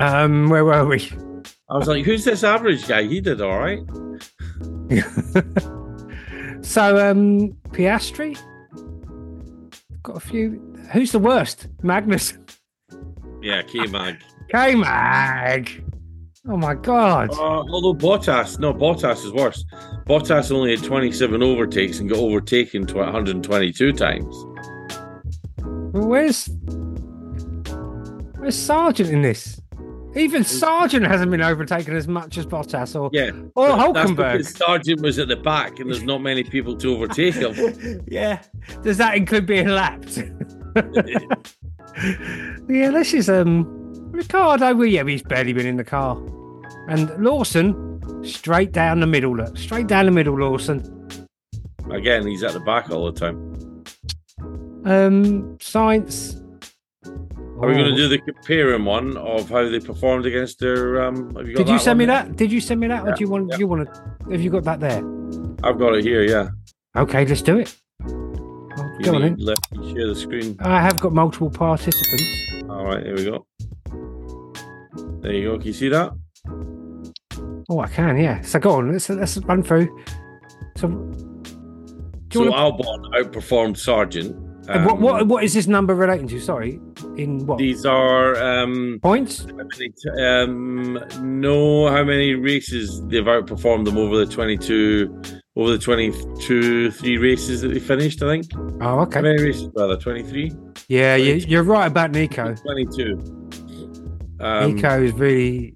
Um, 0.00 0.48
where 0.48 0.64
were 0.64 0.86
we? 0.86 1.10
I 1.68 1.76
was 1.76 1.88
like, 1.88 2.04
who's 2.04 2.24
this 2.24 2.44
average 2.44 2.86
guy? 2.86 3.02
He 3.04 3.20
did 3.20 3.40
all 3.40 3.58
right. 3.58 3.80
so, 6.64 7.10
um, 7.10 7.52
Piastri 7.70 8.38
got 10.02 10.16
a 10.16 10.20
few. 10.20 10.60
Who's 10.92 11.12
the 11.12 11.18
worst? 11.18 11.68
Magnus. 11.82 12.34
Yeah, 13.42 13.62
K 13.62 13.86
Mag. 13.86 14.16
K 14.50 14.74
Mag. 14.74 15.84
Oh 16.48 16.56
my 16.56 16.74
god. 16.74 17.30
Uh, 17.30 17.62
although 17.68 17.94
Bottas, 17.94 18.58
no, 18.58 18.72
Bottas 18.72 19.24
is 19.24 19.32
worse. 19.32 19.64
Bottas 20.06 20.50
only 20.50 20.74
had 20.74 20.82
27 20.82 21.42
overtakes 21.42 22.00
and 22.00 22.08
got 22.08 22.18
overtaken 22.18 22.86
to 22.86 22.96
122 22.96 23.92
times. 23.92 24.34
Where's 25.92 26.48
Where's 28.38 28.56
Sargeant 28.56 29.10
in 29.10 29.22
this? 29.22 29.60
Even 30.16 30.42
Sargeant 30.42 31.06
hasn't 31.06 31.30
been 31.30 31.40
overtaken 31.42 31.94
as 31.94 32.08
much 32.08 32.36
as 32.36 32.44
Bottas 32.46 32.98
or 33.00 33.10
Yeah. 33.12 33.30
or 33.54 33.68
Hulkenberg. 33.68 34.38
because 34.38 34.54
Sargeant 34.54 35.02
was 35.02 35.18
at 35.18 35.28
the 35.28 35.36
back 35.36 35.78
and 35.78 35.88
there's 35.90 36.02
not 36.02 36.20
many 36.20 36.42
people 36.42 36.76
to 36.78 36.94
overtake 36.94 37.34
him. 37.34 38.02
yeah. 38.08 38.40
Does 38.82 38.96
that 38.98 39.16
include 39.16 39.46
being 39.46 39.68
lapped? 39.68 40.16
yeah, 42.68 42.90
this 42.90 43.14
is 43.14 43.28
um 43.28 43.64
Ricciardo. 44.10 44.74
Well, 44.74 44.86
yeah, 44.86 45.04
he's 45.04 45.22
barely 45.22 45.52
been 45.52 45.66
in 45.66 45.76
the 45.76 45.84
car. 45.84 46.16
And 46.88 47.10
Lawson, 47.22 48.24
straight 48.24 48.72
down 48.72 48.98
the 49.00 49.06
middle. 49.06 49.36
Look, 49.36 49.56
straight 49.56 49.86
down 49.86 50.06
the 50.06 50.12
middle, 50.12 50.36
Lawson. 50.38 50.96
Again, 51.90 52.26
he's 52.26 52.42
at 52.42 52.52
the 52.52 52.60
back 52.60 52.90
all 52.90 53.10
the 53.10 53.18
time. 53.18 53.49
Um, 54.84 55.58
science. 55.60 56.36
Are 57.06 57.68
we 57.68 57.74
going 57.74 57.86
Oh. 57.86 57.90
to 57.90 57.96
do 57.96 58.08
the 58.08 58.18
comparing 58.18 58.84
one 58.84 59.16
of 59.18 59.50
how 59.50 59.68
they 59.68 59.80
performed 59.80 60.24
against 60.26 60.58
their? 60.60 61.02
Um, 61.02 61.34
have 61.36 61.46
you 61.46 61.54
got 61.56 61.66
Did 61.66 61.72
you 61.72 61.78
send 61.78 61.98
me 61.98 62.06
that? 62.06 62.36
Did 62.36 62.50
you 62.50 62.60
send 62.60 62.80
me 62.80 62.86
that, 62.88 63.06
or 63.06 63.12
do 63.12 63.22
you 63.22 63.28
want? 63.30 63.48
yeah. 63.50 63.56
Do 63.56 63.60
you 63.60 63.66
want 63.68 63.92
to? 63.92 64.32
Have 64.32 64.40
you 64.40 64.50
got 64.50 64.64
that 64.64 64.80
there? 64.80 65.02
I've 65.62 65.78
got 65.78 65.94
it 65.94 66.04
here. 66.04 66.22
Yeah. 66.22 66.48
Okay, 66.96 67.26
let's 67.26 67.42
do 67.42 67.58
it. 67.58 67.76
Oh, 68.02 68.98
go 69.02 69.14
on 69.16 69.22
in. 69.22 69.36
let 69.36 69.58
me 69.72 69.92
share 69.92 70.06
the 70.06 70.14
screen. 70.16 70.56
I 70.60 70.80
have 70.80 70.98
got 71.00 71.12
multiple 71.12 71.50
participants. 71.50 72.24
All 72.70 72.84
right, 72.86 73.04
here 73.04 73.14
we 73.16 73.24
go. 73.24 73.46
There 75.20 75.32
you 75.32 75.50
go. 75.50 75.58
Can 75.58 75.66
you 75.66 75.72
see 75.74 75.88
that? 75.90 76.12
Oh, 77.68 77.80
I 77.80 77.88
can, 77.88 78.16
yeah. 78.16 78.40
So 78.40 78.58
go 78.58 78.72
on. 78.72 78.90
Let's 78.92 79.10
let's 79.10 79.36
run 79.38 79.62
through. 79.62 80.02
So, 80.76 80.88
do 82.28 82.44
So 82.44 82.50
want 82.50 82.54
Albon 82.80 83.22
outperformed 83.22 83.76
Sargeant 83.76 84.34
And 84.68 84.84
what, 84.86 84.94
Um, 84.96 85.00
what 85.02 85.26
what 85.26 85.44
is 85.44 85.54
this 85.54 85.66
number 85.66 85.94
relating 85.94 86.28
to? 86.28 86.40
Sorry, 86.40 86.78
in 87.16 87.46
what 87.46 87.58
These 87.58 87.84
are 87.86 88.36
um, 88.36 88.98
points? 89.02 89.44
how 89.46 89.56
many 89.56 89.92
um, 90.22 90.98
know 91.40 91.88
how 91.88 92.04
many 92.04 92.34
races 92.34 93.02
they've 93.06 93.24
outperformed 93.24 93.84
them 93.86 93.96
over 93.98 94.16
the 94.16 94.26
22, 94.26 95.22
over 95.56 95.72
the 95.72 95.78
22, 95.78 96.90
three 96.92 97.16
races 97.18 97.62
that 97.62 97.68
they 97.68 97.80
finished. 97.80 98.22
I 98.22 98.26
think. 98.40 98.46
Oh, 98.82 99.00
okay. 99.00 99.18
How 99.18 99.22
many 99.22 99.42
races? 99.42 99.68
Rather, 99.74 99.96
23, 99.96 100.52
Yeah, 100.88 101.16
you, 101.16 101.34
you're 101.34 101.62
right 101.64 101.86
about 101.86 102.10
Nico. 102.12 102.54
22. 102.54 103.18
Um, 104.40 104.74
Nico 104.74 105.02
is 105.02 105.12
really 105.12 105.74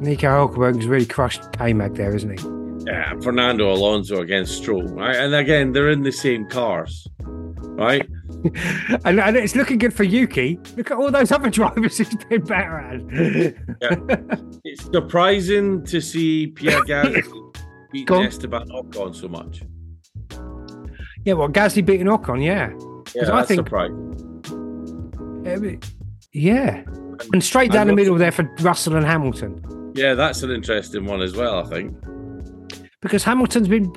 Nico 0.00 0.28
Hulkenberg's 0.48 0.86
really 0.86 1.06
crushed 1.06 1.42
K 1.52 1.72
Mag 1.72 1.94
there, 1.94 2.14
isn't 2.14 2.38
he? 2.38 2.46
Yeah, 2.86 3.14
Fernando 3.22 3.72
Alonso 3.72 4.20
against 4.20 4.58
Stroll, 4.58 4.82
right? 4.88 5.16
And 5.16 5.34
again, 5.34 5.72
they're 5.72 5.88
in 5.90 6.02
the 6.02 6.12
same 6.12 6.46
cars, 6.48 7.08
right? 7.76 8.08
and, 9.04 9.20
and 9.20 9.36
it's 9.36 9.54
looking 9.54 9.78
good 9.78 9.92
for 9.94 10.04
Yuki. 10.04 10.58
Look 10.76 10.90
at 10.90 10.96
all 10.96 11.10
those 11.10 11.32
other 11.32 11.50
drivers 11.50 11.98
he's 11.98 12.14
been 12.28 12.42
better 12.44 12.78
at. 12.78 14.40
It's 14.64 14.84
surprising 14.84 15.84
to 15.84 16.00
see 16.00 16.46
Pierre 16.48 16.82
Gasly 16.84 17.56
beat 17.92 18.06
Go 18.06 18.16
on. 18.16 18.26
Esteban 18.26 18.68
Ocon 18.70 19.14
so 19.14 19.28
much. 19.28 19.62
yeah, 21.24 21.34
well, 21.34 21.48
Gasly 21.48 21.84
beating 21.84 22.06
Ocon, 22.06 22.42
yeah. 22.42 22.70
Yeah, 23.14 23.36
I 23.36 23.42
think- 23.44 23.58
surprising. 23.58 24.10
Yeah. 26.32 26.82
And 27.32 27.44
straight 27.44 27.70
down 27.70 27.86
the 27.86 27.94
middle 27.94 28.16
there 28.16 28.32
for 28.32 28.44
Russell 28.60 28.96
and 28.96 29.04
Hamilton. 29.06 29.92
Yeah, 29.94 30.14
that's 30.14 30.42
an 30.42 30.50
interesting 30.50 31.04
one 31.04 31.20
as 31.22 31.36
well. 31.36 31.64
I 31.64 31.68
think. 31.68 31.94
Because 33.00 33.22
Hamilton's 33.22 33.68
been. 33.68 33.92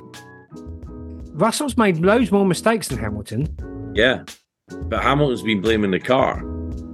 Russell's 1.38 1.76
made 1.76 1.98
loads 1.98 2.30
more 2.32 2.44
mistakes 2.44 2.88
than 2.88 2.98
Hamilton. 2.98 3.92
Yeah, 3.94 4.24
but 4.88 5.02
Hamilton's 5.02 5.42
been 5.42 5.60
blaming 5.60 5.90
the 5.92 6.00
car. 6.00 6.40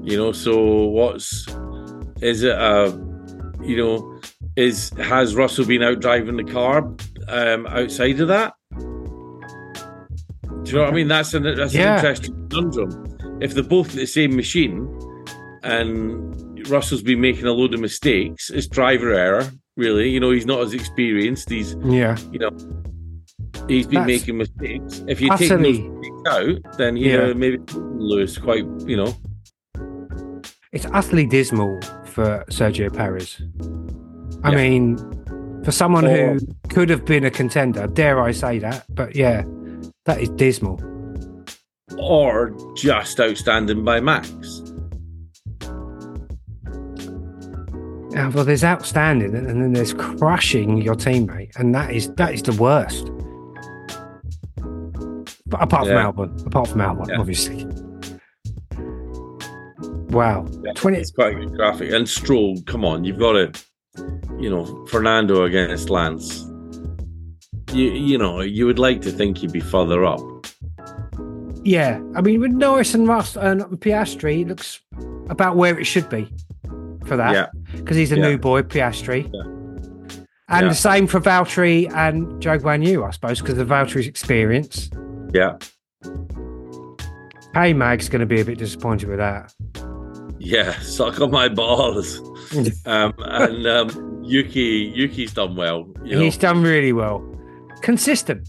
You 0.02 0.16
know, 0.18 0.32
so 0.32 0.84
what's 0.86 1.46
is 2.20 2.42
it? 2.42 2.52
A 2.56 2.90
you 3.62 3.76
know, 3.78 4.20
is 4.56 4.90
has 4.98 5.34
Russell 5.34 5.64
been 5.64 5.82
out 5.82 6.00
driving 6.00 6.36
the 6.36 6.44
car 6.44 6.86
um, 7.28 7.66
outside 7.66 8.20
of 8.20 8.28
that? 8.28 8.52
Do 8.76 10.70
you 10.70 10.76
know 10.76 10.82
what 10.84 10.90
I 10.92 10.94
mean? 10.96 11.08
That's 11.08 11.32
an 11.34 11.42
that's 11.56 11.74
Yeah. 11.74 11.92
an 11.92 11.96
interesting 11.96 12.48
conundrum. 12.50 13.40
If 13.40 13.54
they're 13.54 13.62
both 13.64 13.92
the 13.92 14.06
same 14.06 14.36
machine, 14.36 14.86
and 15.62 16.68
Russell's 16.68 17.02
been 17.02 17.20
making 17.20 17.46
a 17.46 17.52
load 17.52 17.74
of 17.74 17.80
mistakes, 17.80 18.50
it's 18.50 18.66
driver 18.66 19.12
error. 19.12 19.50
Really, 19.76 20.08
you 20.10 20.20
know, 20.20 20.30
he's 20.30 20.46
not 20.46 20.60
as 20.60 20.72
experienced. 20.74 21.48
He's 21.50 21.74
Yeah. 21.84 22.16
you 22.30 22.38
know, 22.38 22.50
he's 23.68 23.86
been 23.86 24.06
That's 24.06 24.06
making 24.06 24.38
mistakes. 24.38 25.02
If 25.08 25.20
you 25.20 25.30
take 25.36 25.48
those 25.48 25.78
out, 26.28 26.76
then 26.78 26.96
you 26.96 27.10
Yeah. 27.10 27.16
know 27.18 27.34
maybe 27.34 27.58
Lewis 27.74 28.38
quite, 28.38 28.64
you 28.86 28.96
know, 28.96 29.14
It's 30.72 30.86
utterly 30.92 31.24
dismal 31.26 31.80
for 32.06 32.44
Sergio 32.50 32.92
Perez. 32.92 33.40
I 34.42 34.50
Yeah. 34.50 34.56
mean, 34.56 34.96
for 35.64 35.70
someone 35.70 36.04
Or- 36.04 36.34
who 36.34 36.38
could 36.68 36.90
have 36.90 37.04
been 37.04 37.24
a 37.24 37.30
contender, 37.30 37.86
dare 37.86 38.20
I 38.20 38.32
say 38.32 38.58
that? 38.58 38.84
But 38.92 39.14
yeah, 39.14 39.44
that 40.06 40.20
is 40.20 40.28
dismal. 40.30 40.80
or 41.96 42.50
just 42.76 43.20
outstanding 43.20 43.84
by 43.84 44.00
Max. 44.00 44.28
Uh, 48.16 48.30
well, 48.32 48.44
there's 48.44 48.64
outstanding, 48.64 49.34
and 49.34 49.46
then 49.62 49.72
there's 49.72 49.92
crushing 49.94 50.78
your 50.82 50.94
teammate, 50.94 51.54
and 51.56 51.74
that 51.74 51.92
is 51.92 52.10
that 52.14 52.32
is 52.34 52.42
the 52.42 52.52
worst. 52.52 53.10
But 55.54 55.62
apart 55.62 55.86
from 55.86 55.96
Yeah. 55.96 56.10
Albon, 56.10 56.46
apart 56.46 56.66
from 56.68 56.80
Albon, 56.80 57.08
Yeah. 57.08 57.20
obviously. 57.20 57.64
Wow, 60.10 60.46
Yeah, 60.64 60.72
twenty. 60.74 60.98
It's 60.98 61.12
quite 61.12 61.36
a 61.36 61.38
good 61.40 61.54
graphic. 61.54 61.92
And 61.92 62.08
Stroll, 62.08 62.60
come 62.66 62.84
on, 62.84 63.04
you've 63.04 63.18
got 63.20 63.36
it. 63.36 63.64
You 64.40 64.50
know, 64.50 64.84
Fernando 64.86 65.44
against 65.44 65.90
Lance. 65.90 66.44
You 67.72 67.84
you 67.90 68.18
know, 68.18 68.40
you 68.40 68.66
would 68.66 68.80
like 68.80 69.00
to 69.02 69.12
think 69.12 69.38
he'd 69.38 69.52
be 69.52 69.60
further 69.60 70.04
up. 70.04 70.20
Yeah, 71.62 72.00
I 72.16 72.20
mean, 72.20 72.40
with 72.40 72.50
Norris 72.52 72.92
and 72.94 73.06
Russ 73.06 73.36
and 73.36 73.60
Piastri, 73.80 74.42
it 74.42 74.48
looks 74.48 74.80
about 75.30 75.56
where 75.56 75.78
it 75.78 75.84
should 75.84 76.08
be 76.08 76.28
for 77.06 77.16
that. 77.16 77.32
Yeah. 77.32 77.46
because 77.76 77.96
he's 77.96 78.10
a 78.12 78.16
new 78.16 78.38
boy, 78.38 78.62
Piastri. 78.62 79.30
Yeah. 79.32 80.18
And 80.48 80.70
the 80.70 80.74
same 80.74 81.06
for 81.06 81.20
Valtteri 81.20 81.90
and 81.94 82.26
Zhou 82.42 82.58
Guanyu, 82.60 83.06
I 83.06 83.10
suppose, 83.12 83.40
because 83.40 83.58
of 83.58 83.68
Valtteri's 83.68 84.06
experience. 84.06 84.90
Yeah. 85.34 85.58
Hey, 87.54 87.72
Mag's 87.72 88.08
going 88.08 88.20
to 88.20 88.26
be 88.26 88.40
a 88.40 88.44
bit 88.44 88.56
disappointed 88.58 89.08
with 89.08 89.18
that. 89.18 89.52
Yeah, 90.38 90.78
suck 90.80 91.20
on 91.20 91.30
my 91.30 91.48
balls. 91.48 92.18
um, 92.86 93.12
and 93.18 93.66
um, 93.66 94.20
Yuki, 94.24 94.92
Yuki's 94.94 95.32
done 95.34 95.56
well. 95.56 95.92
You 96.04 96.16
know, 96.16 96.22
He's 96.22 96.36
done 96.36 96.62
really 96.62 96.92
well. 96.92 97.20
Consistent. 97.82 98.48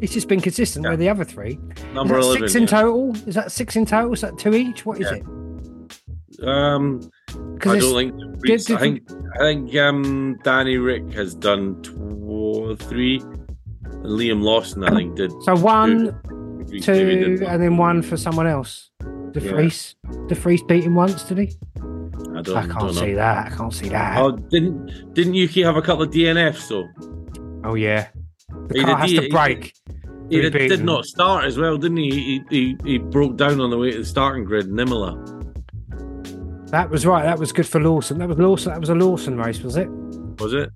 He's 0.00 0.12
just 0.12 0.26
been 0.26 0.40
consistent 0.40 0.84
Yeah. 0.84 0.90
with 0.92 1.00
the 1.00 1.08
other 1.08 1.24
three. 1.24 1.58
number 1.92 2.18
Is 2.18 2.24
that 2.26 2.30
eleven. 2.30 2.48
six 2.48 2.54
in 2.56 2.62
yeah. 2.62 2.66
total? 2.68 3.16
Is 3.28 3.34
that 3.34 3.52
six 3.52 3.76
in 3.76 3.86
total? 3.86 4.12
Is 4.14 4.20
that 4.22 4.38
two 4.38 4.54
each? 4.54 4.84
What 4.86 5.00
is 5.00 5.08
Yeah. 5.10 5.18
it? 5.18 6.44
Um, 6.46 7.10
I 7.30 7.78
don't 7.78 7.94
think. 7.94 8.42
did- 8.42 8.70
I 8.72 8.78
think. 8.80 9.02
I 9.34 9.38
think 9.38 9.76
um, 9.76 10.38
Danny 10.44 10.76
Ric 10.78 11.12
has 11.12 11.34
done 11.34 11.80
tw- 11.82 12.80
three. 12.88 13.22
And 14.04 14.18
Liam 14.18 14.42
Lawson, 14.42 14.82
I 14.84 14.90
think, 14.94 15.16
did 15.16 15.30
so 15.42 15.54
one, 15.56 16.18
maybe 16.58 16.80
two, 16.80 16.92
one. 17.40 17.52
and 17.52 17.62
then 17.62 17.76
one 17.76 18.02
for 18.02 18.16
someone 18.16 18.46
else. 18.46 18.90
The 19.00 19.40
Yeah. 19.40 20.34
Vries 20.34 20.62
beat 20.64 20.84
him 20.84 20.94
once, 20.94 21.22
did 21.24 21.38
he? 21.38 21.52
I 22.34 22.42
don't, 22.42 22.56
I 22.56 22.60
can't 22.62 22.68
don't 22.78 22.94
know. 22.94 23.00
see 23.00 23.12
that. 23.14 23.52
I 23.52 23.56
can't 23.56 23.72
see 23.74 23.88
that. 23.90 24.18
Oh, 24.18 24.32
didn't 24.32 25.14
didn't 25.14 25.34
Yuki 25.34 25.62
have 25.62 25.76
a 25.76 25.82
couple 25.82 26.02
of 26.04 26.10
DNFs 26.10 26.68
though? 26.68 26.88
Oh 27.64 27.74
yeah. 27.74 28.08
The 28.68 28.78
He 28.78 28.84
car 28.84 28.94
did- 28.94 29.00
has 29.00 29.10
he- 29.10 29.20
to 29.20 29.28
break. 29.28 29.72
He 30.30 30.36
He 30.40 30.48
did, 30.50 30.68
did 30.68 30.84
not 30.84 31.04
start 31.04 31.44
as 31.44 31.58
well, 31.58 31.76
didn't 31.76 31.98
he? 31.98 32.10
He, 32.10 32.42
he? 32.50 32.76
he 32.84 32.98
broke 32.98 33.36
down 33.36 33.60
on 33.60 33.68
the 33.70 33.76
way 33.76 33.90
to 33.92 33.98
the 33.98 34.04
starting 34.04 34.44
grid 34.44 34.66
in 34.66 34.78
Imola. 34.78 35.14
That 36.70 36.88
was 36.88 37.04
right. 37.04 37.22
That 37.24 37.38
was 37.38 37.52
good 37.52 37.66
for 37.68 37.80
Lawson. 37.80 38.18
That 38.18 38.28
was 38.28 38.38
Lawson. 38.38 38.72
That 38.72 38.80
was 38.80 38.88
a 38.88 38.94
Lawson 38.94 39.36
race, 39.36 39.60
was 39.60 39.76
it? 39.76 39.88
Was 40.40 40.54
it? 40.54 40.70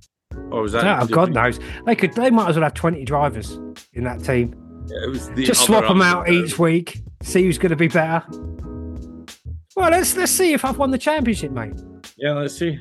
Or 0.51 0.63
was 0.63 0.73
that? 0.73 1.03
oh, 1.03 1.07
God 1.07 1.33
knows. 1.33 1.59
They 1.85 1.97
could. 1.97 2.13
They 2.15 2.31
might 2.31 2.49
as 2.49 2.57
well 2.57 2.65
have 2.65 2.75
twenty 2.75 3.05
drivers 3.05 3.53
in 3.93 4.05
that 4.05 4.23
team. 4.23 4.55
It 4.89 5.11
was 5.11 5.29
the 5.31 5.45
Just 5.45 5.65
swap 5.65 5.87
them 5.89 6.01
out 6.03 6.29
each 6.29 6.59
week. 6.59 7.01
See 7.23 7.43
who's 7.43 7.59
going 7.59 7.71
to 7.71 7.77
be 7.77 7.89
better. 7.89 8.25
Well, 9.75 9.91
let's 9.91 10.17
let's 10.17 10.33
see 10.33 10.53
if 10.53 10.65
I've 10.65 10.79
won 10.79 10.91
the 10.91 10.99
championship, 10.99 11.51
mate. 11.51 11.75
Yeah, 12.17 12.33
let's 12.33 12.57
see. 12.57 12.79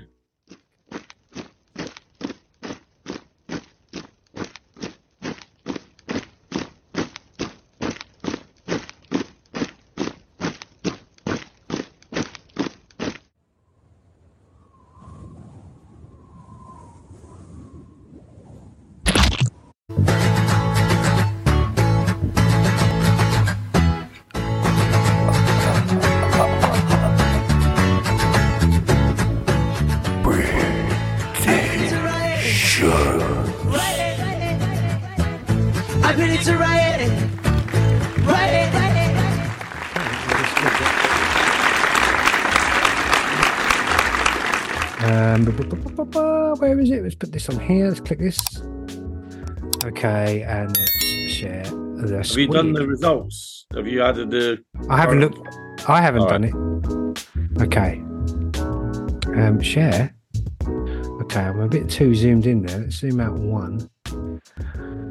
I've 36.47 36.51
been 36.51 36.57
to 36.57 36.63
riot. 36.63 37.09
Riot. 38.21 38.75
Um, 45.05 45.45
bu- 45.45 45.51
bu- 45.51 45.63
bu- 45.63 45.75
bu- 45.75 45.89
bu- 45.89 46.05
bu- 46.05 46.55
where 46.59 46.79
is 46.79 46.89
it? 46.91 47.03
Let's 47.03 47.15
put 47.15 47.31
this 47.31 47.49
on 47.49 47.59
here. 47.59 47.87
Let's 47.87 47.99
click 47.99 48.19
this. 48.19 48.39
Okay, 49.85 50.43
and 50.43 50.75
let's 50.75 51.31
share 51.31 51.63
the 51.63 52.23
Have 52.23 52.37
you 52.37 52.47
done 52.47 52.73
the 52.73 52.87
results? 52.87 53.65
Have 53.75 53.87
you 53.87 54.01
added 54.03 54.29
the? 54.31 54.63
I 54.89 54.97
haven't 54.97 55.21
looked. 55.21 55.39
I 55.87 56.01
haven't 56.01 56.21
All 56.21 56.29
done 56.29 56.43
it. 56.43 57.61
Okay. 57.61 58.01
Um, 59.39 59.61
share. 59.61 60.15
Okay, 61.21 61.41
I'm 61.41 61.59
a 61.59 61.67
bit 61.67 61.89
too 61.89 62.13
zoomed 62.15 62.45
in 62.45 62.65
there. 62.65 62.79
Let's 62.79 62.95
zoom 62.97 63.19
out 63.19 63.33
one. 63.33 63.89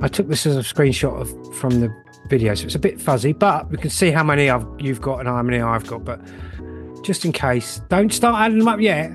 I 0.01 0.09
took 0.09 0.29
this 0.29 0.47
as 0.47 0.57
a 0.57 0.61
screenshot 0.61 1.21
of 1.21 1.57
from 1.57 1.81
the 1.81 1.95
video, 2.29 2.55
so 2.55 2.67
it's 2.67 2.75
a 2.75 2.79
bit 2.79 3.01
fuzzy, 3.01 3.33
but 3.33 3.71
we 3.71 3.79
can 3.79 3.91
see 3.91 4.11
how 4.11 4.23
many 4.23 4.51
I've, 4.51 4.67
you've 4.79 5.01
got 5.01 5.21
and 5.21 5.29
how 5.29 5.43
many 5.43 5.61
I've 5.61 5.87
got. 5.87 6.05
But 6.05 6.21
just 7.03 7.25
in 7.25 7.33
case, 7.33 7.81
don't 7.89 8.13
start 8.13 8.41
adding 8.41 8.59
them 8.59 8.69
up 8.69 8.81
yet. 8.81 9.13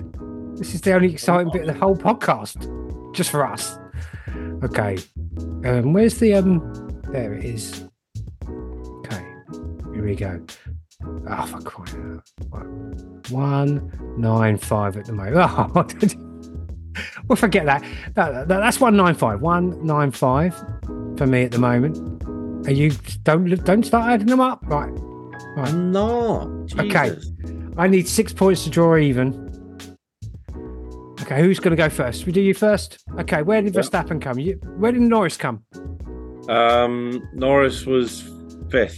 This 0.57 0.73
is 0.73 0.81
the 0.81 0.93
only 0.93 1.11
exciting 1.11 1.51
bit 1.51 1.61
of 1.61 1.67
the 1.67 1.79
whole 1.79 1.95
podcast, 1.95 3.13
just 3.13 3.29
for 3.29 3.45
us. 3.45 3.77
Okay. 4.63 4.97
Um, 5.65 5.93
where's 5.93 6.19
the 6.19 6.33
um? 6.35 7.01
There 7.11 7.33
it 7.33 7.45
is. 7.45 7.85
Okay. 8.43 9.23
Here 9.93 10.05
we 10.05 10.15
go. 10.15 10.41
Oh, 11.29 11.45
for 11.45 11.61
crying 11.61 12.21
out. 12.53 13.31
One 13.31 13.91
nine 14.17 14.57
five 14.57 14.97
at 14.97 15.05
the 15.05 15.13
moment. 15.13 15.35
Oh, 16.19 16.28
we'll 17.27 17.35
forget 17.35 17.65
that. 17.65 17.83
That- 18.15 18.47
that- 18.47 18.59
That's 18.59 18.79
one 18.79 18.95
nine 18.97 19.15
five. 19.15 19.41
One 19.41 19.85
nine 19.85 20.11
five 20.11 20.55
for 21.17 21.25
me 21.27 21.43
at 21.43 21.51
the 21.51 21.59
moment. 21.59 21.97
Are 22.67 22.71
you 22.73 22.91
don't 23.23 23.45
don't 23.65 23.83
start 23.85 24.09
adding 24.11 24.27
them 24.27 24.41
up? 24.41 24.63
Right. 24.67 24.91
I'm 25.57 25.91
not. 25.91 26.47
Okay. 26.79 27.09
Jesus. 27.09 27.31
I 27.77 27.87
need 27.87 28.07
six 28.07 28.33
points 28.33 28.63
to 28.65 28.69
draw 28.69 28.97
even. 28.97 29.45
Okay, 31.21 31.41
who's 31.41 31.59
going 31.59 31.71
to 31.71 31.77
go 31.77 31.89
first? 31.89 32.25
We 32.25 32.31
do 32.31 32.41
you 32.41 32.53
first. 32.53 33.03
Okay, 33.19 33.41
where 33.43 33.61
did 33.61 33.75
Yeah. 33.75 33.81
Verstappen 33.81 34.21
come? 34.21 34.39
You, 34.39 34.53
where 34.77 34.91
did 34.91 35.01
Norris 35.01 35.37
come? 35.37 35.63
Um, 36.49 37.21
Norris 37.33 37.85
was 37.85 38.23
fifth. 38.71 38.97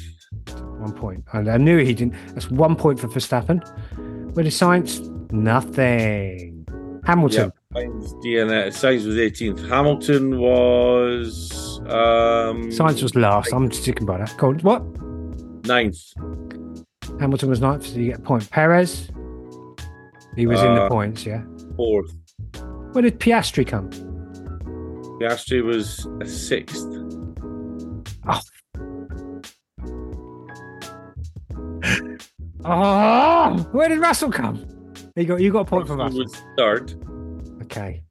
One 0.79 0.93
point. 0.93 1.23
And 1.33 1.49
I 1.49 1.57
knew 1.57 1.77
he 1.79 1.93
didn't. 1.93 2.15
That's 2.33 2.49
one 2.49 2.75
point 2.75 2.99
for 2.99 3.07
Verstappen. 3.07 3.61
Where 4.35 4.43
did 4.43 4.53
Sainz? 4.53 5.01
Nothing. 5.31 6.65
Hamilton. 7.05 7.51
Sainz 7.73 8.13
DNA. 8.23 8.67
Sainz 8.67 9.05
was 9.05 9.15
18th. 9.15 9.67
Hamilton 9.69 10.39
was 10.39 11.79
um 11.85 12.69
Sainz 12.69 13.01
was 13.01 13.15
last. 13.15 13.53
I'm 13.53 13.71
sticking 13.71 14.05
by 14.05 14.17
that. 14.17 14.35
Go 14.37 14.49
on. 14.49 14.59
What? 14.59 14.83
ninth. 15.67 15.99
Hamilton 17.19 17.49
was 17.49 17.61
ninth, 17.61 17.85
so 17.85 17.97
you 17.97 18.07
get 18.11 18.19
a 18.19 18.21
point. 18.21 18.49
Perez. 18.49 19.09
He 20.35 20.47
was 20.47 20.61
in 20.61 20.73
the 20.75 20.83
Uh, 20.83 20.89
points, 20.89 21.25
yeah. 21.25 21.43
Fourth. 21.75 22.11
Where 22.93 23.01
did 23.03 23.19
Piastri 23.19 23.65
come? 23.67 23.89
Piastri 25.19 25.63
was 25.63 26.07
a 26.19 26.25
sixth. 26.25 26.87
Oh, 28.27 28.39
oh, 32.65 33.67
where 33.71 33.89
did 33.89 33.99
Russell 33.99 34.31
come? 34.31 34.65
You 35.15 35.25
got 35.25 35.41
you 35.41 35.51
got 35.51 35.59
a 35.61 35.65
point 35.65 35.87
for 35.87 35.95
Russell 35.95 36.19
Russell. 36.23 36.43
was 36.43 36.55
third. 36.57 36.95
Okay. 37.71 38.03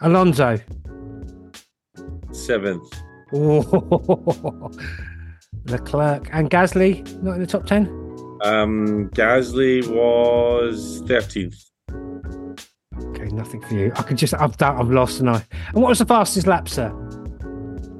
Alonso. 0.00 0.58
Seventh. 2.30 3.02
Oh. 3.32 4.70
Leclerc 5.66 6.28
and 6.32 6.48
Gasly 6.48 7.04
not 7.22 7.34
in 7.34 7.40
the 7.40 7.46
top 7.46 7.66
ten. 7.66 7.88
Um, 8.44 9.10
Gasly 9.14 9.84
was 9.88 11.02
13th. 11.02 11.56
Okay, 13.08 13.24
nothing 13.34 13.60
for 13.62 13.74
you. 13.74 13.90
I 13.96 14.02
could 14.02 14.16
just 14.16 14.32
I've 14.34 14.56
done, 14.58 14.76
I've 14.76 14.92
lost 14.92 15.18
and 15.18 15.28
I. 15.30 15.44
And 15.74 15.82
what 15.82 15.88
was 15.88 15.98
the 15.98 16.06
fastest 16.06 16.46
lap, 16.46 16.68
sir? 16.68 16.94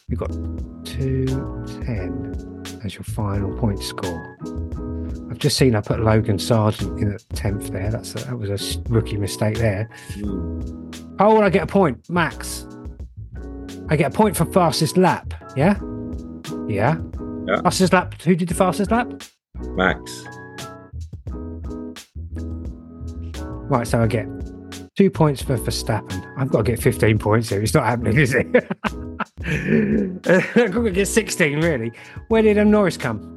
you've 0.07 0.19
got 0.19 0.31
two, 0.83 1.25
ten 1.85 2.63
as 2.83 2.95
your 2.95 3.03
final 3.03 3.55
point 3.57 3.81
score. 3.81 4.37
I've 5.29 5.37
just 5.37 5.57
seen 5.57 5.75
I 5.75 5.81
put 5.81 5.99
Logan 5.99 6.37
Sargeant 6.37 7.01
in 7.01 7.13
at 7.13 7.23
tenth 7.29 7.71
there. 7.71 7.91
That's 7.91 8.15
a, 8.15 8.25
that 8.25 8.37
was 8.37 8.49
a 8.49 8.89
rookie 8.89 9.17
mistake 9.17 9.57
there. 9.57 9.89
Hmm. 10.13 10.89
Oh, 11.19 11.41
I 11.41 11.49
get 11.49 11.63
a 11.63 11.67
point, 11.67 12.09
Max. 12.09 12.67
I 13.89 13.95
get 13.95 14.13
a 14.13 14.15
point 14.15 14.35
for 14.35 14.45
fastest 14.45 14.97
lap. 14.97 15.33
Yeah, 15.55 15.79
yeah. 16.67 16.97
Yeah. 17.47 17.61
Fastest 17.61 17.93
lap. 17.93 18.21
Who 18.23 18.35
did 18.35 18.49
the 18.49 18.55
fastest 18.55 18.91
lap? 18.91 19.07
Max. 19.75 20.23
Right, 23.69 23.85
so 23.85 24.01
I 24.01 24.07
get 24.07 24.27
two 24.95 25.11
points 25.11 25.41
for 25.41 25.57
Verstappen. 25.57 26.25
I've 26.37 26.49
got 26.49 26.65
to 26.65 26.71
get 26.71 26.81
15 26.81 27.19
points 27.19 27.49
here. 27.49 27.61
It's 27.61 27.73
not 27.73 27.85
happening, 27.85 28.17
is 28.17 28.33
it? 28.33 28.47
I've 30.55 30.71
got 30.71 30.83
to 30.83 30.91
get 30.91 31.07
16, 31.07 31.59
really. 31.61 31.91
Where 32.29 32.41
did 32.41 32.57
um, 32.57 32.71
Norris 32.71 32.97
come? 32.97 33.33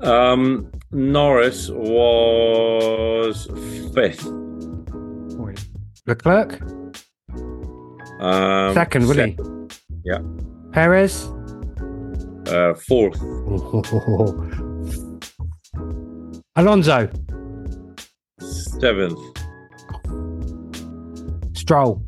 Um, 0.00 0.70
Norris 0.92 1.68
was 1.70 3.46
fifth. 3.94 4.22
Point. 5.36 5.64
Leclerc? 6.06 6.60
Um, 8.20 8.74
Second, 8.74 9.08
will 9.08 9.26
he? 9.26 9.36
Yeah. 10.04 10.18
Perez? 10.72 11.24
Uh, 12.46 12.74
fourth. 12.74 13.18
Alonso? 16.56 17.10
Seventh. 18.40 19.18
Stroll? 21.56 22.00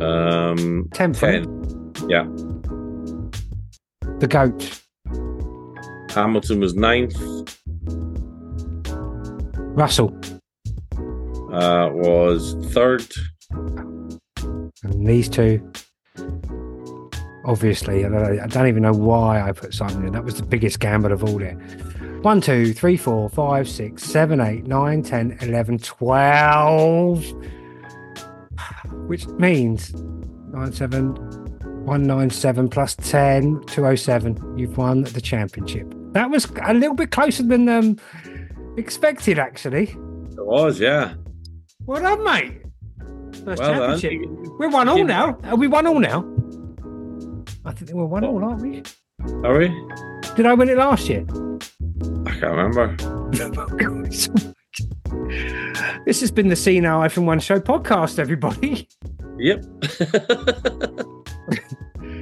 Um, 0.00 0.88
10th? 0.94 1.18
ten. 1.20 2.08
Yeah. 2.08 2.24
The 4.20 4.26
GOAT? 4.26 4.80
Hamilton 6.14 6.60
was 6.60 6.74
ninth. 6.74 7.14
Russell? 9.76 10.16
Uh, 11.52 11.90
was 11.92 12.54
third. 12.72 13.04
And 13.50 15.06
these 15.06 15.28
two, 15.28 15.60
obviously, 17.44 18.04
I 18.04 18.08
don't, 18.08 18.40
I 18.40 18.46
don't 18.46 18.66
even 18.68 18.82
know 18.82 18.92
why 18.92 19.40
I 19.42 19.52
put 19.52 19.74
Simon 19.74 20.06
in. 20.06 20.12
That 20.12 20.24
was 20.24 20.36
the 20.36 20.44
biggest 20.46 20.80
gamble 20.80 21.12
of 21.12 21.22
all 21.24 21.38
there. 21.38 21.54
1, 22.22 22.40
2, 22.40 22.72
3, 22.72 22.96
4, 22.96 23.28
5, 23.28 23.68
6, 23.68 24.02
7, 24.02 24.40
8, 24.40 24.66
9, 24.66 25.02
10, 25.02 25.38
11, 25.42 25.78
12. 25.78 27.32
Which 29.06 29.26
means 29.28 29.92
9, 29.94 30.72
7, 30.72 31.14
197 31.84 32.68
plus 32.68 32.94
10, 32.96 33.60
207. 33.66 34.58
You've 34.58 34.76
won 34.78 35.02
the 35.02 35.20
championship. 35.20 35.92
That 36.12 36.30
was 36.30 36.46
a 36.62 36.72
little 36.72 36.94
bit 36.94 37.10
closer 37.10 37.42
than 37.42 37.68
um, 37.68 37.98
expected, 38.78 39.38
actually. 39.38 39.90
It 39.90 40.46
was, 40.46 40.80
yeah. 40.80 41.14
Well 41.86 42.00
done, 42.00 42.24
mate. 42.24 42.62
First 43.44 43.60
Well 43.60 43.74
done. 43.74 43.98
championship. 44.00 44.30
We're 44.58 44.70
one 44.70 44.88
all 44.88 45.04
now. 45.04 45.36
Are 45.44 45.56
we 45.56 45.66
one 45.66 45.86
all 45.86 45.98
now? 45.98 46.22
I 47.64 47.72
think 47.72 47.92
we're 47.92 48.04
one 48.04 48.24
all, 48.24 48.44
aren't 48.44 48.60
we? 48.62 48.82
Are 49.42 49.58
we? 49.58 49.68
Did 50.36 50.46
I 50.46 50.54
win 50.54 50.68
it 50.68 50.76
last 50.76 51.08
year? 51.08 51.24
I 52.26 52.30
can't 52.38 52.42
remember. 52.54 52.96
Oh, 55.10 55.28
this 56.06 56.20
has 56.20 56.30
been 56.32 56.48
the 56.48 56.56
See 56.56 56.80
Now 56.80 57.00
iPhone 57.00 57.24
One 57.24 57.38
Show 57.38 57.60
podcast, 57.60 58.18
everybody. 58.18 58.88
Yep. 59.38 59.64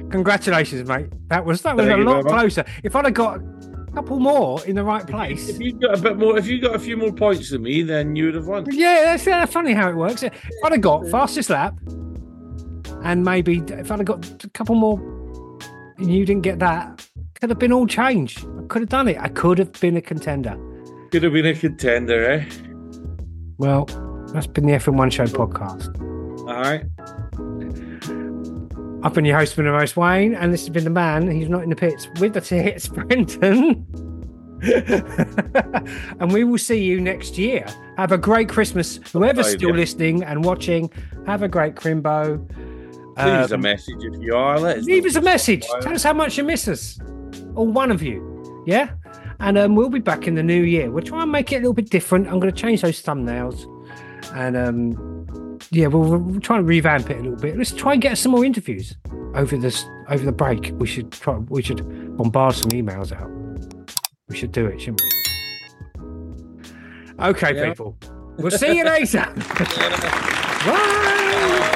Congratulations, 0.11 0.87
mate. 0.87 1.07
That 1.29 1.43
was 1.45 1.61
that 1.63 1.75
was 1.75 1.87
Thank 1.87 1.99
a 1.99 2.03
lot 2.03 2.11
very 2.13 2.23
much. 2.23 2.33
closer. 2.33 2.65
If 2.83 2.95
I'd 2.95 3.05
have 3.05 3.13
got 3.15 3.39
a 3.39 3.91
couple 3.93 4.19
more 4.19 4.63
in 4.65 4.75
the 4.75 4.83
right 4.83 5.05
place. 5.07 5.49
if 5.49 5.59
you 5.59 5.73
got 5.73 5.97
a 5.97 6.01
bit 6.01 6.17
more, 6.17 6.37
if 6.37 6.45
you 6.47 6.61
got 6.61 6.75
a 6.75 6.79
few 6.79 6.95
more 6.97 7.11
points 7.11 7.49
than 7.49 7.63
me, 7.63 7.81
then 7.81 8.15
you 8.15 8.25
would 8.25 8.35
have 8.35 8.47
won. 8.47 8.65
Yeah, 8.69 9.15
that's 9.17 9.51
funny 9.51 9.73
how 9.73 9.89
it 9.89 9.95
works. 9.95 10.21
If 10.23 10.33
I'd 10.63 10.73
have 10.73 10.81
got 10.81 11.07
fastest 11.09 11.49
lap, 11.49 11.75
and 13.03 13.23
maybe 13.23 13.63
if 13.69 13.91
I'd 13.91 13.99
have 13.99 14.05
got 14.05 14.43
a 14.43 14.49
couple 14.51 14.75
more, 14.75 14.99
and 16.03 16.13
you 16.13 16.25
didn't 16.25 16.43
get 16.43 16.59
that, 16.59 17.07
could 17.39 17.49
have 17.49 17.59
been 17.59 17.71
all 17.71 17.87
change. 17.87 18.43
I 18.43 18.63
could 18.67 18.81
have 18.81 18.89
done 18.89 19.07
it. 19.07 19.17
I 19.17 19.29
could 19.29 19.57
have 19.57 19.71
been 19.79 19.95
a 19.97 20.01
contender. 20.01 20.59
Could 21.11 21.23
have 21.23 21.33
been 21.33 21.45
a 21.45 21.53
contender, 21.53 22.29
eh? 22.29 22.45
Well, 23.57 23.85
that's 24.33 24.47
been 24.47 24.65
the 24.65 24.73
F1 24.73 25.11
Show 25.11 25.25
podcast. 25.25 25.97
All 26.41 26.61
right. 26.61 26.85
I've 29.05 29.13
been 29.13 29.25
your 29.25 29.37
host, 29.37 29.55
the 29.55 29.63
most 29.63 29.95
Wayne, 29.97 30.33
and 30.33 30.53
this 30.53 30.61
has 30.61 30.69
been 30.69 30.83
the 30.83 30.89
man 30.89 31.27
who's 31.27 31.49
not 31.49 31.63
in 31.63 31.69
the 31.69 31.75
pits 31.75 32.07
with 32.19 32.33
the 32.33 32.41
tits, 32.41 32.87
Brendan. 32.87 33.85
and 36.19 36.31
we 36.31 36.43
will 36.43 36.57
see 36.57 36.81
you 36.83 37.01
next 37.01 37.37
year. 37.37 37.65
Have 37.97 38.11
a 38.11 38.17
great 38.17 38.49
Christmas. 38.49 38.99
Whoever's 39.11 39.51
still 39.51 39.73
listening 39.73 40.23
and 40.23 40.43
watching, 40.45 40.89
have 41.25 41.43
a 41.43 41.49
great 41.49 41.75
Crimbo. 41.75 42.45
Leave 43.17 43.27
us 43.27 43.51
a 43.51 43.55
Um, 43.55 43.61
message 43.61 44.03
if 44.03 44.21
you 44.21 44.35
are. 44.35 44.59
Leave 44.59 45.05
us 45.05 45.15
a 45.15 45.21
message. 45.21 45.65
Tell 45.81 45.93
us 45.93 46.03
how 46.03 46.13
much 46.13 46.37
you 46.37 46.43
miss 46.43 46.67
us. 46.67 46.97
Or 47.55 47.67
one 47.67 47.91
of 47.91 48.01
you. 48.01 48.63
Yeah? 48.65 48.89
And 49.39 49.57
um, 49.57 49.75
we'll 49.75 49.89
be 49.89 49.99
back 49.99 50.27
in 50.27 50.35
the 50.35 50.43
new 50.43 50.63
year. 50.63 50.89
We'll 50.89 51.03
try 51.03 51.21
and 51.23 51.31
make 51.31 51.51
it 51.51 51.57
a 51.57 51.59
little 51.59 51.73
bit 51.73 51.89
different. 51.89 52.27
I'm 52.27 52.39
going 52.39 52.51
to 52.53 52.59
change 52.61 52.81
those 52.81 53.01
thumbnails. 53.03 53.65
And 54.33 54.55
um, 54.57 55.59
yeah, 55.71 55.87
we'll, 55.87 56.17
we'll 56.17 56.39
try 56.39 56.57
and 56.57 56.67
revamp 56.67 57.09
it 57.09 57.17
a 57.17 57.21
little 57.21 57.37
bit. 57.37 57.57
Let's 57.57 57.71
try 57.71 57.93
and 57.93 58.01
get 58.01 58.17
some 58.17 58.31
more 58.31 58.43
interviews 58.45 58.95
over 59.35 59.57
this 59.57 59.85
over 60.09 60.23
the 60.25 60.31
break. 60.31 60.71
We 60.75 60.87
should 60.87 61.11
try. 61.11 61.35
We 61.37 61.61
should 61.61 61.83
bombard 62.17 62.55
some 62.55 62.71
emails 62.71 63.11
out. 63.11 63.29
We 64.29 64.35
should 64.37 64.51
do 64.51 64.65
it, 64.67 64.79
shouldn't 64.81 65.01
we? 65.01 65.09
Okay, 67.25 67.55
Yeah. 67.55 67.69
people. 67.69 67.97
We'll 68.37 68.49
see 68.51 68.75
you 68.77 68.85
later. 68.85 69.25
Bye. 70.65 71.69